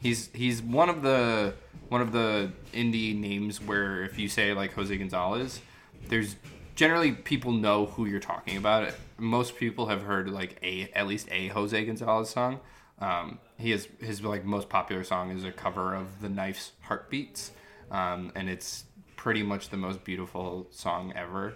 he's 0.00 0.30
he's 0.32 0.62
one 0.62 0.88
of 0.88 1.02
the 1.02 1.54
one 1.88 2.00
of 2.00 2.12
the 2.12 2.52
indie 2.72 3.18
names 3.18 3.60
where 3.60 4.02
if 4.04 4.18
you 4.18 4.28
say 4.28 4.52
like 4.52 4.72
Jose 4.74 4.96
Gonzalez, 4.96 5.60
there's 6.08 6.36
generally 6.74 7.12
people 7.12 7.52
know 7.52 7.86
who 7.86 8.06
you're 8.06 8.20
talking 8.20 8.56
about. 8.56 8.92
Most 9.18 9.56
people 9.56 9.86
have 9.86 10.02
heard 10.02 10.30
like 10.30 10.58
a 10.62 10.90
at 10.94 11.06
least 11.06 11.28
a 11.30 11.48
Jose 11.48 11.84
Gonzalez 11.84 12.30
song. 12.30 12.60
Um, 12.98 13.38
he 13.58 13.72
is 13.72 13.88
his 14.00 14.22
like 14.22 14.44
most 14.44 14.68
popular 14.68 15.04
song 15.04 15.30
is 15.30 15.44
a 15.44 15.52
cover 15.52 15.94
of 15.94 16.20
the 16.20 16.28
Knife's 16.28 16.72
Heartbeats, 16.82 17.52
um, 17.90 18.32
and 18.34 18.48
it's 18.48 18.84
pretty 19.16 19.42
much 19.42 19.70
the 19.70 19.76
most 19.76 20.04
beautiful 20.04 20.66
song 20.70 21.12
ever. 21.16 21.54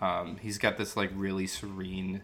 Um, 0.00 0.36
he's 0.40 0.58
got 0.58 0.76
this 0.76 0.96
like 0.96 1.10
really 1.14 1.46
serene 1.46 2.22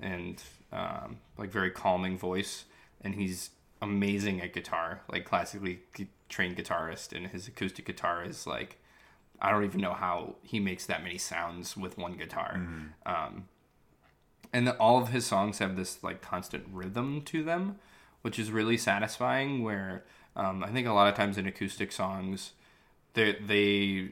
and 0.00 0.42
um, 0.72 1.18
like 1.38 1.50
very 1.50 1.70
calming 1.70 2.18
voice, 2.18 2.64
and 3.00 3.14
he's 3.14 3.50
amazing 3.84 4.40
at 4.40 4.52
guitar, 4.52 5.02
like 5.10 5.24
classically 5.24 5.80
trained 6.28 6.56
guitarist, 6.56 7.14
and 7.14 7.28
his 7.28 7.46
acoustic 7.46 7.86
guitar 7.86 8.24
is 8.24 8.46
like 8.46 8.78
I 9.40 9.50
don't 9.50 9.64
even 9.64 9.80
know 9.80 9.92
how 9.92 10.36
he 10.42 10.58
makes 10.60 10.86
that 10.86 11.02
many 11.02 11.18
sounds 11.18 11.76
with 11.76 11.98
one 11.98 12.16
guitar. 12.16 12.54
Um, 13.04 13.48
and 14.52 14.66
the, 14.66 14.76
all 14.76 15.00
of 15.00 15.08
his 15.08 15.26
songs 15.26 15.58
have 15.58 15.76
this 15.76 16.02
like 16.02 16.22
constant 16.22 16.64
rhythm 16.72 17.22
to 17.22 17.42
them, 17.42 17.78
which 18.22 18.38
is 18.38 18.50
really 18.50 18.76
satisfying. 18.76 19.62
Where 19.62 20.04
um, 20.34 20.64
I 20.64 20.70
think 20.70 20.86
a 20.86 20.92
lot 20.92 21.08
of 21.08 21.14
times 21.14 21.38
in 21.38 21.46
acoustic 21.46 21.92
songs, 21.92 22.52
they 23.14 23.36
they 23.40 24.10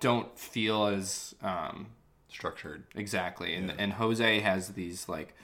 don't 0.00 0.38
feel 0.38 0.86
as 0.86 1.34
um, 1.42 1.88
Structured. 2.32 2.84
Exactly, 2.94 3.54
and 3.54 3.74
and 3.78 3.92
Jose 3.92 4.40
has 4.40 4.70
these 4.70 5.06
like, 5.06 5.34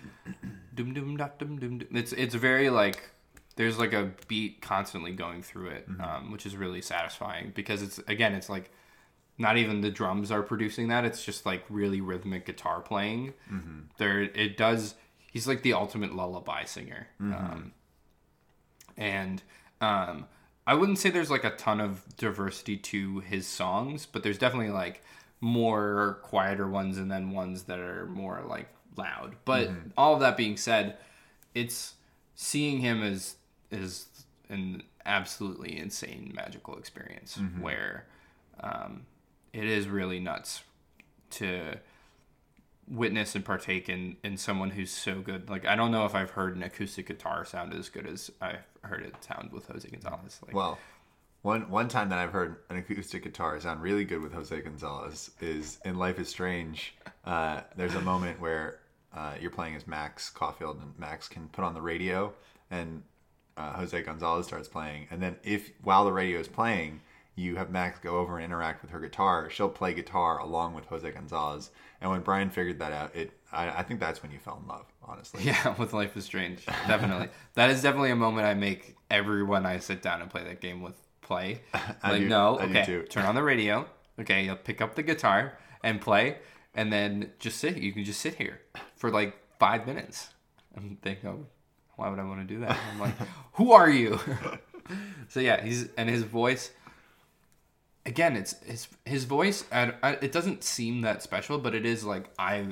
dum 0.74 0.94
dum 0.94 1.18
dum. 1.18 1.58
dum. 1.58 1.82
It's 1.92 2.14
it's 2.14 2.34
very 2.34 2.70
like 2.70 3.10
there's 3.58 3.76
like 3.76 3.92
a 3.92 4.12
beat 4.28 4.62
constantly 4.62 5.10
going 5.10 5.42
through 5.42 5.70
it, 5.70 5.88
um, 6.00 6.30
which 6.30 6.46
is 6.46 6.56
really 6.56 6.80
satisfying 6.80 7.50
because 7.56 7.82
it's 7.82 7.98
again 8.06 8.32
it's 8.32 8.48
like 8.48 8.70
not 9.36 9.56
even 9.56 9.80
the 9.80 9.90
drums 9.90 10.30
are 10.30 10.42
producing 10.42 10.88
that. 10.88 11.04
It's 11.04 11.24
just 11.24 11.44
like 11.44 11.64
really 11.68 12.00
rhythmic 12.00 12.46
guitar 12.46 12.80
playing. 12.80 13.34
There 13.98 14.22
it 14.22 14.56
does. 14.56 14.94
He's 15.32 15.48
like 15.48 15.62
the 15.62 15.72
ultimate 15.72 16.14
lullaby 16.14 16.64
singer, 16.64 17.08
um, 17.20 17.72
and 18.96 19.42
um, 19.80 20.26
I 20.64 20.74
wouldn't 20.74 20.98
say 20.98 21.10
there's 21.10 21.30
like 21.30 21.44
a 21.44 21.50
ton 21.56 21.80
of 21.80 22.04
diversity 22.16 22.76
to 22.76 23.18
his 23.20 23.46
songs, 23.46 24.06
but 24.06 24.22
there's 24.22 24.38
definitely 24.38 24.70
like 24.70 25.02
more 25.40 26.20
quieter 26.22 26.68
ones 26.68 26.96
and 26.96 27.10
then 27.10 27.30
ones 27.32 27.64
that 27.64 27.80
are 27.80 28.06
more 28.06 28.44
like 28.48 28.68
loud. 28.96 29.34
But 29.44 29.68
all 29.96 30.14
of 30.14 30.20
that 30.20 30.36
being 30.36 30.56
said, 30.56 30.96
it's 31.54 31.94
seeing 32.36 32.78
him 32.78 33.02
as 33.02 33.34
is 33.70 34.06
an 34.48 34.82
absolutely 35.04 35.78
insane 35.78 36.32
magical 36.34 36.76
experience 36.76 37.38
where 37.60 38.06
um, 38.60 39.06
it 39.52 39.64
is 39.64 39.88
really 39.88 40.20
nuts 40.20 40.62
to 41.30 41.78
witness 42.90 43.34
and 43.34 43.44
partake 43.44 43.88
in 43.88 44.16
in 44.24 44.36
someone 44.36 44.70
who's 44.70 44.90
so 44.90 45.20
good. 45.20 45.50
Like 45.50 45.66
I 45.66 45.76
don't 45.76 45.90
know 45.90 46.04
if 46.06 46.14
I've 46.14 46.30
heard 46.30 46.56
an 46.56 46.62
acoustic 46.62 47.06
guitar 47.06 47.44
sound 47.44 47.74
as 47.74 47.88
good 47.88 48.06
as 48.06 48.30
I've 48.40 48.64
heard 48.82 49.04
it 49.04 49.14
sound 49.22 49.52
with 49.52 49.66
Jose 49.66 49.88
Gonzalez. 49.88 50.40
Like, 50.46 50.54
Well, 50.54 50.78
one 51.42 51.68
one 51.70 51.88
time 51.88 52.08
that 52.08 52.18
I've 52.18 52.32
heard 52.32 52.56
an 52.70 52.76
acoustic 52.76 53.22
guitar 53.24 53.60
sound 53.60 53.82
really 53.82 54.04
good 54.04 54.22
with 54.22 54.32
Jose 54.32 54.58
Gonzalez 54.60 55.30
is 55.40 55.78
in 55.84 55.96
Life 55.98 56.18
is 56.18 56.28
Strange. 56.28 56.94
Uh, 57.24 57.60
there's 57.76 57.94
a 57.94 58.00
moment 58.00 58.40
where 58.40 58.78
uh, 59.14 59.34
you're 59.40 59.50
playing 59.50 59.74
as 59.74 59.86
Max 59.86 60.30
Caulfield, 60.30 60.80
and 60.80 60.98
Max 60.98 61.28
can 61.28 61.48
put 61.48 61.64
on 61.64 61.74
the 61.74 61.82
radio, 61.82 62.32
and 62.70 63.02
uh, 63.58 63.72
Jose 63.74 64.00
Gonzalez 64.02 64.46
starts 64.46 64.68
playing. 64.68 65.08
And 65.10 65.20
then 65.20 65.36
if 65.42 65.70
while 65.82 66.04
the 66.04 66.12
radio 66.12 66.38
is 66.38 66.48
playing, 66.48 67.00
you 67.34 67.56
have 67.56 67.70
Max 67.70 67.98
go 67.98 68.18
over 68.18 68.36
and 68.36 68.44
interact 68.44 68.82
with 68.82 68.90
her 68.90 69.00
guitar, 69.00 69.50
she'll 69.50 69.68
play 69.68 69.94
guitar 69.94 70.38
along 70.38 70.74
with 70.74 70.86
Jose 70.86 71.08
Gonzalez. 71.10 71.70
And 72.00 72.10
when 72.10 72.20
Brian 72.20 72.50
figured 72.50 72.78
that 72.78 72.92
out, 72.92 73.14
it 73.14 73.32
I, 73.52 73.68
I 73.70 73.82
think 73.82 74.00
that's 74.00 74.22
when 74.22 74.30
you 74.32 74.38
fell 74.38 74.58
in 74.62 74.68
love, 74.68 74.86
honestly. 75.02 75.42
Yeah, 75.44 75.74
with 75.76 75.92
Life 75.92 76.16
is 76.16 76.24
Strange. 76.24 76.64
Definitely. 76.86 77.28
that 77.54 77.70
is 77.70 77.82
definitely 77.82 78.10
a 78.10 78.16
moment 78.16 78.46
I 78.46 78.54
make 78.54 78.96
everyone 79.10 79.66
I 79.66 79.78
sit 79.78 80.02
down 80.02 80.20
and 80.20 80.30
play 80.30 80.44
that 80.44 80.60
game 80.60 80.82
with 80.82 80.94
play. 81.20 81.62
I 82.02 82.12
like, 82.12 82.22
do- 82.22 82.28
no, 82.28 82.58
I 82.58 82.64
okay, 82.64 83.02
turn 83.08 83.24
on 83.24 83.34
the 83.34 83.42
radio. 83.42 83.86
Okay, 84.20 84.44
you'll 84.44 84.56
pick 84.56 84.80
up 84.80 84.94
the 84.94 85.02
guitar 85.02 85.58
and 85.82 86.00
play, 86.00 86.38
and 86.74 86.92
then 86.92 87.30
just 87.38 87.58
sit. 87.58 87.76
You 87.76 87.92
can 87.92 88.04
just 88.04 88.20
sit 88.20 88.34
here 88.34 88.60
for 88.96 89.10
like 89.10 89.36
five 89.58 89.86
minutes 89.86 90.30
and 90.74 91.00
think, 91.02 91.24
oh, 91.24 91.46
why 91.98 92.08
would 92.08 92.20
I 92.20 92.24
want 92.24 92.46
to 92.46 92.54
do 92.54 92.60
that? 92.60 92.78
I'm 92.92 93.00
like, 93.00 93.14
who 93.54 93.72
are 93.72 93.90
you? 93.90 94.20
so 95.28 95.40
yeah, 95.40 95.62
he's 95.62 95.88
and 95.96 96.08
his 96.08 96.22
voice. 96.22 96.70
Again, 98.06 98.36
it's 98.36 98.54
his 98.62 98.88
his 99.04 99.24
voice. 99.24 99.64
I, 99.72 99.92
I, 100.02 100.12
it 100.12 100.30
doesn't 100.30 100.62
seem 100.62 101.00
that 101.02 101.22
special, 101.24 101.58
but 101.58 101.74
it 101.74 101.84
is 101.84 102.04
like 102.04 102.30
I 102.38 102.66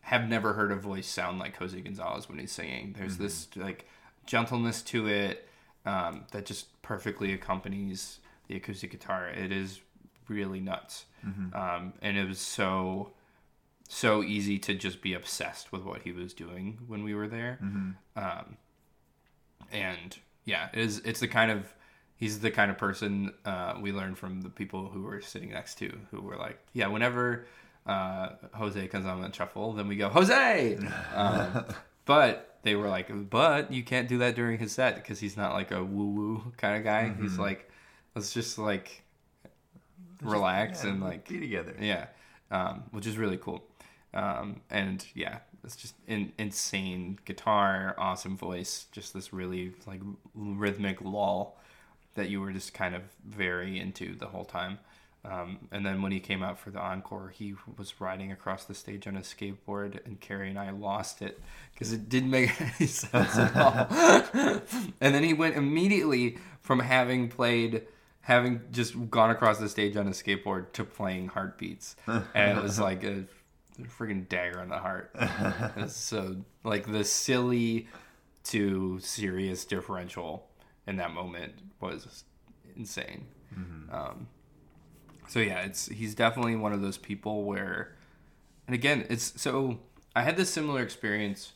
have 0.00 0.28
never 0.28 0.54
heard 0.54 0.72
a 0.72 0.76
voice 0.76 1.06
sound 1.06 1.38
like 1.38 1.56
Jose 1.56 1.80
Gonzalez 1.80 2.28
when 2.28 2.38
he's 2.38 2.50
singing. 2.52 2.94
There's 2.98 3.16
this 3.16 3.46
like 3.56 3.86
gentleness 4.26 4.82
to 4.82 5.06
it 5.06 5.48
um, 5.86 6.24
that 6.32 6.44
just 6.44 6.82
perfectly 6.82 7.32
accompanies 7.32 8.18
the 8.48 8.56
acoustic 8.56 8.90
guitar. 8.90 9.28
It 9.28 9.52
is 9.52 9.80
really 10.28 10.60
nuts, 10.60 11.04
um, 11.54 11.92
and 12.02 12.18
it 12.18 12.26
was 12.26 12.40
so 12.40 13.12
so 13.88 14.22
easy 14.24 14.58
to 14.58 14.74
just 14.74 15.00
be 15.00 15.14
obsessed 15.14 15.70
with 15.70 15.84
what 15.84 16.02
he 16.02 16.10
was 16.10 16.34
doing 16.34 16.78
when 16.88 17.04
we 17.04 17.14
were 17.14 17.28
there. 17.28 17.58
Um, 18.16 18.56
and 19.74 20.16
yeah, 20.44 20.68
it 20.72 20.78
is. 20.80 20.98
It's 21.04 21.20
the 21.20 21.28
kind 21.28 21.50
of 21.50 21.66
he's 22.16 22.40
the 22.40 22.50
kind 22.50 22.70
of 22.70 22.78
person 22.78 23.32
uh, 23.44 23.74
we 23.80 23.92
learned 23.92 24.16
from 24.18 24.40
the 24.42 24.48
people 24.48 24.88
who 24.88 25.02
were 25.02 25.20
sitting 25.20 25.50
next 25.50 25.76
to, 25.78 25.98
who 26.10 26.20
were 26.20 26.36
like, 26.36 26.58
yeah, 26.72 26.86
whenever 26.86 27.46
uh, 27.86 28.30
Jose 28.54 28.86
comes 28.88 29.04
on 29.06 29.20
the 29.20 29.32
shuffle, 29.32 29.72
then 29.72 29.88
we 29.88 29.96
go 29.96 30.08
Jose. 30.08 30.78
um, 31.14 31.64
but 32.04 32.58
they 32.62 32.74
were 32.76 32.88
like, 32.88 33.08
but 33.30 33.72
you 33.72 33.82
can't 33.82 34.08
do 34.08 34.18
that 34.18 34.34
during 34.34 34.58
his 34.58 34.72
set 34.72 34.94
because 34.94 35.18
he's 35.20 35.36
not 35.36 35.52
like 35.52 35.70
a 35.70 35.82
woo 35.84 36.06
woo 36.10 36.52
kind 36.56 36.76
of 36.76 36.84
guy. 36.84 37.12
He's 37.20 37.38
like, 37.38 37.68
let's 38.14 38.32
just 38.32 38.58
like 38.58 39.02
relax 40.22 40.84
Yeah, 40.84 40.90
and 40.90 41.00
like 41.02 41.28
be 41.28 41.40
together. 41.40 41.74
yeah, 41.80 42.06
um, 42.50 42.84
which 42.90 43.06
is 43.06 43.18
really 43.18 43.36
cool. 43.36 43.64
Um, 44.12 44.60
and 44.70 45.04
yeah, 45.14 45.38
it's 45.64 45.76
just 45.76 45.94
in, 46.06 46.32
insane 46.38 47.18
guitar, 47.24 47.94
awesome 47.98 48.36
voice, 48.36 48.86
just 48.92 49.14
this 49.14 49.32
really 49.32 49.72
like 49.86 50.00
rhythmic 50.34 51.00
lull 51.00 51.56
that 52.14 52.28
you 52.28 52.40
were 52.40 52.52
just 52.52 52.74
kind 52.74 52.94
of 52.94 53.02
very 53.26 53.78
into 53.78 54.14
the 54.16 54.26
whole 54.26 54.44
time. 54.44 54.78
Um, 55.24 55.58
and 55.72 55.86
then 55.86 56.02
when 56.02 56.12
he 56.12 56.20
came 56.20 56.42
out 56.42 56.58
for 56.58 56.70
the 56.70 56.78
encore, 56.78 57.30
he 57.30 57.54
was 57.78 57.98
riding 57.98 58.30
across 58.30 58.64
the 58.64 58.74
stage 58.74 59.06
on 59.06 59.16
a 59.16 59.20
skateboard, 59.20 60.04
and 60.04 60.20
Carrie 60.20 60.50
and 60.50 60.58
I 60.58 60.70
lost 60.70 61.22
it 61.22 61.40
because 61.72 61.92
it 61.92 62.10
didn't 62.10 62.30
make 62.30 62.60
any 62.80 62.86
sense 62.86 63.38
at 63.38 63.56
all. 63.56 63.86
and 65.00 65.14
then 65.14 65.24
he 65.24 65.32
went 65.32 65.56
immediately 65.56 66.36
from 66.60 66.80
having 66.80 67.28
played, 67.28 67.86
having 68.20 68.60
just 68.70 69.10
gone 69.10 69.30
across 69.30 69.58
the 69.58 69.68
stage 69.68 69.96
on 69.96 70.06
a 70.06 70.10
skateboard 70.10 70.72
to 70.72 70.84
playing 70.84 71.28
Heartbeats, 71.28 71.96
and 72.06 72.58
it 72.58 72.62
was 72.62 72.78
like 72.78 73.02
a 73.02 73.24
freaking 73.82 74.28
dagger 74.28 74.62
in 74.62 74.68
the 74.68 74.78
heart. 74.78 75.14
So 75.88 76.36
like 76.62 76.90
the 76.90 77.04
silly 77.04 77.88
to 78.44 78.98
serious 79.00 79.64
differential 79.64 80.46
in 80.86 80.96
that 80.96 81.12
moment 81.12 81.54
was 81.80 82.24
insane. 82.76 83.26
Um, 83.92 84.28
so 85.28 85.40
yeah, 85.40 85.60
it's 85.62 85.86
he's 85.86 86.14
definitely 86.14 86.56
one 86.56 86.72
of 86.72 86.82
those 86.82 86.98
people 86.98 87.44
where, 87.44 87.96
and 88.66 88.74
again, 88.74 89.06
it's 89.08 89.40
so 89.40 89.78
I 90.14 90.22
had 90.22 90.36
this 90.36 90.50
similar 90.50 90.82
experience 90.82 91.52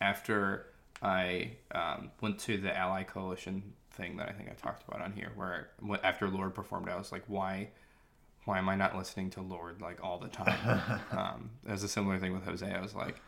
after 0.00 0.66
I 1.02 1.52
um, 1.74 2.10
went 2.20 2.38
to 2.40 2.58
the 2.58 2.76
Ally 2.76 3.04
Coalition 3.04 3.72
thing 3.92 4.16
that 4.16 4.28
I 4.28 4.32
think 4.32 4.48
I 4.48 4.54
talked 4.54 4.86
about 4.88 5.02
on 5.02 5.12
here, 5.12 5.32
where 5.36 5.70
after 6.02 6.28
Lorde 6.28 6.54
performed, 6.54 6.88
I 6.88 6.96
was 6.96 7.12
like, 7.12 7.24
why, 7.26 7.68
why 8.44 8.58
am 8.58 8.68
I 8.68 8.74
not 8.74 8.96
listening 8.96 9.30
to 9.30 9.40
Lorde 9.40 9.80
like 9.80 10.02
all 10.02 10.18
the 10.18 10.28
time? 10.28 11.00
um, 11.12 11.50
there's 11.64 11.82
a 11.82 11.88
similar 11.88 12.18
thing 12.18 12.32
with 12.32 12.44
Jose. 12.44 12.70
I 12.70 12.80
was 12.80 12.94
like, 12.94 13.20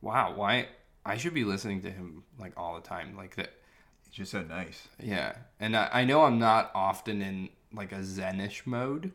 wow, 0.00 0.34
why 0.34 0.68
I 1.04 1.16
should 1.16 1.34
be 1.34 1.44
listening 1.44 1.82
to 1.82 1.90
him 1.90 2.24
like 2.38 2.52
all 2.56 2.74
the 2.74 2.86
time, 2.86 3.16
like 3.16 3.36
that. 3.36 3.52
It's 4.00 4.14
just 4.14 4.32
so 4.32 4.42
nice. 4.42 4.88
Yeah, 5.02 5.36
and 5.58 5.76
I, 5.76 5.88
I 5.92 6.04
know 6.04 6.24
I'm 6.24 6.38
not 6.38 6.70
often 6.74 7.22
in 7.22 7.48
like 7.72 7.92
a 7.92 8.00
zenish 8.00 8.66
mode, 8.66 9.12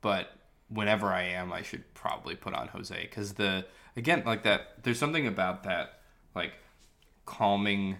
but 0.00 0.30
whenever 0.68 1.08
I 1.08 1.22
am, 1.22 1.52
I 1.52 1.62
should 1.62 1.92
probably 1.94 2.34
put 2.34 2.54
on 2.54 2.68
Jose 2.68 3.00
because 3.02 3.34
the 3.34 3.66
again 3.96 4.22
like 4.24 4.42
that. 4.44 4.82
There's 4.82 4.98
something 4.98 5.26
about 5.26 5.64
that 5.64 6.00
like 6.34 6.52
calming 7.26 7.98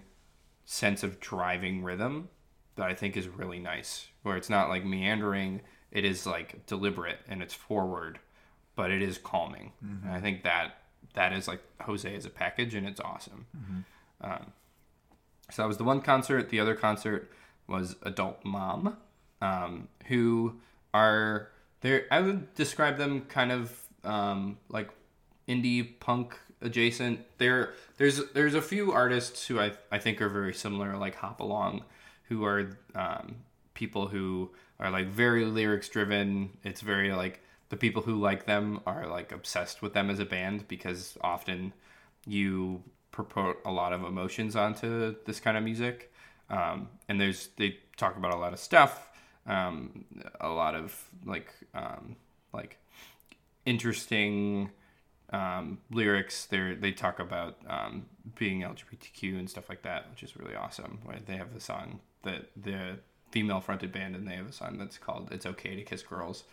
sense 0.65 1.03
of 1.03 1.19
driving 1.19 1.83
rhythm 1.83 2.29
that 2.75 2.87
I 2.87 2.93
think 2.93 3.17
is 3.17 3.27
really 3.27 3.59
nice. 3.59 4.07
Where 4.23 4.37
it's 4.37 4.49
not 4.49 4.69
like 4.69 4.85
meandering, 4.85 5.61
it 5.93 6.03
is 6.03 6.25
like 6.25 6.65
deliberate 6.65 7.19
and 7.29 7.41
it's 7.41 7.53
forward, 7.53 8.19
but 8.75 8.91
it 8.91 9.01
is 9.01 9.17
calming. 9.17 9.71
And 10.03 10.11
I 10.11 10.19
think 10.19 10.43
that 10.43 10.79
that 11.13 11.31
is 11.31 11.47
like 11.47 11.61
Jose 11.83 12.13
as 12.13 12.25
a 12.25 12.29
package, 12.29 12.73
and 12.73 12.85
it's 12.87 12.99
awesome. 12.99 13.45
Um, 14.21 14.51
so 15.51 15.61
that 15.61 15.67
was 15.67 15.77
the 15.77 15.83
one 15.83 16.01
concert. 16.01 16.49
The 16.49 16.59
other 16.59 16.75
concert 16.75 17.31
was 17.67 17.95
Adult 18.01 18.43
Mom, 18.43 18.97
um, 19.41 19.87
who 20.07 20.55
are 20.93 21.49
there. 21.81 22.05
I 22.11 22.21
would 22.21 22.53
describe 22.55 22.97
them 22.97 23.21
kind 23.29 23.51
of 23.51 23.79
um, 24.03 24.57
like 24.69 24.89
indie 25.47 25.99
punk 25.99 26.35
adjacent. 26.61 27.19
There, 27.37 27.73
there's 27.97 28.21
there's 28.33 28.55
a 28.55 28.61
few 28.61 28.91
artists 28.91 29.45
who 29.47 29.59
I 29.59 29.73
I 29.91 29.99
think 29.99 30.21
are 30.21 30.29
very 30.29 30.53
similar, 30.53 30.97
like 30.97 31.15
Hop 31.15 31.39
Along, 31.39 31.83
who 32.29 32.43
are 32.45 32.77
um, 32.95 33.35
people 33.75 34.07
who 34.07 34.49
are 34.83 34.91
like 34.91 35.07
very 35.07 35.45
lyrics 35.45 35.89
driven. 35.89 36.57
It's 36.63 36.81
very 36.81 37.13
like 37.13 37.41
the 37.69 37.77
people 37.77 38.03
who 38.03 38.19
like 38.19 38.45
them 38.45 38.81
are 38.85 39.07
like 39.07 39.31
obsessed 39.31 39.81
with 39.81 39.93
them 39.93 40.09
as 40.09 40.19
a 40.19 40.25
band 40.25 40.67
because 40.67 41.17
often 41.21 41.73
you 42.27 42.83
purport 43.11 43.59
a 43.65 43.71
lot 43.71 43.93
of 43.93 44.03
emotions 44.03 44.55
onto 44.55 45.15
this 45.25 45.39
kind 45.39 45.57
of 45.57 45.63
music. 45.63 46.13
Um, 46.49 46.89
and 47.07 47.19
there's 47.19 47.49
they 47.57 47.77
talk 47.95 48.17
about 48.17 48.33
a 48.33 48.37
lot 48.37 48.51
of 48.51 48.59
stuff, 48.59 49.09
um, 49.47 50.03
a 50.41 50.49
lot 50.49 50.75
of 50.75 51.09
like 51.25 51.51
um, 51.73 52.17
like 52.51 52.77
interesting 53.65 54.69
um, 55.31 55.79
lyrics. 55.91 56.45
They 56.45 56.75
they 56.75 56.91
talk 56.91 57.19
about 57.19 57.57
um, 57.67 58.05
being 58.35 58.61
LGBTQ 58.61 59.39
and 59.39 59.49
stuff 59.49 59.69
like 59.69 59.83
that, 59.83 60.09
which 60.11 60.23
is 60.23 60.35
really 60.35 60.55
awesome. 60.55 60.99
They 61.25 61.37
have 61.37 61.53
the 61.53 61.61
song 61.61 62.01
that 62.23 62.49
the 62.61 62.97
female 63.33 63.59
fronted 63.59 63.91
band, 63.91 64.15
and 64.15 64.27
they 64.27 64.35
have 64.35 64.47
a 64.47 64.53
song 64.53 64.77
that's 64.77 64.99
called 64.99 65.29
"It's 65.31 65.45
Okay 65.45 65.75
to 65.75 65.81
Kiss 65.81 66.03
Girls." 66.03 66.43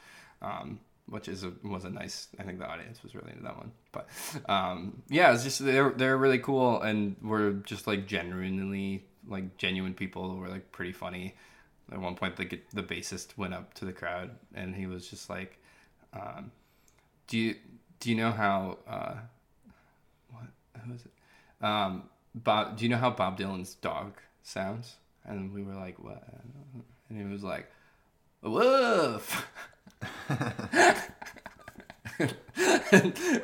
Um, 0.40 0.80
which 1.10 1.28
is 1.28 1.44
a, 1.44 1.52
was 1.62 1.84
a 1.84 1.90
nice. 1.90 2.28
I 2.38 2.44
think 2.44 2.58
the 2.58 2.66
audience 2.66 3.02
was 3.02 3.14
really 3.14 3.32
into 3.32 3.42
that 3.42 3.56
one. 3.56 3.72
But 3.92 4.08
um, 4.48 5.02
yeah, 5.08 5.34
it's 5.34 5.44
just 5.44 5.64
they're 5.64 5.90
they're 5.90 6.16
really 6.16 6.38
cool, 6.38 6.80
and 6.80 7.16
we're 7.22 7.52
just 7.52 7.86
like 7.86 8.06
genuinely 8.06 9.04
like 9.28 9.58
genuine 9.58 9.92
people. 9.92 10.36
We're 10.36 10.48
like 10.48 10.72
pretty 10.72 10.92
funny. 10.92 11.34
At 11.92 12.00
one 12.00 12.14
point, 12.14 12.36
the 12.36 12.46
the 12.72 12.82
bassist 12.82 13.36
went 13.36 13.52
up 13.52 13.74
to 13.74 13.84
the 13.84 13.92
crowd, 13.92 14.30
and 14.54 14.74
he 14.74 14.86
was 14.86 15.10
just 15.10 15.28
like, 15.28 15.58
um, 16.14 16.50
"Do 17.26 17.36
you 17.36 17.56
do 17.98 18.08
you 18.08 18.16
know 18.16 18.30
how 18.30 18.78
uh, 18.88 19.16
what 20.30 20.44
who 20.86 20.94
is 20.94 21.02
it? 21.04 21.64
Um, 21.64 22.04
Bob? 22.34 22.78
Do 22.78 22.84
you 22.84 22.88
know 22.88 22.96
how 22.96 23.10
Bob 23.10 23.38
Dylan's 23.38 23.74
dog 23.74 24.14
sounds?" 24.42 24.96
And 25.24 25.52
we 25.52 25.62
were 25.62 25.74
like, 25.74 26.02
"What?" 26.02 26.22
And 27.08 27.18
he 27.18 27.24
was 27.24 27.42
like, 27.42 27.70
"Woof." 28.42 29.46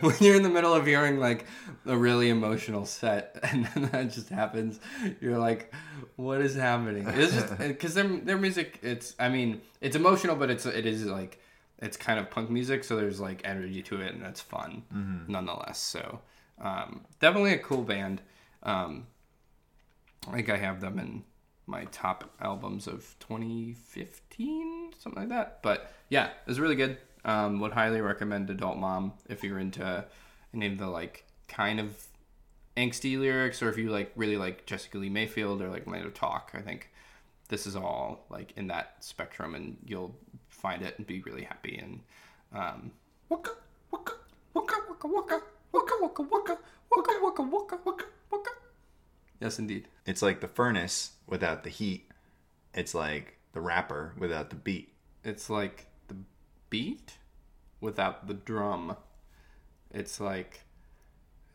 when 0.01 0.14
you're 0.20 0.37
in 0.37 0.43
the 0.43 0.51
middle 0.51 0.74
of 0.74 0.87
hearing 0.87 1.18
like 1.18 1.47
a 1.87 1.97
really 1.97 2.29
emotional 2.29 2.85
set 2.85 3.39
and 3.51 3.66
then 3.66 3.89
that 3.91 4.11
just 4.11 4.29
happens 4.29 4.81
you're 5.20 5.39
like 5.39 5.72
what 6.16 6.41
is 6.41 6.55
happening 6.55 7.07
it's 7.09 7.33
just 7.35 7.59
because 7.59 7.95
their, 7.95 8.05
their 8.05 8.39
music 8.39 8.79
it's 8.83 9.14
i 9.18 9.29
mean 9.29 9.61
it's 9.81 9.97
emotional 9.97 10.37
but 10.37 10.51
it's 10.51 10.66
it 10.66 10.87
is 10.87 11.05
like 11.07 11.41
it's 11.79 11.97
kind 11.97 12.18
of 12.18 12.31
punk 12.31 12.51
music 12.51 12.85
so 12.85 12.97
there's 12.97 13.20
like 13.20 13.41
energy 13.45 13.83
to 13.83 14.01
it 14.01 14.14
and 14.14 14.24
it's 14.24 14.41
fun 14.41 14.83
nonetheless 15.29 15.79
so 15.79 16.20
um, 16.59 17.03
definitely 17.20 17.53
a 17.53 17.59
cool 17.59 17.83
band 17.83 18.22
um, 18.62 19.07
i 20.29 20.33
think 20.33 20.51
i 20.51 20.57
have 20.57 20.81
them 20.81 20.99
in 20.99 21.22
my 21.67 21.85
top 21.87 22.31
albums 22.41 22.87
of 22.87 23.14
2015 23.21 24.93
something 24.99 25.23
like 25.23 25.29
that 25.29 25.61
but 25.62 25.93
yeah 26.09 26.27
it 26.27 26.47
was 26.47 26.61
really 26.61 26.77
good 26.77 26.97
um, 27.25 27.59
would 27.61 27.73
highly 27.73 28.01
recommend 28.01 28.49
adult 28.51 28.79
mom 28.79 29.12
if 29.29 29.43
you're 29.43 29.59
into 29.59 30.05
any 30.55 30.67
of 30.69 30.79
the 30.79 30.87
like 30.87 31.25
kind 31.49 31.81
of 31.81 31.97
angsty 32.77 33.19
lyrics 33.19 33.62
or 33.62 33.69
if 33.69 33.77
you 33.79 33.91
like 33.91 34.12
really 34.17 34.37
like 34.37 34.67
Jessica 34.67 34.99
Lea 34.99 35.09
Mayfield 35.09 35.61
or 35.61 35.69
like 35.69 35.87
Land 35.87 36.07
of 36.07 36.14
talk 36.14 36.53
i 36.55 36.61
think 36.61 36.91
this 37.49 37.67
is 37.67 37.77
all 37.77 38.27
like 38.31 38.53
in 38.57 38.69
that 38.69 38.97
spectrum 39.01 39.55
and 39.55 39.77
you'll 39.85 40.14
find 40.49 40.83
it 40.83 40.97
and 40.99 41.07
be 41.07 41.21
really 41.23 41.45
happy 41.45 41.79
and 41.83 42.01
um 42.55 42.91
waka 43.29 43.51
waka 43.91 44.12
waka 44.55 44.75
waka 44.89 45.09
waka 45.12 45.41
waka 45.73 45.95
waka 46.03 46.23
waka 46.23 46.59
waka 46.91 47.12
waka 47.23 47.43
waka 47.43 47.79
waka 47.85 48.05
waka 48.31 48.51
yes 49.41 49.59
indeed 49.59 49.89
It's 50.05 50.22
like 50.22 50.41
the 50.41 50.49
furnace 50.49 51.12
without 51.26 51.64
the 51.64 51.70
heat. 51.70 52.09
It's 52.74 52.95
like 52.95 53.39
the 53.53 53.61
rapper 53.61 54.14
without 54.18 54.51
the 54.51 54.57
beat. 54.57 54.93
It's 55.24 55.51
like 55.51 55.87
the 56.09 56.16
beat 56.70 57.18
without 57.80 58.26
the 58.28 58.34
drum. 58.34 58.97
It's 59.91 60.20
like 60.20 60.61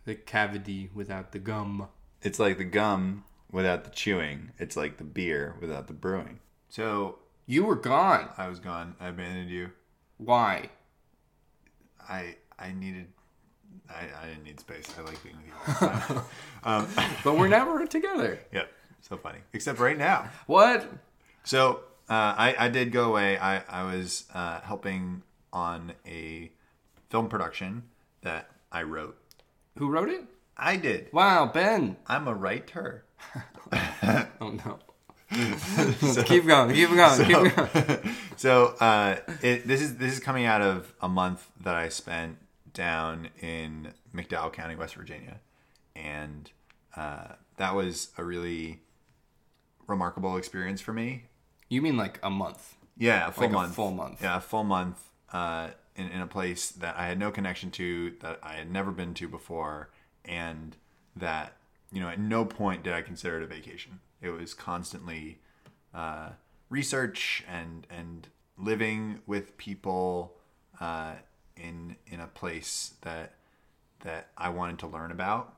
the 0.05 0.15
cavity 0.15 0.89
without 0.93 1.31
the 1.31 1.39
gum. 1.39 1.87
It's 2.21 2.39
like 2.39 2.57
the 2.57 2.63
gum 2.65 3.23
without 3.51 3.83
the 3.83 3.91
chewing. 3.91 4.51
It's 4.57 4.75
like 4.75 4.97
the 4.97 5.03
beer 5.03 5.55
without 5.61 5.87
the 5.87 5.93
brewing. 5.93 6.39
So 6.69 7.19
You 7.45 7.65
were 7.65 7.75
gone. 7.75 8.29
I 8.37 8.47
was 8.47 8.59
gone. 8.59 8.95
I 8.99 9.07
abandoned 9.09 9.49
you. 9.49 9.71
Why? 10.17 10.69
I 12.07 12.35
I 12.57 12.71
needed. 12.73 13.07
I, 13.89 14.07
I 14.23 14.27
didn't 14.27 14.43
need 14.43 14.59
space. 14.59 14.87
I 14.97 15.01
like 15.01 15.21
being 15.23 15.35
with 15.37 15.47
you 15.47 15.53
all 15.67 15.89
the 15.89 16.13
time. 16.13 16.23
um, 16.63 16.87
But 17.23 17.37
we're 17.37 17.47
never 17.47 17.85
together. 17.87 18.39
yep. 18.51 18.71
So 19.01 19.17
funny. 19.17 19.39
Except 19.53 19.79
right 19.79 19.97
now. 19.97 20.29
What? 20.47 20.89
So 21.43 21.81
uh, 22.09 22.13
I, 22.37 22.55
I 22.57 22.69
did 22.69 22.91
go 22.91 23.09
away. 23.09 23.37
I, 23.37 23.59
I 23.67 23.83
was 23.83 24.25
uh, 24.33 24.61
helping 24.61 25.23
on 25.51 25.93
a 26.07 26.51
film 27.09 27.27
production 27.27 27.83
that 28.21 28.49
I 28.71 28.83
wrote. 28.83 29.17
Who 29.77 29.89
wrote 29.89 30.09
it? 30.09 30.23
I 30.55 30.75
did. 30.77 31.11
Wow, 31.11 31.47
Ben. 31.47 31.97
I'm 32.07 32.27
a 32.27 32.33
writer. 32.33 33.03
Oh 34.41 34.49
no. 34.49 34.79
keep 36.25 36.45
going. 36.45 36.73
Keep 36.75 36.89
going. 36.89 37.25
keep 37.25 37.55
going. 37.55 37.99
so 38.35 38.75
uh, 38.79 39.17
it, 39.41 39.65
this 39.67 39.79
is 39.81 39.95
this 39.97 40.11
is 40.13 40.19
coming 40.19 40.45
out 40.45 40.61
of 40.61 40.93
a 41.01 41.07
month 41.07 41.47
that 41.61 41.75
I 41.75 41.87
spent 41.89 42.37
down 42.73 43.29
in 43.41 43.93
McDowell 44.15 44.51
County, 44.53 44.75
West 44.75 44.95
Virginia, 44.95 45.39
and 45.95 46.51
uh, 46.95 47.33
that 47.57 47.75
was 47.75 48.09
a 48.17 48.23
really 48.23 48.81
remarkable 49.87 50.37
experience 50.37 50.81
for 50.81 50.93
me. 50.93 51.23
You 51.69 51.81
mean 51.81 51.97
like 51.97 52.19
a 52.23 52.29
month? 52.29 52.75
Yeah, 52.97 53.27
a 53.27 53.31
full 53.31 53.43
Like 53.43 53.49
a 53.49 53.53
month. 53.53 53.75
full 53.75 53.91
month. 53.91 54.21
Yeah, 54.21 54.37
a 54.37 54.41
full 54.41 54.63
month 54.63 54.99
uh, 55.31 55.69
in, 55.95 56.07
in 56.09 56.21
a 56.21 56.27
place 56.27 56.69
that 56.69 56.95
I 56.97 57.05
had 57.07 57.17
no 57.17 57.31
connection 57.31 57.71
to, 57.71 58.13
that 58.21 58.39
I 58.43 58.53
had 58.53 58.69
never 58.71 58.91
been 58.91 59.13
to 59.15 59.27
before, 59.27 59.89
and 60.25 60.75
that, 61.15 61.53
you 61.91 61.99
know, 61.99 62.09
at 62.09 62.19
no 62.19 62.45
point 62.45 62.83
did 62.83 62.93
I 62.93 63.01
consider 63.01 63.37
it 63.37 63.43
a 63.43 63.47
vacation. 63.47 63.99
It 64.21 64.29
was 64.29 64.53
constantly 64.53 65.39
uh, 65.93 66.29
research 66.69 67.43
and 67.49 67.87
and 67.89 68.27
living 68.57 69.19
with 69.25 69.57
people 69.57 70.33
uh, 70.79 71.13
in 71.61 71.95
in 72.07 72.19
a 72.19 72.27
place 72.27 72.93
that 73.01 73.33
that 74.01 74.29
I 74.37 74.49
wanted 74.49 74.79
to 74.79 74.87
learn 74.87 75.11
about. 75.11 75.53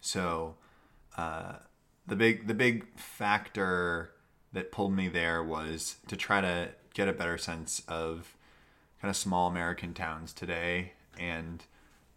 So 0.00 0.56
uh, 1.16 1.54
the 2.06 2.16
big 2.16 2.46
the 2.46 2.54
big 2.54 2.98
factor 2.98 4.12
that 4.52 4.72
pulled 4.72 4.94
me 4.94 5.08
there 5.08 5.42
was 5.42 5.96
to 6.08 6.16
try 6.16 6.40
to 6.40 6.70
get 6.94 7.08
a 7.08 7.12
better 7.12 7.38
sense 7.38 7.82
of 7.88 8.36
kind 9.00 9.10
of 9.10 9.16
small 9.16 9.48
American 9.48 9.94
towns 9.94 10.32
today, 10.32 10.92
and 11.18 11.64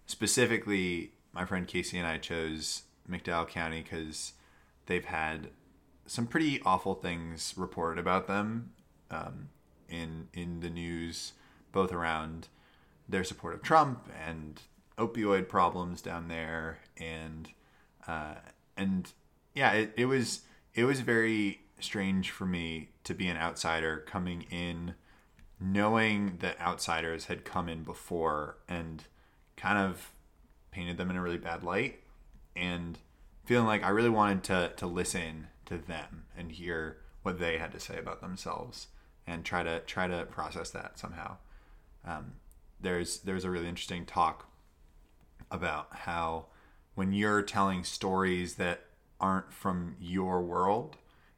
specifically, 0.06 1.12
my 1.34 1.46
friend 1.46 1.68
Casey 1.68 1.98
and 1.98 2.08
I 2.08 2.18
chose 2.18 2.84
McDowell 3.10 3.48
County 3.48 3.82
because 3.82 4.34
they've 4.86 5.06
had 5.06 5.50
some 6.06 6.28
pretty 6.28 6.62
awful 6.64 6.96
things 6.96 7.54
reported 7.58 8.00
about 8.00 8.28
them 8.28 8.72
um, 9.12 9.50
in 9.90 10.28
in 10.34 10.60
the 10.62 10.70
news, 10.70 11.34
both 11.72 11.92
around 11.92 12.48
their 13.08 13.24
support 13.24 13.54
of 13.54 13.62
Trump 13.62 14.10
and 14.26 14.62
opioid 14.98 15.48
problems 15.48 16.02
down 16.02 16.28
there, 16.28 16.80
and 16.98 17.50
uh, 18.08 18.36
and 18.76 19.12
yeah, 19.54 19.72
it, 19.74 19.94
it 19.96 20.06
was 20.06 20.42
it 20.74 20.84
was 20.84 21.02
very 21.02 21.62
strange 21.80 22.32
for 22.32 22.46
me 22.46 22.90
to 23.04 23.14
be 23.14 23.28
an 23.28 23.38
outsider 23.38 24.04
coming 24.08 24.46
in, 24.50 24.96
knowing 25.60 26.38
that 26.40 26.60
outsiders 26.60 27.26
had 27.26 27.46
come 27.46 27.70
in 27.70 27.84
before 27.84 28.58
and 28.68 29.04
kind 29.56 29.78
of 29.78 30.12
painted 30.72 30.98
them 30.98 31.10
in 31.10 31.16
a 31.16 31.22
really 31.22 31.38
bad 31.38 31.64
light, 31.64 32.02
and 32.56 33.00
feeling 33.46 33.68
like 33.68 33.84
I 33.84 33.90
really 33.90 34.10
wanted 34.10 34.44
to 34.46 34.72
to 34.78 34.88
listen 34.88 35.48
to 35.66 35.78
them 35.78 36.26
and 36.36 36.52
hear 36.52 36.98
what 37.24 37.40
they 37.40 37.58
had 37.58 37.72
to 37.74 37.80
say 37.80 37.98
about 37.98 38.22
themselves 38.22 38.88
and 39.26 39.44
try 39.44 39.62
to 39.62 39.80
try 39.82 40.08
to 40.08 40.26
process 40.26 40.72
that 40.72 40.98
somehow. 40.98 41.38
Um, 42.06 42.34
there's 42.80 43.20
there's 43.20 43.44
a 43.44 43.50
really 43.50 43.68
interesting 43.68 44.06
talk 44.06 44.48
about 45.50 45.88
how 45.92 46.46
when 46.96 47.14
you're 47.14 47.42
telling 47.42 47.84
stories 47.84 48.56
that 48.56 48.82
aren't 49.20 49.52
from 49.52 49.96
your 50.00 50.42
world, 50.42 50.98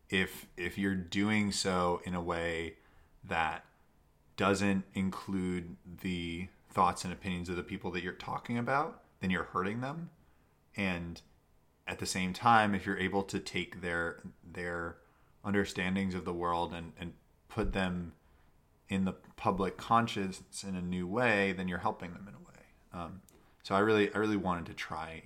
if 0.09 0.47
if 0.57 0.77
you're 0.77 0.95
doing 0.95 1.51
so 1.51 2.01
in 2.03 2.15
a 2.15 2.21
way 2.21 2.75
that 3.23 3.65
doesn't 4.37 4.85
include 4.93 5.75
the 6.01 6.47
thoughts 6.69 7.03
and 7.03 7.11
opinions 7.11 7.49
of 7.49 7.55
the 7.55 7.63
people 7.63 7.91
that 7.91 8.03
you're 8.03 8.13
talking 8.13 8.57
about, 8.57 9.03
then 9.19 9.29
you're 9.29 9.43
hurting 9.43 9.81
them. 9.81 10.09
And 10.77 11.21
at 11.87 11.99
the 11.99 12.05
same 12.05 12.33
time, 12.33 12.73
if 12.73 12.85
you're 12.85 12.97
able 12.97 13.23
to 13.23 13.39
take 13.39 13.81
their 13.81 14.21
their 14.49 14.97
understandings 15.43 16.15
of 16.15 16.25
the 16.25 16.33
world 16.33 16.73
and, 16.73 16.93
and 16.99 17.13
put 17.47 17.73
them 17.73 18.13
in 18.89 19.05
the 19.05 19.13
public 19.35 19.77
conscience 19.77 20.63
in 20.67 20.75
a 20.75 20.81
new 20.81 21.07
way, 21.07 21.53
then 21.53 21.67
you're 21.67 21.79
helping 21.79 22.13
them 22.13 22.27
in 22.27 22.33
a 22.33 22.37
way. 22.37 22.65
Um, 22.93 23.21
so 23.63 23.75
I 23.75 23.79
really, 23.79 24.13
I 24.13 24.17
really 24.17 24.37
wanted 24.37 24.65
to 24.67 24.73
try 24.73 25.23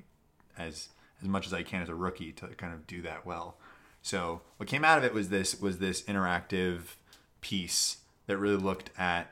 as 0.57 0.89
as 1.21 1.29
much 1.29 1.47
as 1.47 1.53
I 1.53 1.63
can 1.63 1.81
as 1.81 1.89
a 1.89 1.95
rookie 1.95 2.33
to 2.33 2.47
kind 2.47 2.73
of 2.73 2.85
do 2.85 3.01
that 3.03 3.25
well. 3.25 3.57
So 4.01 4.41
what 4.57 4.67
came 4.67 4.83
out 4.83 4.97
of 4.97 5.05
it 5.05 5.13
was 5.13 5.29
this 5.29 5.59
was 5.59 5.79
this 5.79 6.01
interactive 6.03 6.95
piece 7.39 7.97
that 8.27 8.37
really 8.37 8.57
looked 8.57 8.89
at 8.97 9.31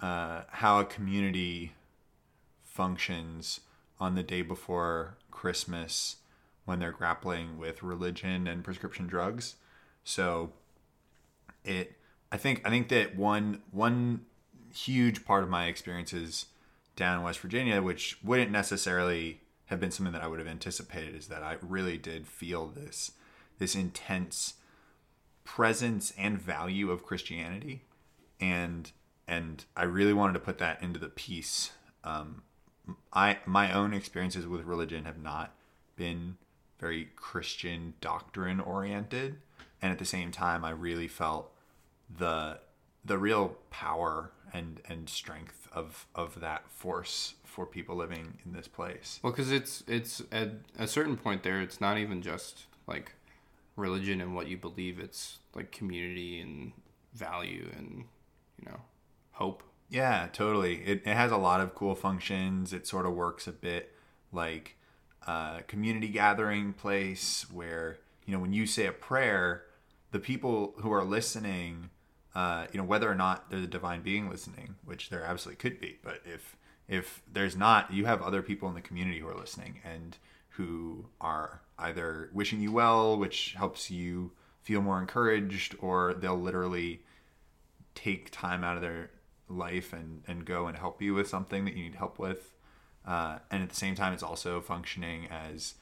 uh, 0.00 0.42
how 0.48 0.80
a 0.80 0.84
community 0.84 1.72
functions 2.64 3.60
on 3.98 4.14
the 4.14 4.22
day 4.22 4.42
before 4.42 5.16
Christmas 5.30 6.16
when 6.64 6.78
they're 6.78 6.92
grappling 6.92 7.58
with 7.58 7.82
religion 7.82 8.46
and 8.46 8.64
prescription 8.64 9.06
drugs. 9.06 9.56
So 10.04 10.52
it 11.64 11.96
I 12.32 12.38
think 12.38 12.62
I 12.64 12.70
think 12.70 12.88
that 12.88 13.14
one 13.14 13.60
one 13.70 14.22
huge 14.74 15.24
part 15.26 15.44
of 15.44 15.50
my 15.50 15.66
experiences 15.66 16.46
down 16.96 17.18
in 17.18 17.24
West 17.24 17.40
Virginia, 17.40 17.82
which 17.82 18.18
wouldn't 18.24 18.50
necessarily 18.50 19.42
have 19.66 19.78
been 19.78 19.90
something 19.90 20.14
that 20.14 20.22
I 20.22 20.26
would 20.26 20.38
have 20.38 20.48
anticipated, 20.48 21.14
is 21.14 21.28
that 21.28 21.42
I 21.42 21.58
really 21.60 21.98
did 21.98 22.26
feel 22.26 22.66
this 22.68 23.12
this 23.58 23.74
intense 23.74 24.54
presence 25.44 26.12
and 26.16 26.40
value 26.40 26.90
of 26.90 27.04
Christianity, 27.04 27.82
and 28.40 28.90
and 29.28 29.66
I 29.76 29.84
really 29.84 30.14
wanted 30.14 30.32
to 30.32 30.40
put 30.40 30.56
that 30.58 30.82
into 30.82 30.98
the 30.98 31.08
piece. 31.10 31.72
Um, 32.02 32.42
I 33.12 33.40
my 33.44 33.72
own 33.72 33.92
experiences 33.92 34.46
with 34.46 34.64
religion 34.64 35.04
have 35.04 35.22
not 35.22 35.54
been 35.96 36.38
very 36.80 37.10
Christian 37.14 37.92
doctrine 38.00 38.58
oriented, 38.58 39.36
and 39.82 39.92
at 39.92 39.98
the 39.98 40.06
same 40.06 40.30
time, 40.30 40.64
I 40.64 40.70
really 40.70 41.08
felt 41.08 41.51
the 42.18 42.58
the 43.04 43.18
real 43.18 43.56
power 43.70 44.32
and 44.52 44.80
and 44.88 45.08
strength 45.08 45.68
of 45.72 46.06
of 46.14 46.40
that 46.40 46.70
force 46.70 47.34
for 47.44 47.66
people 47.66 47.96
living 47.96 48.38
in 48.44 48.52
this 48.52 48.68
place. 48.68 49.20
Well, 49.22 49.32
because 49.32 49.50
it's 49.50 49.84
it's 49.86 50.22
at 50.32 50.52
a 50.78 50.86
certain 50.86 51.16
point 51.16 51.42
there, 51.42 51.60
it's 51.60 51.80
not 51.80 51.98
even 51.98 52.22
just 52.22 52.66
like 52.86 53.12
religion 53.76 54.20
and 54.20 54.34
what 54.34 54.48
you 54.48 54.56
believe. 54.56 54.98
It's 54.98 55.38
like 55.54 55.72
community 55.72 56.40
and 56.40 56.72
value 57.14 57.68
and 57.76 58.04
you 58.58 58.70
know 58.70 58.80
hope. 59.32 59.62
Yeah, 59.88 60.28
totally. 60.32 60.76
It, 60.76 61.02
it 61.04 61.14
has 61.14 61.30
a 61.30 61.36
lot 61.36 61.60
of 61.60 61.74
cool 61.74 61.94
functions. 61.94 62.72
It 62.72 62.86
sort 62.86 63.04
of 63.04 63.12
works 63.12 63.46
a 63.46 63.52
bit 63.52 63.94
like 64.32 64.76
a 65.26 65.62
community 65.66 66.08
gathering 66.08 66.72
place 66.72 67.44
where, 67.52 67.98
you 68.24 68.32
know, 68.32 68.40
when 68.40 68.54
you 68.54 68.66
say 68.66 68.86
a 68.86 68.92
prayer, 68.92 69.64
the 70.10 70.18
people 70.18 70.74
who 70.78 70.90
are 70.90 71.04
listening, 71.04 71.90
uh, 72.34 72.66
you 72.72 72.78
know, 72.78 72.84
whether 72.84 73.10
or 73.10 73.14
not 73.14 73.50
there's 73.50 73.64
a 73.64 73.68
divine 73.68 74.02
being 74.02 74.30
listening, 74.30 74.76
which 74.84 75.10
there 75.10 75.22
absolutely 75.22 75.60
could 75.60 75.80
be, 75.80 75.98
but 76.02 76.20
if 76.24 76.56
if 76.88 77.22
there's 77.32 77.56
not, 77.56 77.92
you 77.92 78.04
have 78.06 78.20
other 78.20 78.42
people 78.42 78.68
in 78.68 78.74
the 78.74 78.80
community 78.80 79.20
who 79.20 79.28
are 79.28 79.38
listening 79.38 79.80
and 79.84 80.18
who 80.50 81.06
are 81.20 81.62
either 81.78 82.28
wishing 82.32 82.60
you 82.60 82.72
well, 82.72 83.16
which 83.16 83.54
helps 83.56 83.90
you 83.90 84.32
feel 84.60 84.82
more 84.82 85.00
encouraged, 85.00 85.74
or 85.80 86.14
they'll 86.14 86.36
literally 86.36 87.02
take 87.94 88.30
time 88.30 88.62
out 88.62 88.76
of 88.76 88.82
their 88.82 89.10
life 89.48 89.92
and, 89.92 90.22
and 90.26 90.44
go 90.44 90.66
and 90.66 90.76
help 90.76 91.00
you 91.00 91.14
with 91.14 91.28
something 91.28 91.64
that 91.64 91.74
you 91.74 91.84
need 91.84 91.94
help 91.94 92.18
with. 92.18 92.52
Uh, 93.06 93.38
and 93.50 93.62
at 93.62 93.68
the 93.68 93.76
same 93.76 93.94
time, 93.94 94.12
it's 94.12 94.22
also 94.22 94.60
functioning 94.60 95.26
as 95.28 95.74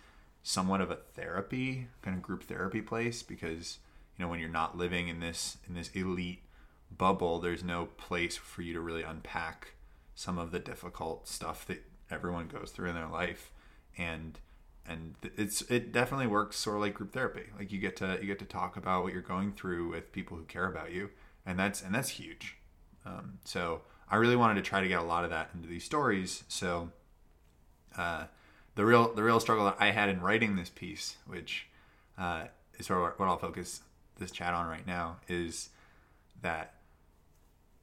somewhat 0.43 0.81
of 0.81 0.91
a 0.91 0.97
therapy, 0.97 1.89
kind 2.03 2.17
of 2.17 2.23
group 2.23 2.45
therapy 2.45 2.81
place 2.81 3.23
because 3.23 3.79
you 4.21 4.27
know 4.27 4.31
when 4.31 4.41
you're 4.41 4.51
not 4.51 4.77
living 4.77 5.09
in 5.09 5.18
this 5.21 5.57
in 5.66 5.73
this 5.73 5.89
elite 5.95 6.43
bubble, 6.91 7.39
there's 7.39 7.64
no 7.64 7.87
place 7.87 8.37
for 8.37 8.61
you 8.61 8.75
to 8.75 8.81
really 8.81 9.03
unpack 9.03 9.73
some 10.14 10.37
of 10.37 10.51
the 10.51 10.59
difficult 10.59 11.27
stuff 11.27 11.64
that 11.64 11.83
everyone 12.11 12.47
goes 12.47 12.71
through 12.71 12.91
in 12.91 12.95
their 12.95 13.09
life, 13.09 13.51
and 13.97 14.39
and 14.87 15.14
it's 15.39 15.62
it 15.71 15.91
definitely 15.91 16.27
works 16.27 16.59
sort 16.59 16.77
of 16.77 16.83
like 16.83 16.93
group 16.93 17.14
therapy. 17.14 17.45
Like 17.59 17.73
you 17.73 17.79
get 17.79 17.97
to 17.97 18.18
you 18.21 18.27
get 18.27 18.39
to 18.41 18.45
talk 18.45 18.77
about 18.77 19.05
what 19.05 19.14
you're 19.14 19.23
going 19.23 19.53
through 19.53 19.89
with 19.89 20.12
people 20.12 20.37
who 20.37 20.45
care 20.45 20.66
about 20.66 20.93
you, 20.93 21.09
and 21.47 21.59
that's 21.59 21.81
and 21.81 21.95
that's 21.95 22.11
huge. 22.11 22.59
Um, 23.07 23.39
so 23.47 23.81
I 24.11 24.16
really 24.16 24.37
wanted 24.37 24.57
to 24.57 24.68
try 24.68 24.83
to 24.83 24.89
get 24.89 24.99
a 24.99 25.03
lot 25.03 25.25
of 25.25 25.31
that 25.31 25.49
into 25.55 25.66
these 25.66 25.85
stories. 25.85 26.45
So 26.49 26.91
uh, 27.97 28.25
the 28.75 28.85
real 28.85 29.14
the 29.14 29.23
real 29.23 29.41
struggle 29.41 29.64
that 29.64 29.77
I 29.81 29.93
had 29.93 30.11
in 30.11 30.21
writing 30.21 30.57
this 30.57 30.68
piece, 30.68 31.16
which 31.27 31.68
uh, 32.18 32.49
is 32.79 32.85
sort 32.85 33.12
of 33.12 33.18
what 33.18 33.27
I'll 33.27 33.39
focus 33.39 33.81
this 34.21 34.31
chat 34.31 34.55
on 34.55 34.68
right 34.68 34.87
now, 34.87 35.16
is 35.29 35.71
that 36.43 36.75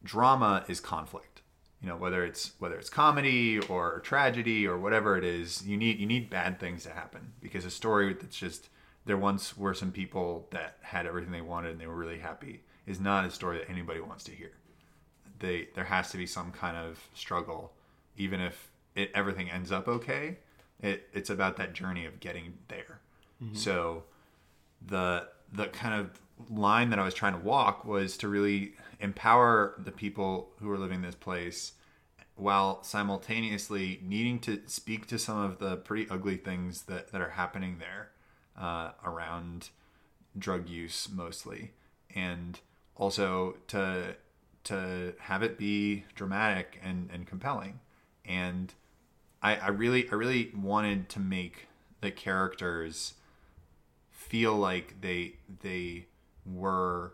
drama 0.04 0.64
is 0.68 0.80
conflict. 0.80 1.42
You 1.82 1.90
know, 1.90 1.98
whether 1.98 2.26
it's 2.26 2.54
whether 2.58 2.76
it's 2.76 2.90
comedy 2.90 3.60
or 3.60 4.00
tragedy 4.00 4.66
or 4.66 4.78
whatever 4.78 5.18
it 5.18 5.24
is, 5.24 5.66
you 5.68 5.78
need 5.78 6.00
you 6.00 6.08
need 6.08 6.30
bad 6.30 6.60
things 6.60 6.84
to 6.84 6.90
happen 6.90 7.34
because 7.40 7.66
a 7.66 7.70
story 7.70 8.14
that's 8.14 8.38
just 8.38 8.70
there 9.06 9.18
once 9.18 9.56
were 9.58 9.74
some 9.74 9.92
people 9.92 10.48
that 10.52 10.78
had 10.82 11.06
everything 11.06 11.32
they 11.32 11.42
wanted 11.42 11.72
and 11.72 11.80
they 11.80 11.88
were 11.88 11.96
really 11.96 12.20
happy 12.20 12.62
is 12.88 13.00
not 13.00 13.26
a 13.26 13.32
story 13.32 13.60
that 13.60 13.70
anybody 13.70 14.00
wants 14.00 14.24
to 14.24 14.32
hear. 14.32 14.52
They 15.40 15.68
there 15.76 15.84
has 15.84 16.10
to 16.12 16.18
be 16.18 16.26
some 16.26 16.52
kind 16.52 16.76
of 16.76 17.00
struggle, 17.14 17.74
even 18.18 18.42
if 18.42 18.72
it 18.96 19.12
everything 19.14 19.52
ends 19.52 19.72
up 19.72 19.88
okay. 19.88 20.38
It 20.82 21.08
it's 21.14 21.30
about 21.30 21.58
that 21.58 21.74
journey 21.74 22.06
of 22.06 22.20
getting 22.20 22.54
there. 22.70 23.00
Mm-hmm. 23.44 23.56
So 23.56 24.06
the 24.86 25.28
the 25.54 25.68
kind 25.68 25.94
of 26.02 26.20
line 26.50 26.90
that 26.90 27.00
I 27.00 27.04
was 27.04 27.14
trying 27.14 27.34
to 27.34 27.40
walk 27.40 27.86
was 27.86 28.18
to 28.18 28.28
really 28.28 28.74
empower 29.00 29.76
the 29.78 29.92
people 29.92 30.50
who 30.60 30.70
are 30.72 30.78
living 30.78 31.02
this 31.02 31.16
place 31.16 31.74
while 32.36 32.84
simultaneously 32.84 34.00
needing 34.04 34.40
to 34.40 34.62
speak 34.68 35.08
to 35.08 35.18
some 35.18 35.38
of 35.38 35.58
the 35.60 35.78
pretty 35.78 36.08
ugly 36.10 36.38
things 36.38 36.84
that, 36.84 37.12
that 37.12 37.22
are 37.22 37.32
happening 37.32 37.78
there 37.80 38.10
uh, 38.60 38.92
around 39.04 39.70
drug 40.38 40.70
use 40.70 41.10
mostly. 41.12 41.72
And 42.14 42.60
also 42.96 43.58
to 43.68 44.16
to 44.66 45.14
have 45.20 45.44
it 45.44 45.58
be 45.58 46.04
dramatic 46.14 46.78
and, 46.84 47.10
and 47.14 47.26
compelling. 47.26 47.80
And 48.26 48.74
I, 49.42 49.56
I 49.56 49.68
really 49.70 50.10
I 50.12 50.16
really 50.16 50.52
wanted 50.56 51.10
to 51.10 51.20
make 51.20 51.68
the 52.02 52.12
characters 52.12 53.14
feel 54.12 54.56
like 54.56 55.02
they 55.02 55.36
they 55.62 56.08
were 56.52 57.14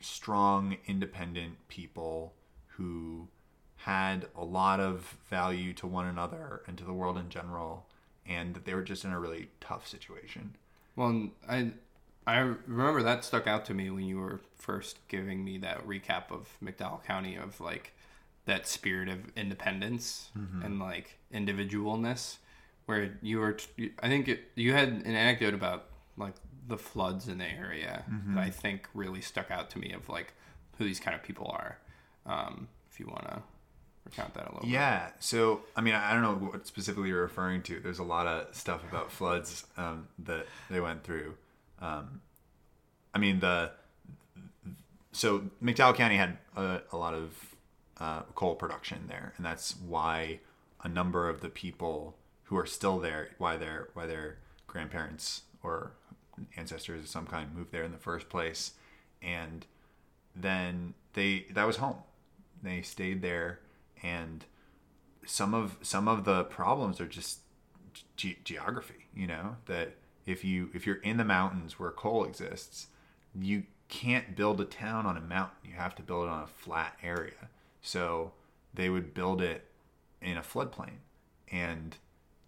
strong 0.00 0.76
independent 0.86 1.56
people 1.68 2.34
who 2.76 3.28
had 3.76 4.26
a 4.36 4.44
lot 4.44 4.80
of 4.80 5.16
value 5.28 5.72
to 5.72 5.86
one 5.86 6.06
another 6.06 6.62
and 6.66 6.78
to 6.78 6.84
the 6.84 6.92
world 6.92 7.18
in 7.18 7.28
general 7.28 7.86
and 8.26 8.54
that 8.54 8.64
they 8.64 8.74
were 8.74 8.82
just 8.82 9.04
in 9.04 9.12
a 9.12 9.18
really 9.18 9.48
tough 9.60 9.86
situation 9.86 10.54
Well, 10.96 11.30
I 11.48 11.72
I 12.26 12.38
remember 12.38 13.02
that 13.02 13.24
stuck 13.24 13.46
out 13.46 13.64
to 13.66 13.74
me 13.74 13.90
when 13.90 14.04
you 14.04 14.18
were 14.18 14.40
first 14.56 14.98
giving 15.08 15.44
me 15.44 15.58
that 15.58 15.86
recap 15.86 16.30
of 16.30 16.56
McDowell 16.62 17.02
County 17.04 17.36
of 17.36 17.60
like 17.60 17.92
that 18.46 18.66
spirit 18.66 19.08
of 19.08 19.18
independence 19.36 20.30
mm-hmm. 20.38 20.62
and 20.62 20.78
like 20.78 21.18
individualness, 21.34 22.36
where 22.86 23.18
you 23.22 23.40
were. 23.40 23.56
I 24.00 24.08
think 24.08 24.28
it, 24.28 24.50
you 24.54 24.72
had 24.72 24.88
an 24.88 25.06
anecdote 25.06 25.54
about 25.54 25.86
like 26.16 26.34
the 26.66 26.78
floods 26.78 27.28
in 27.28 27.38
the 27.38 27.46
area 27.46 28.04
that 28.28 28.40
I 28.40 28.50
think 28.50 28.88
really 28.94 29.20
stuck 29.20 29.50
out 29.50 29.70
to 29.70 29.78
me 29.78 29.92
of 29.92 30.08
like 30.08 30.34
who 30.78 30.84
these 30.84 31.00
kind 31.00 31.14
of 31.14 31.22
people 31.22 31.46
are. 31.48 31.78
Um, 32.24 32.68
if 32.90 33.00
you 33.00 33.06
want 33.06 33.26
to 33.26 33.42
recount 34.04 34.34
that 34.34 34.48
a 34.50 34.54
little. 34.54 34.68
Yeah. 34.68 35.08
So, 35.18 35.62
I 35.76 35.80
mean, 35.80 35.94
I 35.94 36.10
I 36.10 36.12
don't 36.12 36.22
know 36.22 36.48
what 36.48 36.66
specifically 36.66 37.08
you're 37.08 37.22
referring 37.22 37.62
to. 37.62 37.80
There's 37.80 37.98
a 37.98 38.04
lot 38.04 38.26
of 38.26 38.54
stuff 38.54 38.82
about 38.88 39.10
floods 39.10 39.66
um, 39.76 40.08
that 40.20 40.46
they 40.70 40.80
went 40.80 41.04
through. 41.04 41.34
Um, 41.80 42.20
I 43.14 43.18
mean, 43.18 43.40
the 43.40 43.72
so 45.12 45.44
McDowell 45.62 45.94
County 45.94 46.16
had 46.16 46.38
a, 46.56 46.80
a 46.92 46.96
lot 46.96 47.14
of 47.14 47.54
uh, 47.98 48.22
coal 48.34 48.54
production 48.54 49.04
there, 49.08 49.34
and 49.36 49.44
that's 49.44 49.76
why 49.76 50.40
a 50.82 50.88
number 50.88 51.28
of 51.28 51.40
the 51.40 51.48
people 51.48 52.16
who 52.44 52.56
are 52.56 52.66
still 52.66 52.98
there, 52.98 53.30
why 53.38 53.56
their 53.56 53.88
why 53.94 54.06
their 54.06 54.38
grandparents 54.66 55.42
or 55.62 55.92
ancestors 56.56 57.02
of 57.02 57.08
some 57.08 57.26
kind 57.26 57.54
moved 57.54 57.72
there 57.72 57.84
in 57.84 57.92
the 57.92 57.98
first 57.98 58.28
place, 58.28 58.72
and 59.20 59.66
then 60.34 60.94
they 61.14 61.46
that 61.52 61.66
was 61.66 61.76
home. 61.76 61.98
They 62.62 62.82
stayed 62.82 63.22
there, 63.22 63.60
and 64.02 64.44
some 65.26 65.54
of 65.54 65.76
some 65.82 66.08
of 66.08 66.24
the 66.24 66.44
problems 66.44 67.00
are 67.00 67.06
just 67.06 67.40
ge- 68.16 68.38
geography. 68.44 69.06
You 69.14 69.26
know 69.26 69.56
that 69.66 69.96
if 70.26 70.44
you 70.44 70.70
if 70.74 70.86
you're 70.86 70.96
in 70.96 71.16
the 71.16 71.24
mountains 71.24 71.78
where 71.78 71.90
coal 71.90 72.24
exists, 72.24 72.88
you 73.38 73.64
can't 73.88 74.34
build 74.34 74.60
a 74.60 74.64
town 74.64 75.06
on 75.06 75.16
a 75.16 75.20
mountain. 75.20 75.58
You 75.64 75.74
have 75.74 75.94
to 75.96 76.02
build 76.02 76.26
it 76.26 76.30
on 76.30 76.42
a 76.42 76.46
flat 76.46 76.96
area. 77.02 77.50
So 77.82 78.32
they 78.72 78.88
would 78.88 79.12
build 79.12 79.42
it 79.42 79.66
in 80.20 80.36
a 80.36 80.42
floodplain, 80.42 80.98
and 81.50 81.96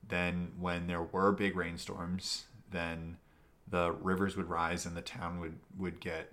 then 0.07 0.53
when 0.59 0.87
there 0.87 1.03
were 1.03 1.33
big 1.33 1.57
rainstorms, 1.57 2.45
then 2.71 3.17
the 3.69 3.93
rivers 3.93 4.37
would 4.37 4.49
rise 4.49 4.87
and 4.87 4.97
the 4.97 5.03
town 5.03 5.41
would 5.41 5.59
would 5.79 6.01
get 6.01 6.33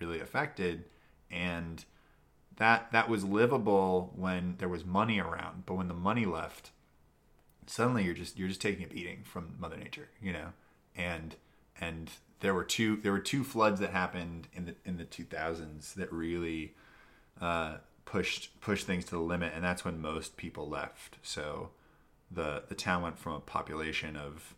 really 0.00 0.20
affected. 0.20 0.84
And 1.30 1.84
that 2.56 2.92
that 2.92 3.08
was 3.08 3.24
livable 3.24 4.12
when 4.14 4.56
there 4.58 4.68
was 4.68 4.84
money 4.84 5.18
around. 5.18 5.64
But 5.66 5.74
when 5.74 5.88
the 5.88 5.94
money 5.94 6.26
left 6.26 6.70
suddenly 7.66 8.04
you're 8.04 8.14
just 8.14 8.38
you're 8.38 8.48
just 8.48 8.60
taking 8.60 8.84
a 8.84 8.88
beating 8.88 9.22
from 9.22 9.54
mother 9.58 9.76
nature 9.76 10.08
you 10.20 10.32
know? 10.32 10.48
And 10.96 11.36
and 11.80 12.10
there 12.40 12.54
were 12.54 12.64
two 12.64 12.96
there 12.96 13.12
were 13.12 13.20
two 13.20 13.44
floods 13.44 13.80
that 13.80 13.90
happened 13.90 14.48
in 14.52 14.66
the 14.66 14.74
in 14.84 14.98
the 14.98 15.04
2000s 15.04 15.94
that 15.94 16.12
really 16.12 16.74
uh, 17.40 17.76
pushed 18.04 18.60
pushed 18.60 18.86
things 18.86 19.04
to 19.06 19.12
the 19.12 19.20
limit. 19.20 19.52
And 19.54 19.64
that's 19.64 19.84
when 19.84 20.00
most 20.00 20.36
people 20.36 20.68
left. 20.68 21.18
So 21.22 21.70
the 22.30 22.64
the 22.68 22.74
town 22.74 23.02
went 23.02 23.18
from 23.18 23.34
a 23.34 23.40
population 23.40 24.16
of 24.16 24.54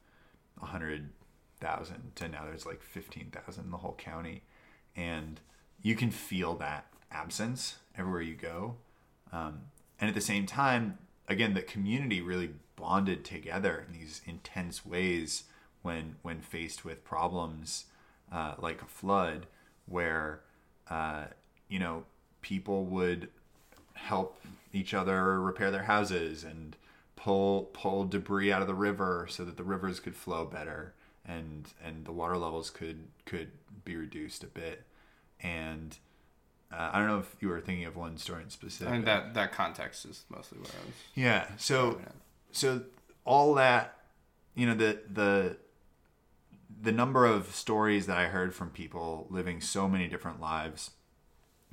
100,000 1.65 2.17
to 2.17 2.29
now 2.29 2.45
there's 2.45 2.67
like 2.67 2.83
15,000 2.83 3.65
in 3.65 3.71
the 3.71 3.79
whole 3.79 3.95
county. 3.95 4.43
And 4.97 5.41
you 5.83 5.97
can 5.97 6.11
feel 6.11 6.55
that 6.57 6.87
absence 7.11 7.77
everywhere 7.97 8.23
you 8.23 8.35
go. 8.35 8.77
Um, 9.33 9.61
and 10.01 10.09
at 10.09 10.15
the 10.15 10.21
same 10.21 10.47
time 10.47 10.99
again 11.29 11.55
the 11.55 11.63
community 11.63 12.21
really 12.21 12.51
bonded 12.77 13.25
together 13.25 13.85
in 13.87 13.99
these 13.99 14.21
intense 14.27 14.85
ways 14.85 15.45
when 15.83 16.17
when 16.23 16.41
faced 16.41 16.85
with 16.85 17.05
problems 17.05 17.87
uh, 18.33 18.55
like 18.59 18.83
a 18.83 18.87
flood 18.87 19.47
where 19.87 20.41
uh, 20.91 21.25
you 21.69 21.79
know 21.79 22.05
people 22.43 22.85
would 22.85 23.29
help 23.95 24.41
each 24.73 24.93
other 24.93 25.41
repair 25.41 25.71
their 25.71 25.85
houses 25.85 26.45
and 26.45 26.77
pull 27.17 27.71
pull 27.73 28.05
debris 28.05 28.53
out 28.53 28.61
of 28.61 28.69
the 28.69 28.75
river 28.75 29.27
so 29.31 29.45
that 29.45 29.57
the 29.57 29.65
rivers 29.65 30.01
could 30.01 30.17
flow 30.17 30.45
better 30.45 30.95
and 31.27 31.69
and 31.85 32.05
the 32.05 32.13
water 32.13 32.37
levels 32.37 32.71
could 32.71 33.05
could 33.25 33.51
be 33.85 33.97
reduced 33.97 34.43
a 34.43 34.47
bit 34.47 34.85
and 35.41 35.99
uh, 36.73 36.91
I 36.93 36.99
don't 36.99 37.07
know 37.07 37.19
if 37.19 37.37
you 37.41 37.49
were 37.49 37.61
thinking 37.61 37.85
of 37.85 37.97
one 37.97 38.17
story 38.17 38.43
in 38.43 38.51
specific. 38.51 38.89
I 38.89 38.91
think 38.93 39.05
that 39.05 39.35
that 39.35 39.53
context 39.53 40.05
is 40.07 40.25
mostly 40.29 40.59
what 40.59 40.71
I 40.71 40.87
was. 40.87 40.95
Yeah. 41.15 41.47
So 41.57 42.01
so 42.51 42.83
all 43.25 43.55
that 43.55 43.99
you 44.55 44.67
know 44.67 44.75
the 44.75 44.99
the 45.11 45.57
the 46.83 46.93
number 46.93 47.27
of 47.27 47.55
stories 47.55 48.07
that 48.07 48.19
I 48.19 48.27
heard 48.27 48.55
from 48.55 48.71
people 48.71 49.27
living 49.31 49.61
so 49.61 49.89
many 49.89 50.09
different 50.09 50.41
lives 50.41 50.91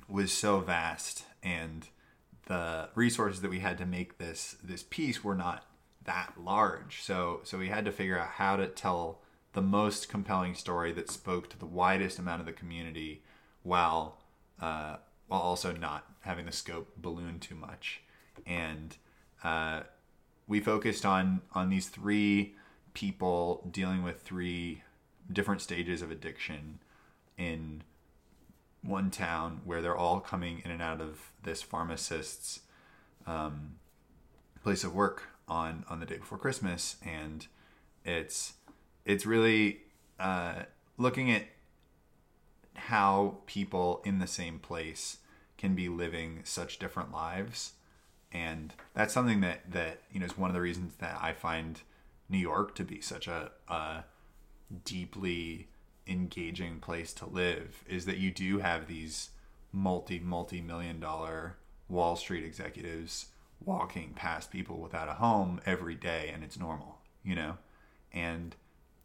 was 0.08 0.32
so 0.32 0.60
vast 0.60 1.24
and 1.42 1.88
the 2.46 2.88
resources 2.94 3.40
that 3.40 3.50
we 3.50 3.60
had 3.60 3.78
to 3.78 3.86
make 3.86 4.18
this 4.18 4.56
this 4.62 4.82
piece 4.82 5.24
were 5.24 5.34
not 5.34 5.64
that 6.04 6.34
large. 6.38 7.02
So 7.02 7.40
so 7.44 7.58
we 7.58 7.68
had 7.68 7.84
to 7.86 7.92
figure 7.92 8.18
out 8.18 8.28
how 8.28 8.56
to 8.56 8.66
tell 8.66 9.21
the 9.52 9.62
most 9.62 10.08
compelling 10.08 10.54
story 10.54 10.92
that 10.92 11.10
spoke 11.10 11.50
to 11.50 11.58
the 11.58 11.66
widest 11.66 12.18
amount 12.18 12.40
of 12.40 12.46
the 12.46 12.52
community 12.52 13.22
while 13.62 14.18
uh, 14.60 14.96
while 15.28 15.40
also 15.40 15.72
not 15.72 16.06
having 16.20 16.46
the 16.46 16.52
scope 16.52 16.92
balloon 16.96 17.38
too 17.38 17.54
much. 17.54 18.02
And 18.46 18.96
uh, 19.42 19.82
we 20.46 20.60
focused 20.60 21.04
on 21.04 21.42
on 21.52 21.70
these 21.70 21.88
three 21.88 22.54
people 22.94 23.66
dealing 23.70 24.02
with 24.02 24.22
three 24.22 24.82
different 25.32 25.60
stages 25.60 26.02
of 26.02 26.10
addiction 26.10 26.78
in 27.38 27.82
one 28.82 29.10
town 29.10 29.60
where 29.64 29.80
they're 29.80 29.96
all 29.96 30.20
coming 30.20 30.60
in 30.64 30.70
and 30.70 30.82
out 30.82 31.00
of 31.00 31.32
this 31.42 31.62
pharmacist's 31.62 32.60
um, 33.26 33.76
place 34.62 34.84
of 34.84 34.94
work 34.94 35.24
on 35.48 35.84
on 35.88 36.00
the 36.00 36.06
day 36.06 36.16
before 36.16 36.38
Christmas, 36.38 36.96
and 37.04 37.46
it's 38.04 38.54
it's 39.04 39.26
really 39.26 39.80
uh, 40.18 40.62
looking 40.98 41.30
at 41.30 41.44
how 42.74 43.38
people 43.46 44.02
in 44.04 44.18
the 44.18 44.26
same 44.26 44.58
place 44.58 45.18
can 45.58 45.74
be 45.74 45.88
living 45.88 46.40
such 46.44 46.78
different 46.78 47.12
lives. 47.12 47.72
And 48.32 48.72
that's 48.94 49.12
something 49.12 49.40
that 49.42 49.70
that 49.70 50.00
you 50.10 50.20
know 50.20 50.26
is 50.26 50.38
one 50.38 50.50
of 50.50 50.54
the 50.54 50.60
reasons 50.60 50.94
that 50.96 51.18
I 51.20 51.32
find 51.32 51.80
New 52.28 52.38
York 52.38 52.74
to 52.76 52.84
be 52.84 53.00
such 53.00 53.28
a, 53.28 53.50
a 53.68 54.04
deeply 54.84 55.68
engaging 56.06 56.80
place 56.80 57.12
to 57.12 57.26
live 57.26 57.84
is 57.86 58.06
that 58.06 58.16
you 58.16 58.30
do 58.30 58.58
have 58.58 58.88
these 58.88 59.30
multi 59.70 60.18
multi 60.18 60.60
million 60.60 60.98
dollar 60.98 61.56
Wall 61.88 62.16
Street 62.16 62.44
executives 62.44 63.26
walking 63.64 64.12
past 64.14 64.50
people 64.50 64.78
without 64.78 65.08
a 65.08 65.14
home 65.14 65.60
every 65.64 65.94
day 65.94 66.30
and 66.32 66.42
it's 66.42 66.58
normal 66.58 67.02
you 67.24 67.34
know? 67.34 67.58
And 68.12 68.54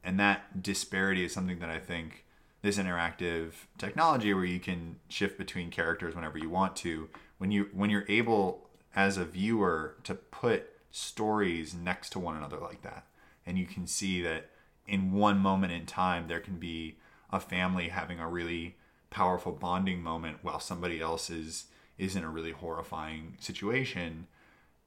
and 0.07 0.17
that 0.21 0.63
disparity 0.63 1.25
is 1.25 1.33
something 1.33 1.59
that 1.59 1.69
I 1.69 1.79
think 1.79 2.23
this 2.61 2.77
interactive 2.77 3.51
technology 3.77 4.33
where 4.33 4.45
you 4.45 4.59
can 4.59 4.95
shift 5.09 5.37
between 5.37 5.69
characters 5.69 6.15
whenever 6.15 6.37
you 6.37 6.49
want 6.49 6.77
to 6.77 7.09
when 7.39 7.51
you 7.51 7.69
when 7.73 7.89
you're 7.89 8.05
able 8.07 8.69
as 8.95 9.17
a 9.17 9.25
viewer 9.25 9.97
to 10.05 10.15
put 10.15 10.69
stories 10.91 11.73
next 11.73 12.11
to 12.11 12.19
one 12.19 12.37
another 12.37 12.57
like 12.57 12.81
that 12.83 13.05
and 13.45 13.59
you 13.59 13.65
can 13.65 13.85
see 13.85 14.21
that 14.21 14.49
in 14.87 15.11
one 15.11 15.37
moment 15.37 15.73
in 15.73 15.85
time 15.85 16.29
there 16.29 16.39
can 16.39 16.57
be 16.57 16.95
a 17.29 17.39
family 17.39 17.89
having 17.89 18.17
a 18.17 18.29
really 18.29 18.77
powerful 19.09 19.51
bonding 19.51 20.01
moment 20.01 20.37
while 20.41 20.61
somebody 20.61 21.01
else 21.01 21.29
is 21.29 21.65
is 21.97 22.15
in 22.15 22.23
a 22.23 22.29
really 22.29 22.51
horrifying 22.51 23.35
situation 23.39 24.25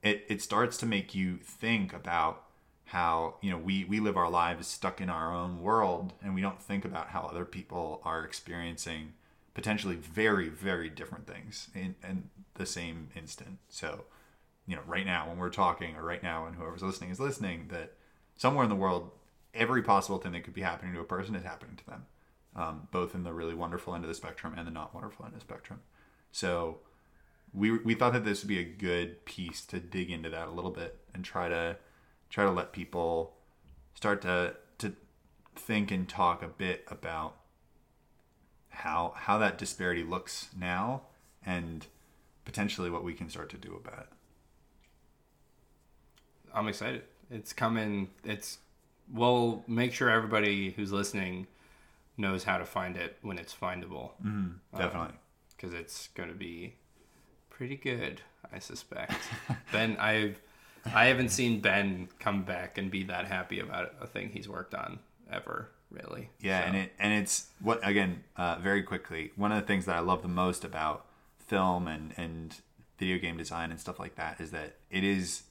it 0.03 0.25
it 0.29 0.41
starts 0.41 0.79
to 0.79 0.87
make 0.87 1.15
you 1.15 1.37
think 1.37 1.93
about 1.93 2.47
how 2.91 3.35
you 3.41 3.51
know 3.51 3.59
we 3.59 3.85
we 3.85 4.01
live 4.01 4.17
our 4.17 4.31
lives 4.31 4.67
stuck 4.67 5.01
in 5.01 5.09
our 5.09 5.35
own 5.35 5.61
world 5.63 6.13
and 6.23 6.35
we 6.35 6.41
don't 6.41 6.61
think 6.61 6.85
about 6.85 7.09
how 7.09 7.23
other 7.23 7.45
people 7.45 8.01
are 8.05 8.25
experiencing 8.25 9.13
potentially 9.55 9.97
very 9.97 10.49
very 10.49 10.89
different 10.89 11.27
things 11.27 11.69
in, 11.75 11.95
in 12.09 12.31
the 12.55 12.67
same 12.67 13.09
instant 13.17 13.59
so 13.69 14.05
you 14.71 14.77
know, 14.77 14.83
right 14.87 15.05
now 15.05 15.29
when 15.29 15.37
we're 15.37 15.51
talking, 15.51 15.97
or 15.97 16.05
right 16.05 16.23
now 16.23 16.45
when 16.45 16.53
whoever's 16.53 16.83
listening 16.83 17.11
is 17.11 17.19
listening, 17.19 17.67
that 17.73 17.95
somewhere 18.37 18.63
in 18.63 18.71
the 18.71 18.77
world, 18.77 19.11
every 19.53 19.83
possible 19.83 20.19
thing 20.19 20.31
that 20.31 20.45
could 20.45 20.55
be 20.55 20.61
happening 20.61 20.95
to 20.95 21.01
a 21.01 21.05
person 21.05 21.35
is 21.35 21.43
happening 21.43 21.75
to 21.75 21.87
them, 21.87 22.07
um, 22.55 22.89
both 22.93 23.13
in 23.13 23.25
the 23.25 23.33
really 23.33 23.53
wonderful 23.53 23.97
end 23.97 24.05
of 24.05 24.09
the 24.09 24.15
spectrum 24.15 24.55
and 24.57 24.69
the 24.69 24.71
not 24.71 24.95
wonderful 24.95 25.25
end 25.25 25.35
of 25.35 25.41
the 25.41 25.45
spectrum. 25.45 25.81
So 26.31 26.79
we 27.53 27.79
we 27.79 27.95
thought 27.97 28.13
that 28.13 28.25
this 28.25 28.43
would 28.43 28.49
be 28.49 28.61
a 28.61 28.65
good 28.65 29.25
piece 29.25 29.65
to 29.67 29.81
dig 29.81 30.09
into 30.09 30.31
that 30.31 30.47
a 30.47 30.53
little 30.53 30.71
bit 30.71 30.99
and 31.13 31.25
try 31.25 31.49
to 31.49 31.77
try 32.31 32.45
to 32.45 32.51
let 32.51 32.73
people 32.73 33.35
start 33.95 34.23
to 34.23 34.55
to 34.79 34.95
think 35.57 35.91
and 35.91 36.09
talk 36.09 36.43
a 36.43 36.49
bit 36.49 36.85
about 36.89 37.37
how 38.71 39.13
how 39.17 39.37
that 39.39 39.59
disparity 39.59 40.03
looks 40.03 40.49
now 40.59 41.03
and 41.45 41.87
potentially 42.45 42.91
what 42.91 43.05
we 43.05 43.13
can 43.13 43.29
start 43.29 43.51
to 43.51 43.57
do 43.57 43.75
about 43.75 44.01
it. 44.01 44.09
I'm 46.55 46.69
excited. 46.69 47.03
It's 47.31 47.53
coming. 47.53 48.09
It's 48.25 48.59
we'll 49.13 49.63
make 49.67 49.93
sure 49.93 50.09
everybody 50.11 50.71
who's 50.71 50.93
listening 50.93 51.47
knows 52.17 52.45
how 52.45 52.59
to 52.59 52.65
find 52.65 52.97
it 52.97 53.17
when 53.23 53.39
it's 53.39 53.55
findable. 53.55 54.11
Mm, 54.25 54.55
definitely, 54.77 55.15
because 55.57 55.75
it's 55.75 56.09
going 56.09 56.29
to 56.29 56.35
be 56.35 56.75
pretty 57.51 57.77
good. 57.77 58.21
I 58.53 58.59
suspect. 58.59 59.15
ben, 59.73 59.97
I've 59.99 60.41
I 60.87 61.07
haven't 61.07 61.31
seen 61.31 61.61
Ben 61.61 62.09
come 62.19 62.43
back 62.43 62.79
and 62.79 62.91
be 62.91 63.05
that 63.05 63.27
happy 63.27 63.61
about 63.61 63.93
a 64.01 64.07
thing 64.07 64.31
he's 64.31 64.49
worked 64.49 64.75
on 64.75 64.99
ever. 65.31 65.71
Really. 65.91 66.31
Yeah, 66.41 66.61
so. 66.61 66.67
and 66.69 66.77
it 66.77 66.93
and 66.99 67.13
it's 67.15 67.49
what 67.61 67.87
again 67.87 68.23
uh, 68.37 68.57
very 68.61 68.83
quickly. 68.83 69.33
One 69.37 69.51
of 69.51 69.61
the 69.61 69.67
things 69.67 69.87
that 69.87 69.97
I 69.97 70.01
love 70.01 70.23
the 70.23 70.29
most 70.29 70.65
about 70.65 71.07
film 71.39 71.89
and 71.89 72.15
and 72.17 72.55
video 73.01 73.19
game 73.19 73.37
design 73.37 73.71
and 73.71 73.81
stuff 73.81 73.99
like 73.99 74.15
that 74.15 74.41
is 74.41 74.53
that 74.53 74.77
it 74.91 75.03
is 75.03 75.43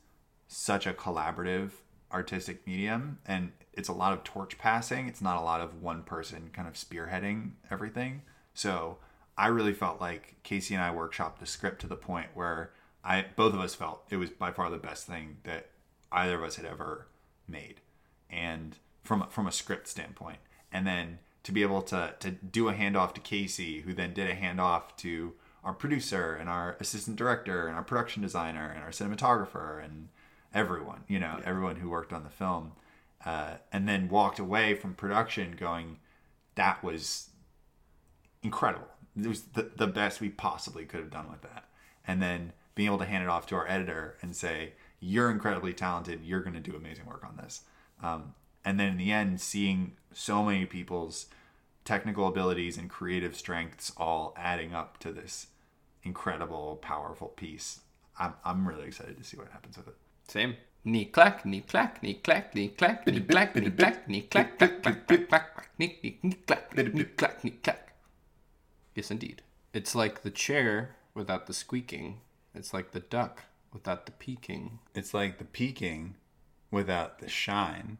such 0.48 0.88
a 0.88 0.94
collaborative 0.94 1.72
artistic 2.12 2.66
medium 2.66 3.20
and 3.26 3.52
it's 3.74 3.90
a 3.90 3.94
lot 3.94 4.14
of 4.14 4.24
torch 4.24 4.58
passing 4.58 5.08
it's 5.08 5.22
not 5.22 5.38
a 5.38 5.42
lot 5.42 5.60
of 5.62 5.82
one 5.82 6.02
person 6.04 6.50
kind 6.54 6.68
of 6.68 6.74
spearheading 6.74 7.52
everything 7.70 8.22
so 8.54 8.98
i 9.38 9.46
really 9.48 9.74
felt 9.74 10.02
like 10.02 10.36
casey 10.42 10.74
and 10.74 10.84
i 10.84 10.92
workshopped 10.92 11.38
the 11.40 11.46
script 11.46 11.80
to 11.82 11.88
the 11.88 11.96
point 11.96 12.28
where 12.34 12.72
i 13.04 13.26
both 13.36 13.54
of 13.54 13.60
us 13.60 13.76
felt 13.76 14.04
it 14.10 14.18
was 14.18 14.30
by 14.30 14.52
far 14.52 14.70
the 14.70 14.78
best 14.78 15.06
thing 15.06 15.38
that 15.43 15.68
either 16.12 16.36
of 16.36 16.43
us 16.43 16.56
had 16.56 16.66
ever 16.66 17.08
made 17.47 17.82
and 18.30 18.78
from 19.04 19.26
from 19.30 19.47
a 19.47 19.52
script 19.52 19.88
standpoint 19.88 20.39
and 20.72 20.86
then 20.86 21.20
to 21.43 21.52
be 21.52 21.62
able 21.62 21.82
to 21.82 22.14
to 22.20 22.32
do 22.32 22.70
a 22.70 22.74
handoff 22.74 23.14
to 23.14 23.22
casey 23.22 23.82
who 23.82 23.93
then 23.93 24.14
did 24.14 24.30
a 24.30 24.36
handoff 24.36 24.95
to 24.97 25.34
our 25.64 25.74
producer 25.74 26.36
and 26.36 26.50
our 26.50 26.78
assistant 26.80 27.18
director 27.18 27.68
and 27.68 27.76
our 27.76 27.84
production 27.84 28.22
designer 28.22 28.72
and 28.74 28.84
our 28.84 28.91
cinematographer 28.91 29.84
and 29.84 30.10
everyone, 30.54 31.04
you 31.08 31.20
know, 31.20 31.36
yeah. 31.39 31.45
everyone 31.45 31.78
who 31.78 31.89
worked 31.89 32.14
on 32.14 32.24
the 32.24 32.30
film, 32.30 32.72
uh, 33.26 33.56
and 33.72 33.88
then 33.88 34.10
walked 34.10 34.39
away 34.39 34.74
from 34.74 34.93
production 34.93 35.56
going, 35.60 35.97
that 36.56 36.84
was 36.84 37.30
incredible. 38.41 38.88
It 39.22 39.28
was 39.28 39.41
the, 39.41 39.70
the 39.76 39.88
best 39.88 40.22
we 40.22 40.30
possibly 40.30 40.86
could 40.86 41.02
have 41.02 41.12
done 41.12 41.30
with 41.30 41.41
that. 41.41 41.66
And 42.08 42.22
then 42.22 42.54
being 42.80 42.88
able 42.88 42.98
to 42.98 43.06
hand 43.06 43.22
it 43.22 43.30
off 43.30 43.46
to 43.46 43.56
our 43.56 43.68
editor 43.68 44.16
and 44.22 44.34
say, 44.34 44.72
you're 45.02 45.30
incredibly 45.30 45.74
talented. 45.74 46.22
You're 46.24 46.40
going 46.40 46.54
to 46.54 46.62
do 46.62 46.78
amazing 46.78 47.08
work 47.08 47.26
on 47.28 47.36
this. 47.36 47.64
Um, 48.02 48.36
and 48.64 48.80
then 48.80 48.92
in 48.94 48.98
the 48.98 49.12
end, 49.12 49.42
seeing 49.42 49.98
so 50.14 50.44
many 50.44 50.66
people's 50.66 51.26
technical 51.84 52.26
abilities 52.26 52.78
and 52.78 52.90
creative 52.90 53.36
strengths 53.36 53.92
all 53.98 54.34
adding 54.38 54.74
up 54.74 54.98
to 55.00 55.12
this 55.12 55.48
incredible, 56.04 56.78
powerful 56.82 57.28
piece. 57.28 57.82
I'm, 58.18 58.36
I'm 58.46 58.66
really 58.66 58.88
excited 58.88 59.18
to 59.18 59.26
see 59.26 59.36
what 59.36 59.50
happens 59.50 59.76
with 59.76 59.90
it. 59.90 59.96
Same. 60.30 60.56
Knee 60.86 61.04
clack, 61.04 61.46
knee 61.46 61.60
clack, 61.60 62.02
knee 62.02 62.14
clack, 62.14 62.56
knee 62.56 62.70
clack, 62.70 63.06
knee 63.06 63.20
clack, 63.20 63.56
knee 63.58 63.72
clack, 63.72 64.08
knee 64.08 64.22
clack, 64.22 64.58
clack, 64.58 64.82
clack, 64.82 65.06
clack, 65.06 65.28
clack, 65.28 65.70
knee, 65.78 66.00
knee, 66.02 66.18
knee 66.24 66.38
clack, 66.48 66.78
knee 66.78 67.04
clack, 67.04 67.44
knee 67.44 67.58
clack. 67.62 67.94
Yes, 68.96 69.12
indeed. 69.12 69.42
It's 69.74 69.96
like 69.96 70.22
the 70.22 70.32
chair 70.32 70.96
without 71.14 71.46
the 71.46 71.54
squeaking. 71.54 72.22
It's 72.60 72.74
like 72.74 72.91
the 72.91 72.99
duck 72.99 73.43
without 73.72 74.05
the 74.05 74.12
peeking. 74.12 74.80
It's 74.93 75.14
like 75.14 75.38
the 75.38 75.45
peeking 75.45 76.16
without 76.70 77.20
the 77.20 77.30
shine. 77.30 77.99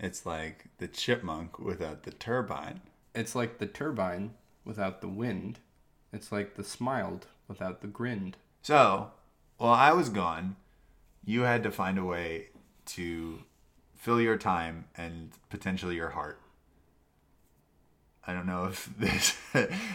It's 0.00 0.24
like 0.24 0.68
the 0.78 0.88
chipmunk 0.88 1.58
without 1.58 2.04
the 2.04 2.10
turbine. 2.10 2.80
It's 3.14 3.34
like 3.34 3.58
the 3.58 3.66
turbine 3.66 4.32
without 4.64 5.02
the 5.02 5.08
wind. 5.08 5.58
It's 6.10 6.32
like 6.32 6.54
the 6.54 6.64
smiled 6.64 7.26
without 7.48 7.82
the 7.82 7.86
grinned. 7.86 8.38
So, 8.62 9.10
while 9.58 9.74
I 9.74 9.92
was 9.92 10.08
gone, 10.08 10.56
you 11.22 11.42
had 11.42 11.62
to 11.64 11.70
find 11.70 11.98
a 11.98 12.04
way 12.04 12.48
to 12.86 13.40
fill 13.94 14.22
your 14.22 14.38
time 14.38 14.86
and 14.96 15.32
potentially 15.50 15.96
your 15.96 16.10
heart. 16.10 16.40
I 18.26 18.32
don't 18.32 18.46
know 18.46 18.64
if 18.64 18.88
this 18.98 19.36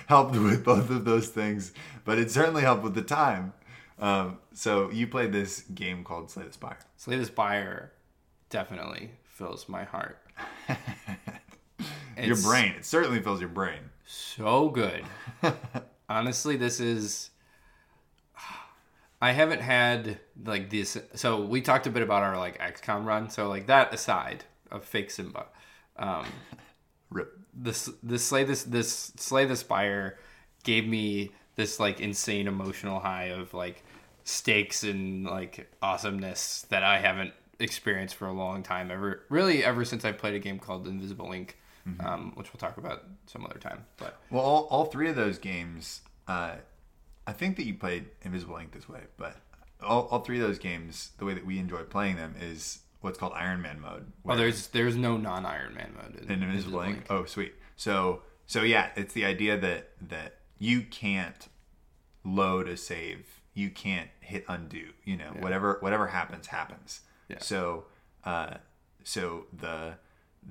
helped 0.05 0.36
with 0.36 0.63
both 0.63 0.91
of 0.91 1.03
those 1.03 1.29
things, 1.29 1.73
but 2.05 2.19
it 2.19 2.29
certainly 2.29 2.61
helped 2.61 2.84
with 2.84 2.93
the 2.93 3.01
time. 3.01 3.53
Um, 4.02 4.39
so 4.54 4.89
you 4.89 5.08
played 5.08 5.32
this 5.32 5.62
game 5.62 6.04
called 6.04 6.30
Slay 6.32 6.43
the 6.43 6.54
Spire. 6.54 6.80
Slay 6.97 7.18
the 7.18 7.26
Spire 7.26 7.93
definitely 8.49 9.12
fills 9.24 9.70
my 9.70 9.84
heart. 9.84 10.20
your 12.22 12.38
brain. 12.38 12.74
It 12.78 12.86
certainly 12.86 13.22
fills 13.22 13.39
your 13.39 13.49
brain. 13.49 13.80
So 14.06 14.70
good. 14.70 15.06
Honestly, 16.10 16.58
this 16.58 16.80
is 16.80 17.30
I 19.22 19.32
haven't 19.34 19.62
had 19.62 20.20
like 20.43 20.72
this. 20.72 20.97
So 21.14 21.41
we 21.41 21.62
talked 21.62 21.86
a 21.86 21.91
bit 21.91 22.02
about 22.02 22.24
our 22.24 22.38
like 22.38 22.60
XCOM 22.60 23.06
run. 23.06 23.30
So 23.30 23.47
like 23.47 23.68
that 23.68 23.93
aside 23.93 24.45
of 24.72 24.84
fake 24.84 25.12
Simba, 25.12 25.45
um, 25.97 26.26
Rip. 27.12 27.38
This 27.54 27.89
this 28.02 28.24
slay 28.24 28.45
this 28.45 28.64
this 28.64 29.12
slay 29.18 29.45
the 29.45 29.58
spire 29.58 30.18
gave 30.64 30.88
me 30.88 31.32
this 31.56 31.80
like 31.80 31.99
insane 31.99 32.47
emotional 32.47 33.02
high 33.02 33.26
of 33.26 33.54
like 33.54 33.84
stakes 34.24 34.84
and 34.84 35.26
like 35.26 35.72
awesomeness 35.82 36.65
that 36.69 36.84
I 36.84 36.99
haven't 36.99 37.34
experienced 37.59 38.15
for 38.15 38.28
a 38.28 38.34
long 38.34 38.63
time. 38.63 38.91
Ever 38.91 39.24
really 39.30 39.63
ever 39.63 39.86
since 39.86 40.05
I 40.05 40.11
played 40.11 40.36
a 40.36 40.39
game 40.39 40.59
called 40.59 40.88
Invisible 40.88 41.28
Inc, 41.28 41.51
mm-hmm. 41.88 42.05
um, 42.05 42.32
which 42.36 42.53
we'll 42.53 42.59
talk 42.59 42.78
about 42.78 43.03
some 43.26 43.45
other 43.45 43.59
time. 43.59 43.86
But 43.97 44.19
well, 44.30 44.43
all, 44.43 44.63
all 44.69 44.86
three 44.86 45.09
of 45.09 45.15
those 45.15 45.38
games. 45.38 46.01
Uh, 46.28 46.55
I 47.28 47.34
think 47.34 47.57
that 47.57 47.65
you 47.65 47.76
played 47.76 48.07
Invisible 48.24 48.55
Inc 48.55 48.72
this 48.72 48.89
way, 48.89 49.01
but 49.17 49.36
all, 49.82 50.07
all 50.11 50.19
three 50.19 50.39
of 50.39 50.47
those 50.47 50.59
games, 50.59 51.11
the 51.17 51.26
way 51.26 51.34
that 51.34 51.45
we 51.45 51.59
enjoy 51.59 51.84
playing 51.84 52.15
them 52.15 52.36
is 52.39 52.80
what's 53.01 53.17
called 53.17 53.34
Iron 53.36 53.61
Man 53.61 53.80
mode. 53.80 54.11
Oh, 54.26 54.36
there's 54.36 54.67
there's 54.67 54.95
no 54.95 55.17
non 55.17 55.45
Iron 55.45 55.74
Man 55.74 55.93
mode 55.95 56.24
in, 56.24 56.32
in 56.32 56.43
Invisible, 56.43 56.82
Invisible 56.82 56.82
Inc. 56.82 57.07
Inc. 57.07 57.22
Oh, 57.22 57.26
sweet. 57.26 57.53
So 57.76 58.22
so 58.45 58.63
yeah, 58.63 58.89
it's 58.95 59.13
the 59.13 59.26
idea 59.26 59.57
that 59.57 59.89
that 60.09 60.38
you 60.59 60.82
can't 60.82 61.47
load 62.24 62.67
a 62.67 62.78
save, 62.78 63.41
you 63.54 63.70
can't 63.70 64.10
hit 64.20 64.45
undo. 64.47 64.89
You 65.06 65.18
know, 65.18 65.32
yeah. 65.36 65.41
whatever 65.41 65.78
whatever 65.82 66.08
happens 66.08 66.47
happens. 66.47 67.02
Yeah. 67.28 67.39
So 67.39 67.86
uh, 68.24 68.56
so 69.04 69.45
the 69.58 69.95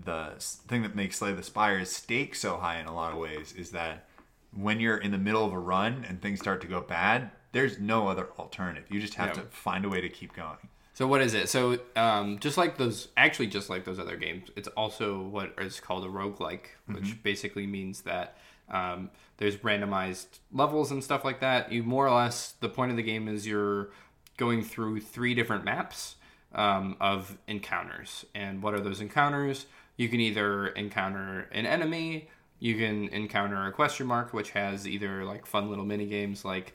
the 0.05 0.35
thing 0.69 0.83
that 0.83 0.95
makes 0.95 1.19
Slay 1.19 1.33
the 1.33 1.43
Spire's 1.43 1.91
stake 1.91 2.35
so 2.35 2.57
high 2.59 2.79
in 2.79 2.87
a 2.87 2.95
lot 2.95 3.13
of 3.13 3.19
ways 3.19 3.53
is 3.53 3.71
that 3.71 4.07
when 4.55 4.81
you're 4.81 4.99
in 4.99 5.11
the 5.11 5.19
middle 5.19 5.45
of 5.45 5.53
a 5.53 5.59
run 5.59 6.05
and 6.09 6.21
things 6.21 6.41
start 6.41 6.61
to 6.61 6.67
go 6.67 6.81
bad, 6.81 7.31
there's 7.53 7.79
no 7.79 8.09
other 8.09 8.29
alternative. 8.39 8.85
You 8.89 9.01
just 9.01 9.15
have 9.15 9.29
yeah. 9.29 9.43
to 9.43 9.49
find 9.51 9.85
a 9.85 9.89
way 9.89 10.01
to 10.01 10.09
keep 10.09 10.35
going. 10.35 10.59
So 10.95 11.07
what 11.07 11.23
is 11.23 11.35
it? 11.35 11.49
So 11.49 11.79
um, 11.97 12.39
just 12.41 12.59
like 12.59 12.77
those, 12.77 13.09
actually 13.17 13.47
just 13.47 13.71
like 13.71 13.85
those 13.85 13.99
other 13.99 14.17
games, 14.17 14.51
it's 14.57 14.69
also 14.69 15.21
what 15.23 15.55
is 15.59 15.81
called 15.81 16.05
a 16.05 16.09
roguelike, 16.09 16.67
which 16.87 17.05
mm-hmm. 17.05 17.23
basically 17.23 17.67
means 17.67 18.03
that 18.03 18.37
um, 18.71 19.11
there's 19.41 19.57
randomized 19.57 20.39
levels 20.53 20.93
and 20.93 21.03
stuff 21.03 21.25
like 21.25 21.41
that. 21.41 21.73
You 21.73 21.83
more 21.83 22.07
or 22.07 22.15
less, 22.15 22.53
the 22.61 22.69
point 22.69 22.91
of 22.91 22.97
the 22.99 23.03
game 23.03 23.27
is 23.27 23.47
you're 23.47 23.91
going 24.37 24.63
through 24.63 25.01
three 25.01 25.35
different 25.35 25.65
maps 25.65 26.17
um, 26.55 26.97
of 27.01 27.39
encounters. 27.49 28.27
And 28.35 28.63
what 28.63 28.75
are 28.75 28.81
those 28.81 29.01
encounters? 29.01 29.65
You 29.97 30.11
can 30.11 30.21
either 30.21 30.69
encounter 30.69 31.49
an 31.53 31.65
enemy, 31.65 32.29
you 32.59 32.77
can 32.77 33.09
encounter 33.09 33.67
a 33.67 33.73
question 33.73 34.07
mark, 34.07 34.35
which 34.35 34.51
has 34.51 34.87
either 34.87 35.25
like 35.25 35.47
fun 35.47 35.71
little 35.71 35.87
mini 35.87 36.07
games 36.07 36.45
like 36.45 36.75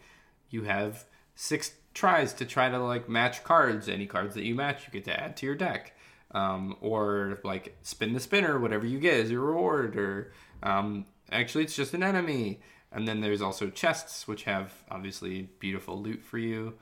you 0.50 0.64
have 0.64 1.06
six 1.36 1.72
tries 1.94 2.34
to 2.34 2.46
try 2.46 2.70
to 2.70 2.80
like 2.80 3.08
match 3.08 3.44
cards. 3.44 3.88
Any 3.88 4.08
cards 4.08 4.34
that 4.34 4.44
you 4.44 4.56
match, 4.56 4.88
you 4.88 4.92
get 4.92 5.06
to 5.06 5.20
add 5.20 5.38
to 5.38 5.46
your 5.46 5.56
deck. 5.56 5.94
Um, 6.32 6.76
or 6.82 7.40
like 7.44 7.78
spin 7.84 8.14
the 8.14 8.20
spinner, 8.20 8.60
whatever 8.60 8.88
you 8.88 9.00
get 9.00 9.14
is 9.14 9.32
your 9.32 9.42
reward. 9.42 9.96
Or 9.96 10.34
um, 10.64 11.06
actually, 11.32 11.64
it's 11.64 11.76
just 11.76 11.94
an 11.94 12.04
enemy. 12.04 12.62
And 12.92 13.08
then 13.08 13.22
there's 13.22 13.42
also 13.42 13.70
chests, 13.70 14.28
which 14.28 14.44
have 14.44 14.74
obviously 14.90 15.50
beautiful 15.60 16.02
loot 16.02 16.24
for 16.24 16.38
you. 16.38 16.76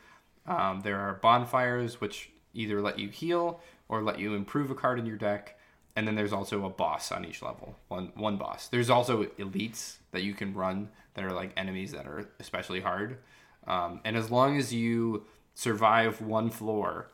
Um, 0.46 0.82
there 0.82 1.00
are 1.00 1.16
bonfires, 1.16 2.00
which 2.00 2.30
either 2.54 2.82
let 2.82 3.00
you 3.00 3.10
heal 3.10 3.62
or 3.90 4.04
let 4.04 4.20
you 4.20 4.36
improve 4.36 4.70
a 4.70 4.76
card 4.76 5.00
in 5.00 5.06
your 5.06 5.18
deck 5.18 5.58
and 5.96 6.08
then 6.08 6.16
there's 6.16 6.34
also 6.34 6.66
a 6.66 6.70
boss 6.70 7.12
on 7.12 7.26
each 7.26 7.42
level 7.42 7.76
one 7.88 8.12
one 8.16 8.38
boss 8.38 8.68
there's 8.68 8.90
also 8.90 9.26
elites 9.40 9.98
that 10.12 10.24
you 10.24 10.34
can 10.34 10.54
run 10.54 10.90
that 11.14 11.24
are 11.24 11.32
like 11.32 11.52
enemies 11.58 11.92
that 11.92 12.06
are 12.06 12.28
especially 12.40 12.80
hard 12.80 13.18
um, 13.68 14.02
and 14.04 14.16
as 14.16 14.30
long 14.30 14.58
as 14.58 14.74
you 14.74 15.26
survive 15.54 16.22
one 16.22 16.50
floor 16.50 17.10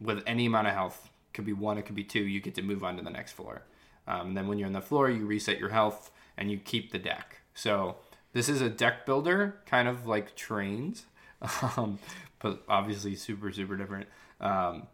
with 0.00 0.22
any 0.26 0.46
amount 0.46 0.68
of 0.68 0.74
health, 0.74 1.10
could 1.32 1.44
be 1.44 1.52
one, 1.52 1.78
it 1.78 1.86
could 1.86 1.94
be 1.94 2.04
two, 2.04 2.22
you 2.22 2.40
get 2.40 2.54
to 2.56 2.62
move 2.62 2.84
on 2.84 2.96
to 2.96 3.02
the 3.02 3.10
next 3.10 3.32
floor. 3.32 3.62
Um, 4.06 4.28
and 4.28 4.36
then 4.36 4.48
when 4.48 4.58
you're 4.58 4.66
on 4.66 4.72
the 4.72 4.80
floor, 4.80 5.10
you 5.10 5.26
reset 5.26 5.58
your 5.58 5.68
health 5.68 6.10
and 6.42 6.50
you 6.50 6.58
keep 6.58 6.90
the 6.90 6.98
deck. 6.98 7.38
So 7.54 7.98
this 8.32 8.48
is 8.48 8.60
a 8.60 8.68
deck 8.68 9.06
builder, 9.06 9.60
kind 9.64 9.86
of 9.86 10.08
like 10.08 10.34
trains, 10.34 11.06
um, 11.76 12.00
but 12.40 12.64
obviously 12.68 13.14
super 13.14 13.52
super 13.52 13.76
different. 13.76 14.08
Um, 14.40 14.88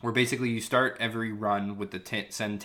where 0.00 0.12
basically 0.12 0.48
you 0.48 0.62
start 0.62 0.96
every 0.98 1.32
run 1.32 1.76
with 1.76 1.90
the 1.90 1.98
ten, 1.98 2.30
sen, 2.30 2.58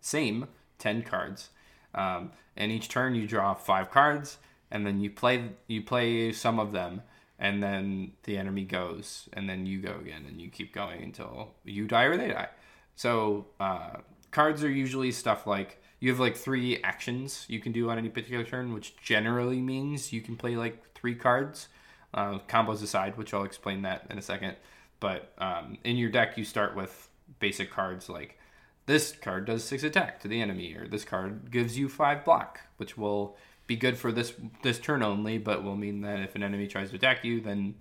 same 0.00 0.48
ten 0.78 1.02
cards, 1.02 1.50
um, 1.94 2.32
and 2.56 2.72
each 2.72 2.88
turn 2.88 3.14
you 3.14 3.26
draw 3.26 3.52
five 3.52 3.90
cards, 3.90 4.38
and 4.70 4.86
then 4.86 4.98
you 5.00 5.10
play 5.10 5.50
you 5.66 5.82
play 5.82 6.32
some 6.32 6.58
of 6.58 6.72
them, 6.72 7.02
and 7.38 7.62
then 7.62 8.12
the 8.22 8.38
enemy 8.38 8.64
goes, 8.64 9.28
and 9.34 9.46
then 9.46 9.66
you 9.66 9.78
go 9.82 9.96
again, 10.00 10.24
and 10.26 10.40
you 10.40 10.48
keep 10.48 10.72
going 10.72 11.02
until 11.02 11.50
you 11.64 11.86
die 11.86 12.04
or 12.04 12.16
they 12.16 12.28
die. 12.28 12.48
So 12.94 13.48
uh, 13.60 13.98
cards 14.30 14.64
are 14.64 14.70
usually 14.70 15.12
stuff 15.12 15.46
like 15.46 15.82
you 16.00 16.10
have 16.10 16.20
like 16.20 16.36
three 16.36 16.82
actions 16.82 17.44
you 17.48 17.60
can 17.60 17.72
do 17.72 17.90
on 17.90 17.98
any 17.98 18.08
particular 18.08 18.44
turn, 18.44 18.72
which 18.72 18.96
generally 18.96 19.60
means 19.60 20.12
you 20.12 20.20
can 20.20 20.36
play 20.36 20.56
like 20.56 20.94
three 20.94 21.14
cards, 21.14 21.68
uh, 22.14 22.38
combos 22.48 22.82
aside, 22.82 23.16
which 23.16 23.32
I'll 23.32 23.44
explain 23.44 23.82
that 23.82 24.06
in 24.10 24.18
a 24.18 24.22
second. 24.22 24.56
But 25.00 25.32
um, 25.38 25.78
in 25.84 25.96
your 25.96 26.10
deck, 26.10 26.36
you 26.36 26.44
start 26.44 26.76
with 26.76 27.08
basic 27.38 27.70
cards 27.70 28.08
like 28.08 28.38
this 28.86 29.12
card 29.12 29.46
does 29.46 29.64
six 29.64 29.82
attack 29.82 30.20
to 30.20 30.28
the 30.28 30.40
enemy, 30.40 30.74
or 30.74 30.86
this 30.86 31.04
card 31.04 31.50
gives 31.50 31.76
you 31.78 31.88
five 31.88 32.24
block, 32.24 32.60
which 32.76 32.96
will 32.96 33.36
be 33.66 33.76
good 33.76 33.98
for 33.98 34.12
this 34.12 34.32
this 34.62 34.78
turn 34.78 35.02
only, 35.02 35.38
but 35.38 35.64
will 35.64 35.76
mean 35.76 36.02
that 36.02 36.20
if 36.20 36.34
an 36.34 36.42
enemy 36.42 36.66
tries 36.66 36.90
to 36.90 36.96
attack 36.96 37.24
you, 37.24 37.40
then 37.40 37.74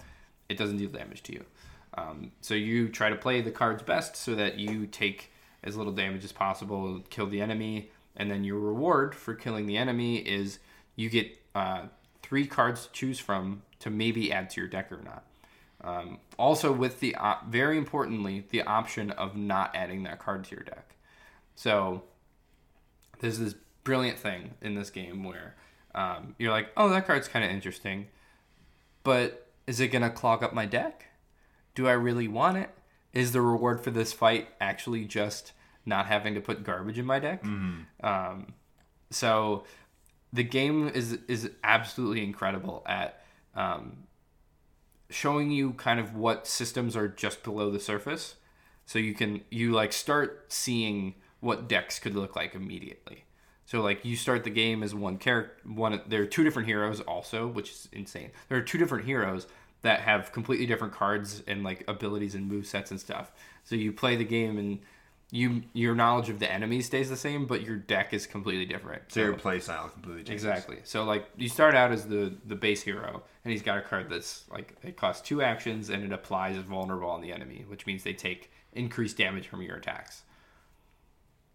it 0.49 0.57
doesn't 0.57 0.78
deal 0.78 0.89
damage 0.89 1.22
to 1.24 1.34
you. 1.34 1.45
Um, 1.97 2.32
so 2.41 2.53
you 2.53 2.89
try 2.89 3.09
to 3.09 3.16
play 3.16 3.41
the 3.41 3.51
cards 3.51 3.84
best 3.84 4.16
so 4.16 4.36
that 4.36 4.57
you 4.57 4.88
take 4.88 5.32
as 5.63 5.78
little 5.78 5.93
damage 5.93 6.24
as 6.24 6.32
possible, 6.32 7.01
kill 7.09 7.28
the 7.28 7.41
enemy, 7.41 7.91
and 8.18 8.32
then 8.32 8.43
your 8.43 8.59
reward 8.59 9.16
for 9.16 9.34
killing 9.34 9.66
the 9.66 9.78
enemy 9.78 10.18
is 10.18 10.59
you 10.95 11.09
get 11.09 11.38
uh, 11.53 11.84
three 12.22 12.47
cards 12.47 12.88
to 12.88 12.91
choose 12.91 13.20
from 13.20 13.61
to 13.80 13.89
maybe 13.89 14.32
add 14.32 14.49
to 14.51 14.61
your 14.61 14.70
deck 14.70 14.91
or 14.91 15.01
not. 15.03 15.24
Um, 15.84 16.20
also, 16.39 16.72
with 16.72 16.99
the 16.99 17.16
op- 17.16 17.47
very 17.47 17.78
importantly, 17.78 18.45
the 18.49 18.63
option 18.63 19.11
of 19.11 19.36
not 19.36 19.76
adding 19.76 20.03
that 20.03 20.20
card 20.20 20.45
to 20.45 20.55
your 20.55 20.63
deck. 20.63 20.95
So 21.55 22.03
there's 23.20 23.39
this 23.39 23.55
brilliant 23.84 24.18
thing 24.18 24.55
in 24.61 24.76
this 24.76 24.89
game 24.89 25.24
where 25.24 25.55
um, 25.93 26.36
you're 26.39 26.51
like, 26.51 26.70
oh, 26.76 26.89
that 26.89 27.05
card's 27.05 27.28
kind 27.28 27.45
of 27.45 27.51
interesting, 27.51 28.07
but 29.03 29.47
is 29.68 29.80
it 29.80 29.89
gonna 29.89 30.09
clog 30.09 30.43
up 30.43 30.53
my 30.53 30.66
deck? 30.66 31.05
Do 31.76 31.88
I 31.88 31.93
really 31.93 32.28
want 32.28 32.57
it? 32.57 32.72
Is 33.13 33.32
the 33.32 33.41
reward 33.41 33.82
for 33.82 33.91
this 33.91 34.11
fight 34.11 34.49
actually 34.59 35.05
just 35.05 35.53
not 35.86 36.07
having 36.07 36.33
to 36.36 36.41
put 36.41 36.63
garbage 36.63 36.97
in 36.97 37.05
my 37.05 37.19
deck? 37.19 37.43
Mm-hmm. 37.43 38.05
Um, 38.05 38.53
so 39.11 39.63
the 40.33 40.43
game 40.43 40.89
is 40.89 41.19
is 41.27 41.49
absolutely 41.63 42.23
incredible 42.23 42.83
at 42.86 43.21
um, 43.55 44.03
showing 45.09 45.51
you 45.51 45.73
kind 45.73 45.99
of 45.99 46.15
what 46.15 46.45
systems 46.45 46.95
are 46.95 47.07
just 47.07 47.43
below 47.43 47.71
the 47.71 47.79
surface 47.79 48.36
so 48.86 48.99
you 48.99 49.13
can 49.13 49.41
you 49.49 49.71
like 49.71 49.93
start 49.93 50.45
seeing 50.49 51.15
what 51.39 51.67
decks 51.67 51.99
could 51.99 52.15
look 52.15 52.36
like 52.36 52.53
immediately 52.53 53.23
so 53.65 53.81
like 53.81 54.03
you 54.03 54.15
start 54.15 54.43
the 54.43 54.49
game 54.49 54.83
as 54.83 54.93
one 54.93 55.17
character 55.17 55.55
one 55.65 56.01
there 56.07 56.21
are 56.21 56.27
two 56.27 56.43
different 56.43 56.67
heroes 56.67 56.99
also 57.01 57.47
which 57.47 57.71
is 57.71 57.89
insane 57.93 58.31
there 58.49 58.57
are 58.57 58.63
two 58.63 58.77
different 58.77 59.05
heroes 59.05 59.47
that 59.83 60.01
have 60.01 60.31
completely 60.31 60.65
different 60.65 60.93
cards 60.93 61.43
and 61.47 61.63
like 61.63 61.83
abilities 61.88 62.36
and 62.36 62.47
move 62.47 62.65
sets 62.65 62.91
and 62.91 62.99
stuff 62.99 63.31
so 63.63 63.75
you 63.75 63.93
play 63.93 64.15
the 64.15 64.25
game 64.25 64.57
and 64.57 64.79
you 65.32 65.63
your 65.73 65.95
knowledge 65.95 66.30
of 66.30 66.39
the 66.39 66.51
enemy 66.51 66.82
stays 66.82 67.09
the 67.09 67.17
same 67.17 67.45
but 67.45 67.63
your 67.63 67.76
deck 67.76 68.13
is 68.13 68.28
completely 68.28 68.65
different 68.65 69.01
So 69.07 69.21
your 69.21 69.34
play 69.34 69.59
style 69.59 69.89
completely 69.89 70.23
changes. 70.23 70.45
Exactly. 70.45 70.78
So 70.84 71.03
like 71.03 71.28
you 71.36 71.49
start 71.49 71.76
out 71.76 71.91
as 71.91 72.05
the 72.05 72.34
the 72.45 72.55
base 72.55 72.84
hero, 72.84 73.23
and 73.43 73.51
he's 73.51 73.63
got 73.63 73.78
a 73.78 73.82
card 73.82 74.09
that's 74.09 74.43
like 74.51 74.76
it 74.84 74.97
costs 74.97 75.28
two 75.28 75.41
actions 75.41 75.89
and 75.89 76.03
it 76.03 76.11
applies 76.11 76.57
as 76.57 76.63
vulnerable 76.63 77.09
on 77.09 77.21
the 77.21 77.32
enemy, 77.32 77.65
which 77.67 77.86
means 77.86 78.03
they 78.03 78.13
take 78.13 78.51
increased 78.73 79.17
damage 79.17 79.47
from 79.47 79.61
your 79.61 79.78
attacks. 79.78 80.23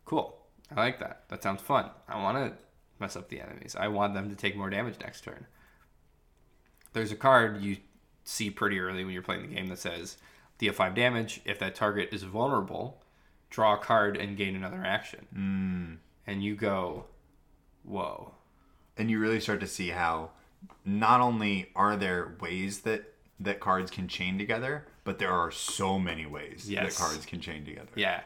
Cool. 0.04 0.36
I 0.74 0.80
like 0.80 0.98
that. 1.00 1.24
That 1.28 1.42
sounds 1.42 1.62
fun. 1.62 1.90
I 2.08 2.20
want 2.20 2.38
to 2.38 2.58
mess 2.98 3.16
up 3.16 3.28
the 3.28 3.40
enemies. 3.40 3.76
I 3.78 3.88
want 3.88 4.14
them 4.14 4.30
to 4.30 4.36
take 4.36 4.56
more 4.56 4.70
damage 4.70 4.96
next 5.00 5.22
turn. 5.22 5.46
There's 6.92 7.12
a 7.12 7.16
card 7.16 7.62
you 7.62 7.78
see 8.24 8.50
pretty 8.50 8.78
early 8.78 9.04
when 9.04 9.12
you're 9.12 9.22
playing 9.22 9.42
the 9.42 9.54
game 9.54 9.68
that 9.68 9.78
says 9.78 10.16
deal 10.58 10.72
five 10.72 10.94
damage. 10.94 11.40
If 11.44 11.58
that 11.60 11.74
target 11.74 12.10
is 12.12 12.22
vulnerable, 12.24 13.02
draw 13.50 13.74
a 13.74 13.78
card 13.78 14.16
and 14.16 14.36
gain 14.36 14.54
another 14.56 14.82
action. 14.84 15.26
Mm. 15.36 15.96
And 16.26 16.42
you 16.42 16.54
go, 16.54 17.04
whoa. 17.84 18.32
and 18.96 19.10
you 19.10 19.18
really 19.18 19.40
start 19.40 19.60
to 19.60 19.66
see 19.66 19.88
how 19.90 20.30
not 20.84 21.20
only 21.20 21.70
are 21.74 21.96
there 21.96 22.34
ways 22.40 22.80
that 22.80 23.14
that 23.40 23.58
cards 23.60 23.90
can 23.90 24.06
chain 24.06 24.36
together, 24.38 24.86
but 25.02 25.18
there 25.18 25.32
are 25.32 25.50
so 25.50 25.98
many 25.98 26.26
ways 26.26 26.68
Yes. 26.68 26.96
that 26.96 27.02
cards 27.02 27.24
can 27.26 27.40
chain 27.40 27.64
together. 27.64 27.88
Yeah. 27.96 28.20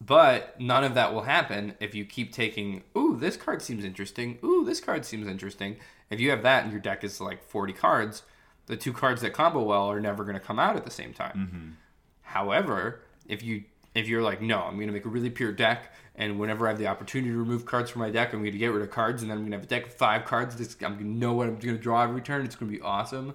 But 0.00 0.60
none 0.60 0.82
of 0.84 0.94
that 0.94 1.12
will 1.14 1.22
happen 1.22 1.74
if 1.80 1.94
you 1.94 2.04
keep 2.04 2.32
taking, 2.32 2.82
ooh, 2.96 3.16
this 3.18 3.36
card 3.36 3.62
seems 3.62 3.84
interesting. 3.84 4.38
Ooh, 4.44 4.64
this 4.64 4.80
card 4.80 5.04
seems 5.04 5.26
interesting. 5.28 5.76
If 6.10 6.18
you 6.20 6.30
have 6.30 6.42
that 6.42 6.64
and 6.64 6.72
your 6.72 6.80
deck 6.80 7.04
is 7.04 7.20
like 7.20 7.42
40 7.42 7.72
cards, 7.72 8.22
the 8.66 8.76
two 8.76 8.92
cards 8.92 9.22
that 9.22 9.32
combo 9.32 9.62
well 9.62 9.90
are 9.90 10.00
never 10.00 10.24
going 10.24 10.34
to 10.34 10.40
come 10.40 10.58
out 10.58 10.76
at 10.76 10.84
the 10.84 10.90
same 10.90 11.12
time. 11.14 11.76
However, 12.22 13.00
if 13.26 13.42
you 13.42 13.64
if 13.98 14.08
you're 14.08 14.22
like, 14.22 14.40
no, 14.40 14.60
I'm 14.60 14.76
going 14.76 14.88
to 14.88 14.92
make 14.92 15.04
a 15.04 15.08
really 15.08 15.30
pure 15.30 15.52
deck, 15.52 15.92
and 16.14 16.38
whenever 16.38 16.66
I 16.66 16.70
have 16.70 16.78
the 16.78 16.86
opportunity 16.86 17.30
to 17.30 17.38
remove 17.38 17.64
cards 17.64 17.90
from 17.90 18.00
my 18.00 18.10
deck, 18.10 18.32
I'm 18.32 18.40
going 18.40 18.52
to 18.52 18.58
get 18.58 18.68
rid 18.68 18.82
of 18.82 18.90
cards, 18.90 19.22
and 19.22 19.30
then 19.30 19.38
I'm 19.38 19.42
going 19.44 19.52
to 19.52 19.58
have 19.58 19.64
a 19.64 19.68
deck 19.68 19.86
of 19.86 19.94
five 19.94 20.24
cards. 20.24 20.56
This, 20.56 20.76
I'm 20.82 20.94
going 20.94 21.12
to 21.12 21.18
know 21.18 21.32
what 21.34 21.46
I'm 21.46 21.56
going 21.56 21.76
to 21.76 21.82
draw 21.82 22.02
every 22.02 22.20
turn. 22.20 22.44
It's 22.44 22.56
going 22.56 22.70
to 22.70 22.76
be 22.78 22.82
awesome 22.82 23.34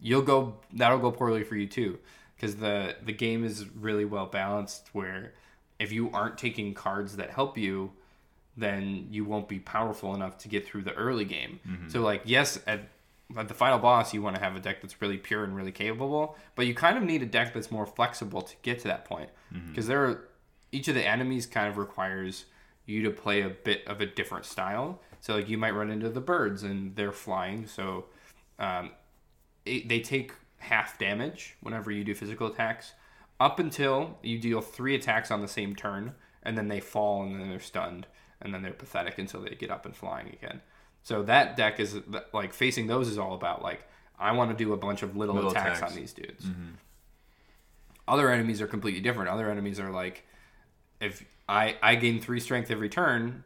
you'll 0.00 0.22
go 0.22 0.54
that'll 0.72 0.98
go 0.98 1.10
poorly 1.10 1.42
for 1.42 1.56
you 1.56 1.66
too 1.66 1.98
because 2.36 2.56
the 2.56 2.94
the 3.04 3.12
game 3.12 3.44
is 3.44 3.66
really 3.74 4.04
well 4.04 4.26
balanced 4.26 4.88
where 4.92 5.32
if 5.78 5.92
you 5.92 6.10
aren't 6.12 6.38
taking 6.38 6.74
cards 6.74 7.16
that 7.16 7.30
help 7.30 7.56
you 7.56 7.90
then 8.56 9.06
you 9.10 9.24
won't 9.24 9.48
be 9.48 9.58
powerful 9.58 10.14
enough 10.14 10.38
to 10.38 10.48
get 10.48 10.66
through 10.66 10.82
the 10.82 10.94
early 10.94 11.24
game 11.24 11.60
mm-hmm. 11.66 11.88
so 11.88 12.00
like 12.00 12.22
yes 12.24 12.58
at, 12.66 12.88
at 13.36 13.48
the 13.48 13.54
final 13.54 13.78
boss 13.78 14.14
you 14.14 14.22
want 14.22 14.36
to 14.36 14.42
have 14.42 14.54
a 14.54 14.60
deck 14.60 14.80
that's 14.80 15.00
really 15.02 15.16
pure 15.16 15.42
and 15.42 15.56
really 15.56 15.72
capable 15.72 16.36
but 16.54 16.66
you 16.66 16.74
kind 16.74 16.96
of 16.96 17.02
need 17.02 17.22
a 17.22 17.26
deck 17.26 17.52
that's 17.52 17.70
more 17.70 17.86
flexible 17.86 18.42
to 18.42 18.54
get 18.62 18.78
to 18.80 18.88
that 18.88 19.04
point. 19.04 19.30
Because 19.68 19.86
there 19.86 20.04
are 20.04 20.28
each 20.72 20.88
of 20.88 20.94
the 20.94 21.06
enemies 21.06 21.46
kind 21.46 21.68
of 21.68 21.76
requires 21.78 22.46
you 22.86 23.02
to 23.02 23.10
play 23.10 23.42
a 23.42 23.48
bit 23.48 23.86
of 23.86 24.00
a 24.00 24.06
different 24.06 24.44
style. 24.44 25.00
So 25.20 25.36
like 25.36 25.48
you 25.48 25.58
might 25.58 25.72
run 25.72 25.90
into 25.90 26.08
the 26.08 26.20
birds 26.20 26.62
and 26.62 26.94
they're 26.94 27.12
flying 27.12 27.66
so 27.66 28.06
um, 28.58 28.90
it, 29.64 29.88
they 29.88 30.00
take 30.00 30.32
half 30.58 30.98
damage 30.98 31.56
whenever 31.60 31.90
you 31.90 32.04
do 32.04 32.14
physical 32.14 32.46
attacks. 32.46 32.92
Up 33.38 33.58
until 33.58 34.18
you 34.22 34.38
deal 34.38 34.60
three 34.60 34.94
attacks 34.94 35.30
on 35.30 35.42
the 35.42 35.48
same 35.48 35.76
turn 35.76 36.14
and 36.42 36.56
then 36.56 36.68
they 36.68 36.80
fall 36.80 37.22
and 37.22 37.40
then 37.40 37.50
they're 37.50 37.60
stunned 37.60 38.06
and 38.40 38.54
then 38.54 38.62
they're 38.62 38.72
pathetic 38.72 39.18
until 39.18 39.42
they 39.42 39.50
get 39.50 39.70
up 39.70 39.84
and 39.84 39.94
flying 39.96 40.28
again 40.28 40.60
so 41.06 41.22
that 41.22 41.56
deck 41.56 41.78
is 41.78 41.96
like 42.32 42.52
facing 42.52 42.86
those 42.88 43.06
is 43.08 43.16
all 43.16 43.34
about 43.34 43.62
like 43.62 43.80
i 44.18 44.32
want 44.32 44.50
to 44.50 44.56
do 44.56 44.72
a 44.72 44.76
bunch 44.76 45.02
of 45.02 45.16
little, 45.16 45.34
Little 45.36 45.50
attacks, 45.52 45.78
attacks. 45.78 45.92
on 45.92 45.98
these 45.98 46.12
dudes 46.12 46.44
other 48.08 48.30
enemies 48.30 48.60
are 48.60 48.66
completely 48.66 49.00
different 49.00 49.30
other 49.30 49.50
enemies 49.50 49.78
are 49.78 49.90
like 49.90 50.24
if 51.00 51.24
i 51.48 51.76
i 51.82 51.94
gain 51.94 52.20
three 52.20 52.40
strength 52.40 52.70
every 52.70 52.88
turn 52.88 53.44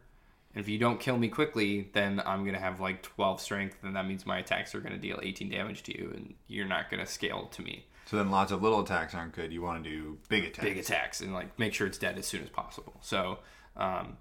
and 0.53 0.61
if 0.61 0.67
you 0.67 0.77
don't 0.77 0.99
kill 0.99 1.17
me 1.17 1.29
quickly, 1.29 1.89
then 1.93 2.21
I'm 2.25 2.43
gonna 2.43 2.59
have 2.59 2.81
like 2.81 3.03
12 3.03 3.39
strength, 3.39 3.77
and 3.83 3.95
that 3.95 4.05
means 4.05 4.25
my 4.25 4.39
attacks 4.39 4.75
are 4.75 4.81
gonna 4.81 4.97
deal 4.97 5.17
18 5.23 5.49
damage 5.49 5.83
to 5.83 5.97
you, 5.97 6.11
and 6.13 6.33
you're 6.47 6.67
not 6.67 6.91
gonna 6.91 7.05
scale 7.05 7.47
to 7.53 7.61
me. 7.61 7.85
So 8.07 8.17
then 8.17 8.29
lots 8.29 8.51
of 8.51 8.61
little 8.61 8.81
attacks 8.81 9.15
aren't 9.15 9.33
good. 9.33 9.53
You 9.53 9.61
want 9.61 9.81
to 9.81 9.89
do 9.89 10.17
big 10.27 10.43
attacks. 10.43 10.67
Big 10.67 10.77
attacks 10.77 11.21
and 11.21 11.33
like 11.33 11.57
make 11.57 11.73
sure 11.73 11.87
it's 11.87 11.97
dead 11.97 12.17
as 12.17 12.25
soon 12.25 12.43
as 12.43 12.49
possible. 12.49 12.95
So 12.99 13.39
um, 13.77 14.17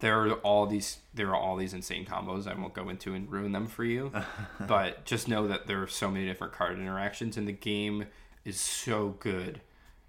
there 0.00 0.20
are 0.20 0.32
all 0.36 0.66
these 0.66 0.98
there 1.14 1.28
are 1.28 1.36
all 1.36 1.56
these 1.56 1.72
insane 1.72 2.04
combos. 2.04 2.46
I 2.46 2.54
won't 2.54 2.74
go 2.74 2.88
into 2.88 3.14
and 3.14 3.30
ruin 3.30 3.52
them 3.52 3.66
for 3.66 3.84
you, 3.84 4.12
but 4.66 5.04
just 5.04 5.28
know 5.28 5.46
that 5.46 5.66
there 5.66 5.82
are 5.82 5.86
so 5.86 6.10
many 6.10 6.26
different 6.26 6.52
card 6.52 6.78
interactions, 6.78 7.36
and 7.36 7.46
the 7.46 7.52
game 7.52 8.06
is 8.44 8.58
so 8.58 9.16
good 9.20 9.60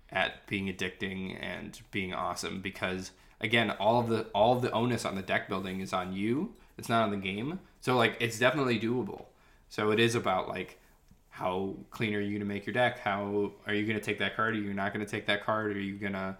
at 0.10 0.46
being 0.48 0.68
addicting 0.68 1.38
and 1.42 1.80
being 1.92 2.14
awesome 2.14 2.62
because 2.62 3.12
again 3.40 3.72
all 3.72 4.00
of 4.00 4.10
the 4.10 4.24
all 4.34 4.56
of 4.56 4.62
the 4.62 4.72
onus 4.72 5.06
on 5.06 5.16
the 5.16 5.22
deck 5.22 5.48
building 5.48 5.82
is 5.82 5.94
on 5.94 6.14
you. 6.14 6.54
It's 6.78 6.90
not 6.90 7.04
on 7.04 7.12
the 7.12 7.18
game. 7.18 7.60
So 7.82 7.96
like 7.96 8.18
it's 8.20 8.40
definitely 8.40 8.80
doable. 8.80 9.26
So 9.70 9.92
it 9.92 10.00
is 10.00 10.16
about 10.16 10.48
like 10.48 10.80
how 11.30 11.76
clean 11.92 12.14
are 12.14 12.20
you 12.20 12.30
going 12.30 12.42
to 12.42 12.46
make 12.46 12.66
your 12.66 12.74
deck? 12.74 13.00
How 13.00 13.52
are 13.66 13.74
you 13.74 13.86
going 13.86 13.98
to 13.98 14.04
take 14.04 14.20
that 14.20 14.36
card? 14.36 14.54
Are 14.54 14.60
you 14.60 14.74
not 14.74 14.94
going 14.94 15.06
to 15.06 15.10
take 15.10 15.28
that 15.28 15.46
card? 15.46 15.76
Are 15.76 15.82
you 15.82 15.98
going 15.98 16.14
to 16.14 16.38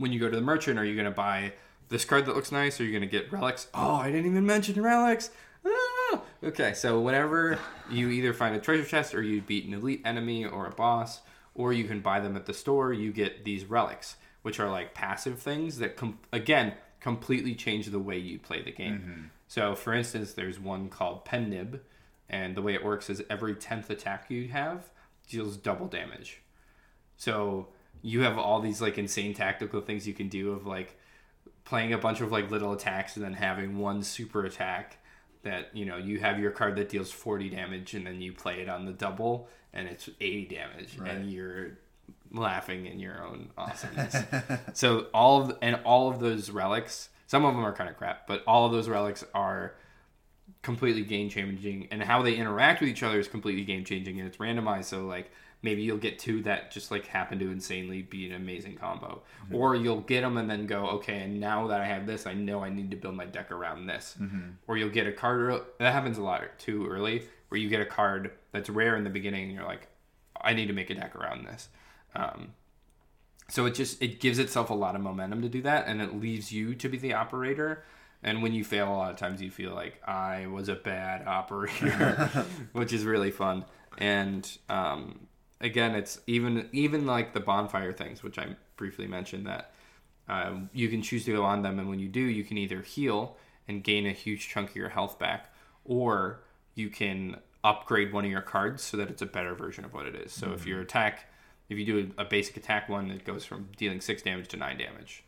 when 0.00 0.12
you 0.12 0.18
go 0.18 0.30
to 0.30 0.36
the 0.36 0.42
merchant 0.42 0.78
are 0.78 0.84
you 0.84 0.94
going 0.94 1.04
to 1.04 1.10
buy 1.10 1.52
this 1.90 2.04
card 2.04 2.24
that 2.24 2.34
looks 2.34 2.50
nice 2.50 2.80
are 2.80 2.84
you 2.84 2.90
going 2.90 3.02
to 3.02 3.06
get 3.06 3.30
relics 3.30 3.68
oh 3.74 3.96
i 3.96 4.10
didn't 4.10 4.26
even 4.26 4.46
mention 4.46 4.80
relics 4.82 5.30
ah! 5.66 6.22
Okay, 6.42 6.72
so 6.72 7.00
whenever 7.00 7.58
you 7.90 8.08
either 8.08 8.32
find 8.32 8.56
a 8.56 8.58
treasure 8.58 8.84
chest 8.84 9.14
or 9.14 9.22
you 9.22 9.42
beat 9.42 9.66
an 9.66 9.74
elite 9.74 10.00
enemy 10.06 10.44
or 10.46 10.66
a 10.66 10.70
boss, 10.70 11.20
or 11.54 11.72
you 11.72 11.84
can 11.84 12.00
buy 12.00 12.18
them 12.20 12.34
at 12.34 12.46
the 12.46 12.54
store, 12.54 12.92
you 12.94 13.12
get 13.12 13.44
these 13.44 13.66
relics, 13.66 14.16
which 14.42 14.58
are 14.58 14.70
like 14.70 14.94
passive 14.94 15.38
things 15.38 15.78
that, 15.78 15.96
com- 15.96 16.18
again, 16.32 16.72
completely 17.00 17.54
change 17.54 17.86
the 17.88 17.98
way 17.98 18.16
you 18.16 18.38
play 18.38 18.62
the 18.62 18.72
game. 18.72 19.30
So, 19.48 19.74
for 19.74 19.92
instance, 19.92 20.32
there's 20.32 20.58
one 20.58 20.88
called 20.88 21.24
Pen 21.26 21.50
Nib, 21.50 21.82
and 22.28 22.56
the 22.56 22.62
way 22.62 22.72
it 22.72 22.84
works 22.84 23.10
is 23.10 23.22
every 23.28 23.54
10th 23.54 23.90
attack 23.90 24.30
you 24.30 24.48
have 24.48 24.90
deals 25.28 25.56
double 25.58 25.88
damage. 25.88 26.40
So 27.16 27.68
you 28.00 28.22
have 28.22 28.38
all 28.38 28.60
these 28.60 28.80
like 28.80 28.96
insane 28.96 29.34
tactical 29.34 29.82
things 29.82 30.06
you 30.06 30.14
can 30.14 30.28
do 30.28 30.52
of 30.52 30.66
like 30.66 30.96
playing 31.64 31.92
a 31.92 31.98
bunch 31.98 32.20
of 32.20 32.32
like 32.32 32.50
little 32.50 32.72
attacks 32.72 33.16
and 33.16 33.24
then 33.24 33.34
having 33.34 33.78
one 33.78 34.02
super 34.02 34.44
attack 34.44 34.98
that 35.42 35.74
you 35.74 35.84
know 35.84 35.96
you 35.96 36.18
have 36.18 36.38
your 36.38 36.50
card 36.50 36.76
that 36.76 36.88
deals 36.88 37.10
40 37.10 37.48
damage 37.50 37.94
and 37.94 38.06
then 38.06 38.20
you 38.20 38.32
play 38.32 38.60
it 38.60 38.68
on 38.68 38.84
the 38.84 38.92
double 38.92 39.48
and 39.72 39.88
it's 39.88 40.08
80 40.20 40.46
damage 40.46 40.98
and 41.04 41.30
you're 41.30 41.78
laughing 42.32 42.86
in 42.86 43.00
your 43.00 43.24
own 43.24 43.50
awesomeness. 43.56 44.16
so 44.72 45.06
all 45.12 45.42
of 45.42 45.56
and 45.62 45.76
all 45.84 46.10
of 46.10 46.20
those 46.20 46.50
relics, 46.50 47.08
some 47.26 47.44
of 47.44 47.54
them 47.54 47.64
are 47.64 47.72
kind 47.72 47.88
of 47.88 47.96
crap, 47.96 48.26
but 48.26 48.42
all 48.46 48.66
of 48.66 48.72
those 48.72 48.88
relics 48.88 49.24
are 49.34 49.74
completely 50.62 51.02
game 51.02 51.28
changing 51.28 51.88
and 51.90 52.02
how 52.02 52.22
they 52.22 52.34
interact 52.34 52.80
with 52.80 52.90
each 52.90 53.02
other 53.02 53.18
is 53.18 53.28
completely 53.28 53.64
game 53.64 53.84
changing 53.84 54.18
and 54.18 54.28
it's 54.28 54.36
randomized 54.36 54.84
so 54.84 55.06
like 55.06 55.30
maybe 55.62 55.82
you'll 55.82 55.98
get 55.98 56.18
two 56.18 56.42
that 56.42 56.70
just 56.70 56.90
like 56.90 57.06
happen 57.06 57.38
to 57.38 57.50
insanely 57.50 58.02
be 58.02 58.26
an 58.28 58.34
amazing 58.34 58.76
combo. 58.76 59.22
Or 59.52 59.74
you'll 59.76 60.00
get 60.00 60.22
them 60.22 60.36
and 60.38 60.48
then 60.48 60.66
go 60.66 60.86
okay 60.86 61.20
and 61.20 61.40
now 61.40 61.66
that 61.68 61.80
i 61.80 61.84
have 61.84 62.06
this 62.06 62.26
i 62.26 62.32
know 62.34 62.60
i 62.62 62.70
need 62.70 62.90
to 62.90 62.96
build 62.96 63.14
my 63.14 63.26
deck 63.26 63.50
around 63.50 63.86
this. 63.86 64.16
Or 64.66 64.76
you'll 64.76 64.90
get 64.90 65.06
a 65.06 65.12
card 65.12 65.62
that 65.78 65.92
happens 65.92 66.18
a 66.18 66.22
lot 66.22 66.42
too 66.58 66.86
early 66.86 67.22
where 67.48 67.60
you 67.60 67.68
get 67.68 67.80
a 67.80 67.86
card 67.86 68.30
that's 68.52 68.70
rare 68.70 68.96
in 68.96 69.04
the 69.04 69.10
beginning 69.10 69.44
and 69.44 69.52
you're 69.54 69.64
like 69.64 69.88
i 70.40 70.52
need 70.54 70.66
to 70.66 70.72
make 70.72 70.90
a 70.90 70.94
deck 70.94 71.14
around 71.16 71.46
this. 71.46 71.68
Um, 72.14 72.54
so 73.48 73.66
it 73.66 73.74
just 73.74 74.00
it 74.02 74.20
gives 74.20 74.38
itself 74.38 74.70
a 74.70 74.74
lot 74.74 74.94
of 74.94 75.00
momentum 75.00 75.42
to 75.42 75.48
do 75.48 75.62
that 75.62 75.86
and 75.86 76.00
it 76.00 76.20
leaves 76.20 76.52
you 76.52 76.74
to 76.74 76.88
be 76.88 76.98
the 76.98 77.14
operator 77.14 77.84
and 78.22 78.42
when 78.42 78.52
you 78.52 78.64
fail 78.64 78.88
a 78.88 78.96
lot 78.96 79.10
of 79.10 79.16
times 79.16 79.40
you 79.40 79.50
feel 79.50 79.74
like 79.74 80.00
i 80.06 80.46
was 80.46 80.68
a 80.68 80.74
bad 80.74 81.26
operator 81.26 82.46
which 82.72 82.92
is 82.92 83.04
really 83.04 83.30
fun. 83.30 83.64
And 83.98 84.48
um, 84.68 85.26
again 85.60 85.94
it's 85.94 86.20
even 86.26 86.68
even 86.72 87.06
like 87.06 87.32
the 87.32 87.40
bonfire 87.40 87.92
things 87.92 88.22
which 88.22 88.38
i 88.38 88.46
briefly 88.76 89.06
mentioned 89.06 89.46
that 89.46 89.72
um, 90.28 90.70
you 90.72 90.88
can 90.88 91.02
choose 91.02 91.24
to 91.24 91.32
go 91.32 91.44
on 91.44 91.62
them 91.62 91.78
and 91.78 91.88
when 91.88 91.98
you 91.98 92.08
do 92.08 92.20
you 92.20 92.44
can 92.44 92.56
either 92.56 92.80
heal 92.80 93.36
and 93.68 93.84
gain 93.84 94.06
a 94.06 94.12
huge 94.12 94.48
chunk 94.48 94.70
of 94.70 94.76
your 94.76 94.88
health 94.88 95.18
back 95.18 95.52
or 95.84 96.40
you 96.74 96.88
can 96.88 97.36
upgrade 97.62 98.12
one 98.12 98.24
of 98.24 98.30
your 98.30 98.40
cards 98.40 98.82
so 98.82 98.96
that 98.96 99.10
it's 99.10 99.22
a 99.22 99.26
better 99.26 99.54
version 99.54 99.84
of 99.84 99.92
what 99.92 100.06
it 100.06 100.14
is. 100.14 100.32
So 100.32 100.52
if 100.52 100.66
your 100.66 100.80
attack 100.80 101.26
if 101.68 101.78
you 101.78 101.84
do 101.84 102.12
a, 102.18 102.22
a 102.22 102.24
basic 102.24 102.56
attack 102.56 102.88
one 102.88 103.10
it 103.10 103.24
goes 103.24 103.44
from 103.44 103.68
dealing 103.76 104.00
six 104.00 104.22
damage 104.22 104.48
to 104.48 104.56
nine 104.56 104.78
damage. 104.78 105.24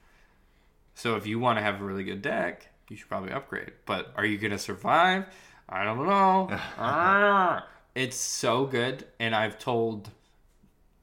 So 0.94 1.16
if 1.16 1.26
you 1.26 1.38
want 1.38 1.58
to 1.58 1.62
have 1.62 1.80
a 1.80 1.84
really 1.84 2.04
good 2.04 2.22
deck, 2.22 2.68
you 2.92 2.98
should 2.98 3.08
probably 3.08 3.32
upgrade. 3.32 3.72
But 3.86 4.12
are 4.16 4.24
you 4.24 4.38
gonna 4.38 4.58
survive? 4.58 5.24
I 5.68 5.84
don't 5.84 6.06
know. 6.06 6.48
Ah, 6.78 7.66
it's 7.94 8.16
so 8.16 8.66
good, 8.66 9.06
and 9.18 9.34
I've 9.34 9.58
told 9.58 10.10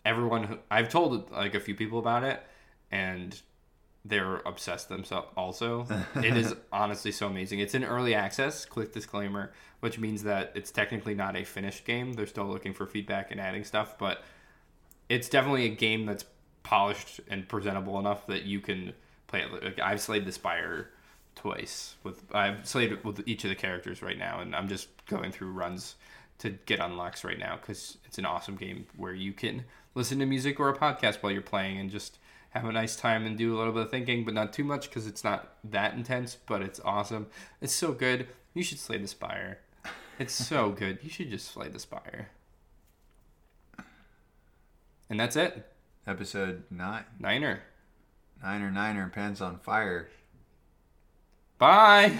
everyone. 0.05 0.43
Who, 0.43 0.57
I've 0.71 0.89
told 0.89 1.31
like 1.31 1.55
a 1.55 1.59
few 1.59 1.75
people 1.75 1.99
about 1.99 2.23
it, 2.23 2.41
and 2.91 3.39
they're 4.05 4.37
obsessed 4.45 4.87
themselves. 4.87 5.27
Also, 5.35 5.87
it 6.15 6.37
is 6.37 6.55
honestly 6.71 7.11
so 7.11 7.27
amazing. 7.27 7.59
It's 7.59 7.73
in 7.75 7.83
early 7.83 8.13
access. 8.13 8.65
Click 8.65 8.93
disclaimer, 8.93 9.51
which 9.79 9.97
means 9.99 10.23
that 10.23 10.51
it's 10.55 10.71
technically 10.71 11.15
not 11.15 11.35
a 11.35 11.43
finished 11.43 11.85
game. 11.85 12.13
They're 12.13 12.27
still 12.27 12.45
looking 12.45 12.73
for 12.73 12.85
feedback 12.85 13.31
and 13.31 13.41
adding 13.41 13.63
stuff, 13.63 13.97
but 13.97 14.23
it's 15.09 15.27
definitely 15.27 15.65
a 15.65 15.75
game 15.75 16.05
that's 16.05 16.25
polished 16.61 17.19
and 17.27 17.47
presentable 17.47 17.97
enough 17.97 18.27
that 18.27 18.43
you 18.43 18.59
can 18.59 18.93
play 19.25 19.41
it. 19.41 19.51
Like, 19.51 19.79
I've 19.79 20.01
slayed 20.01 20.25
the 20.25 20.31
spire 20.31 20.89
twice 21.39 21.95
with 22.03 22.23
I've 22.33 22.67
slayed 22.67 23.03
with 23.03 23.27
each 23.27 23.43
of 23.43 23.49
the 23.49 23.55
characters 23.55 24.01
right 24.01 24.17
now, 24.17 24.39
and 24.41 24.55
I'm 24.55 24.67
just 24.67 24.89
going 25.05 25.31
through 25.31 25.51
runs 25.51 25.95
to 26.39 26.51
get 26.51 26.79
unlocks 26.79 27.23
right 27.23 27.39
now 27.39 27.55
because 27.55 27.97
it's 28.05 28.17
an 28.17 28.25
awesome 28.25 28.55
game 28.55 28.87
where 28.95 29.13
you 29.13 29.33
can 29.33 29.65
listen 29.95 30.19
to 30.19 30.25
music 30.25 30.59
or 30.59 30.69
a 30.69 30.77
podcast 30.77 31.17
while 31.17 31.31
you're 31.31 31.41
playing 31.41 31.77
and 31.77 31.89
just 31.89 32.17
have 32.51 32.65
a 32.65 32.71
nice 32.71 32.95
time 32.95 33.25
and 33.25 33.37
do 33.37 33.55
a 33.55 33.57
little 33.57 33.73
bit 33.73 33.83
of 33.83 33.91
thinking, 33.91 34.25
but 34.25 34.33
not 34.33 34.51
too 34.53 34.63
much 34.63 34.89
because 34.89 35.05
it's 35.07 35.23
not 35.23 35.53
that 35.63 35.93
intense. 35.93 36.35
But 36.45 36.61
it's 36.61 36.79
awesome. 36.83 37.27
It's 37.61 37.73
so 37.75 37.91
good. 37.91 38.27
You 38.53 38.63
should 38.63 38.79
slay 38.79 38.97
the 38.97 39.07
spire. 39.07 39.59
It's 40.17 40.33
so 40.33 40.69
good. 40.77 40.99
You 41.03 41.09
should 41.09 41.29
just 41.29 41.51
slay 41.51 41.67
the 41.69 41.79
spire. 41.79 42.29
And 45.09 45.19
that's 45.19 45.35
it. 45.35 45.65
Episode 46.07 46.63
nine, 46.71 47.03
Niner. 47.19 47.61
niner, 48.41 48.71
niner, 48.71 49.09
pants 49.09 49.41
on 49.41 49.59
fire. 49.59 50.09
Bye. 51.59 52.17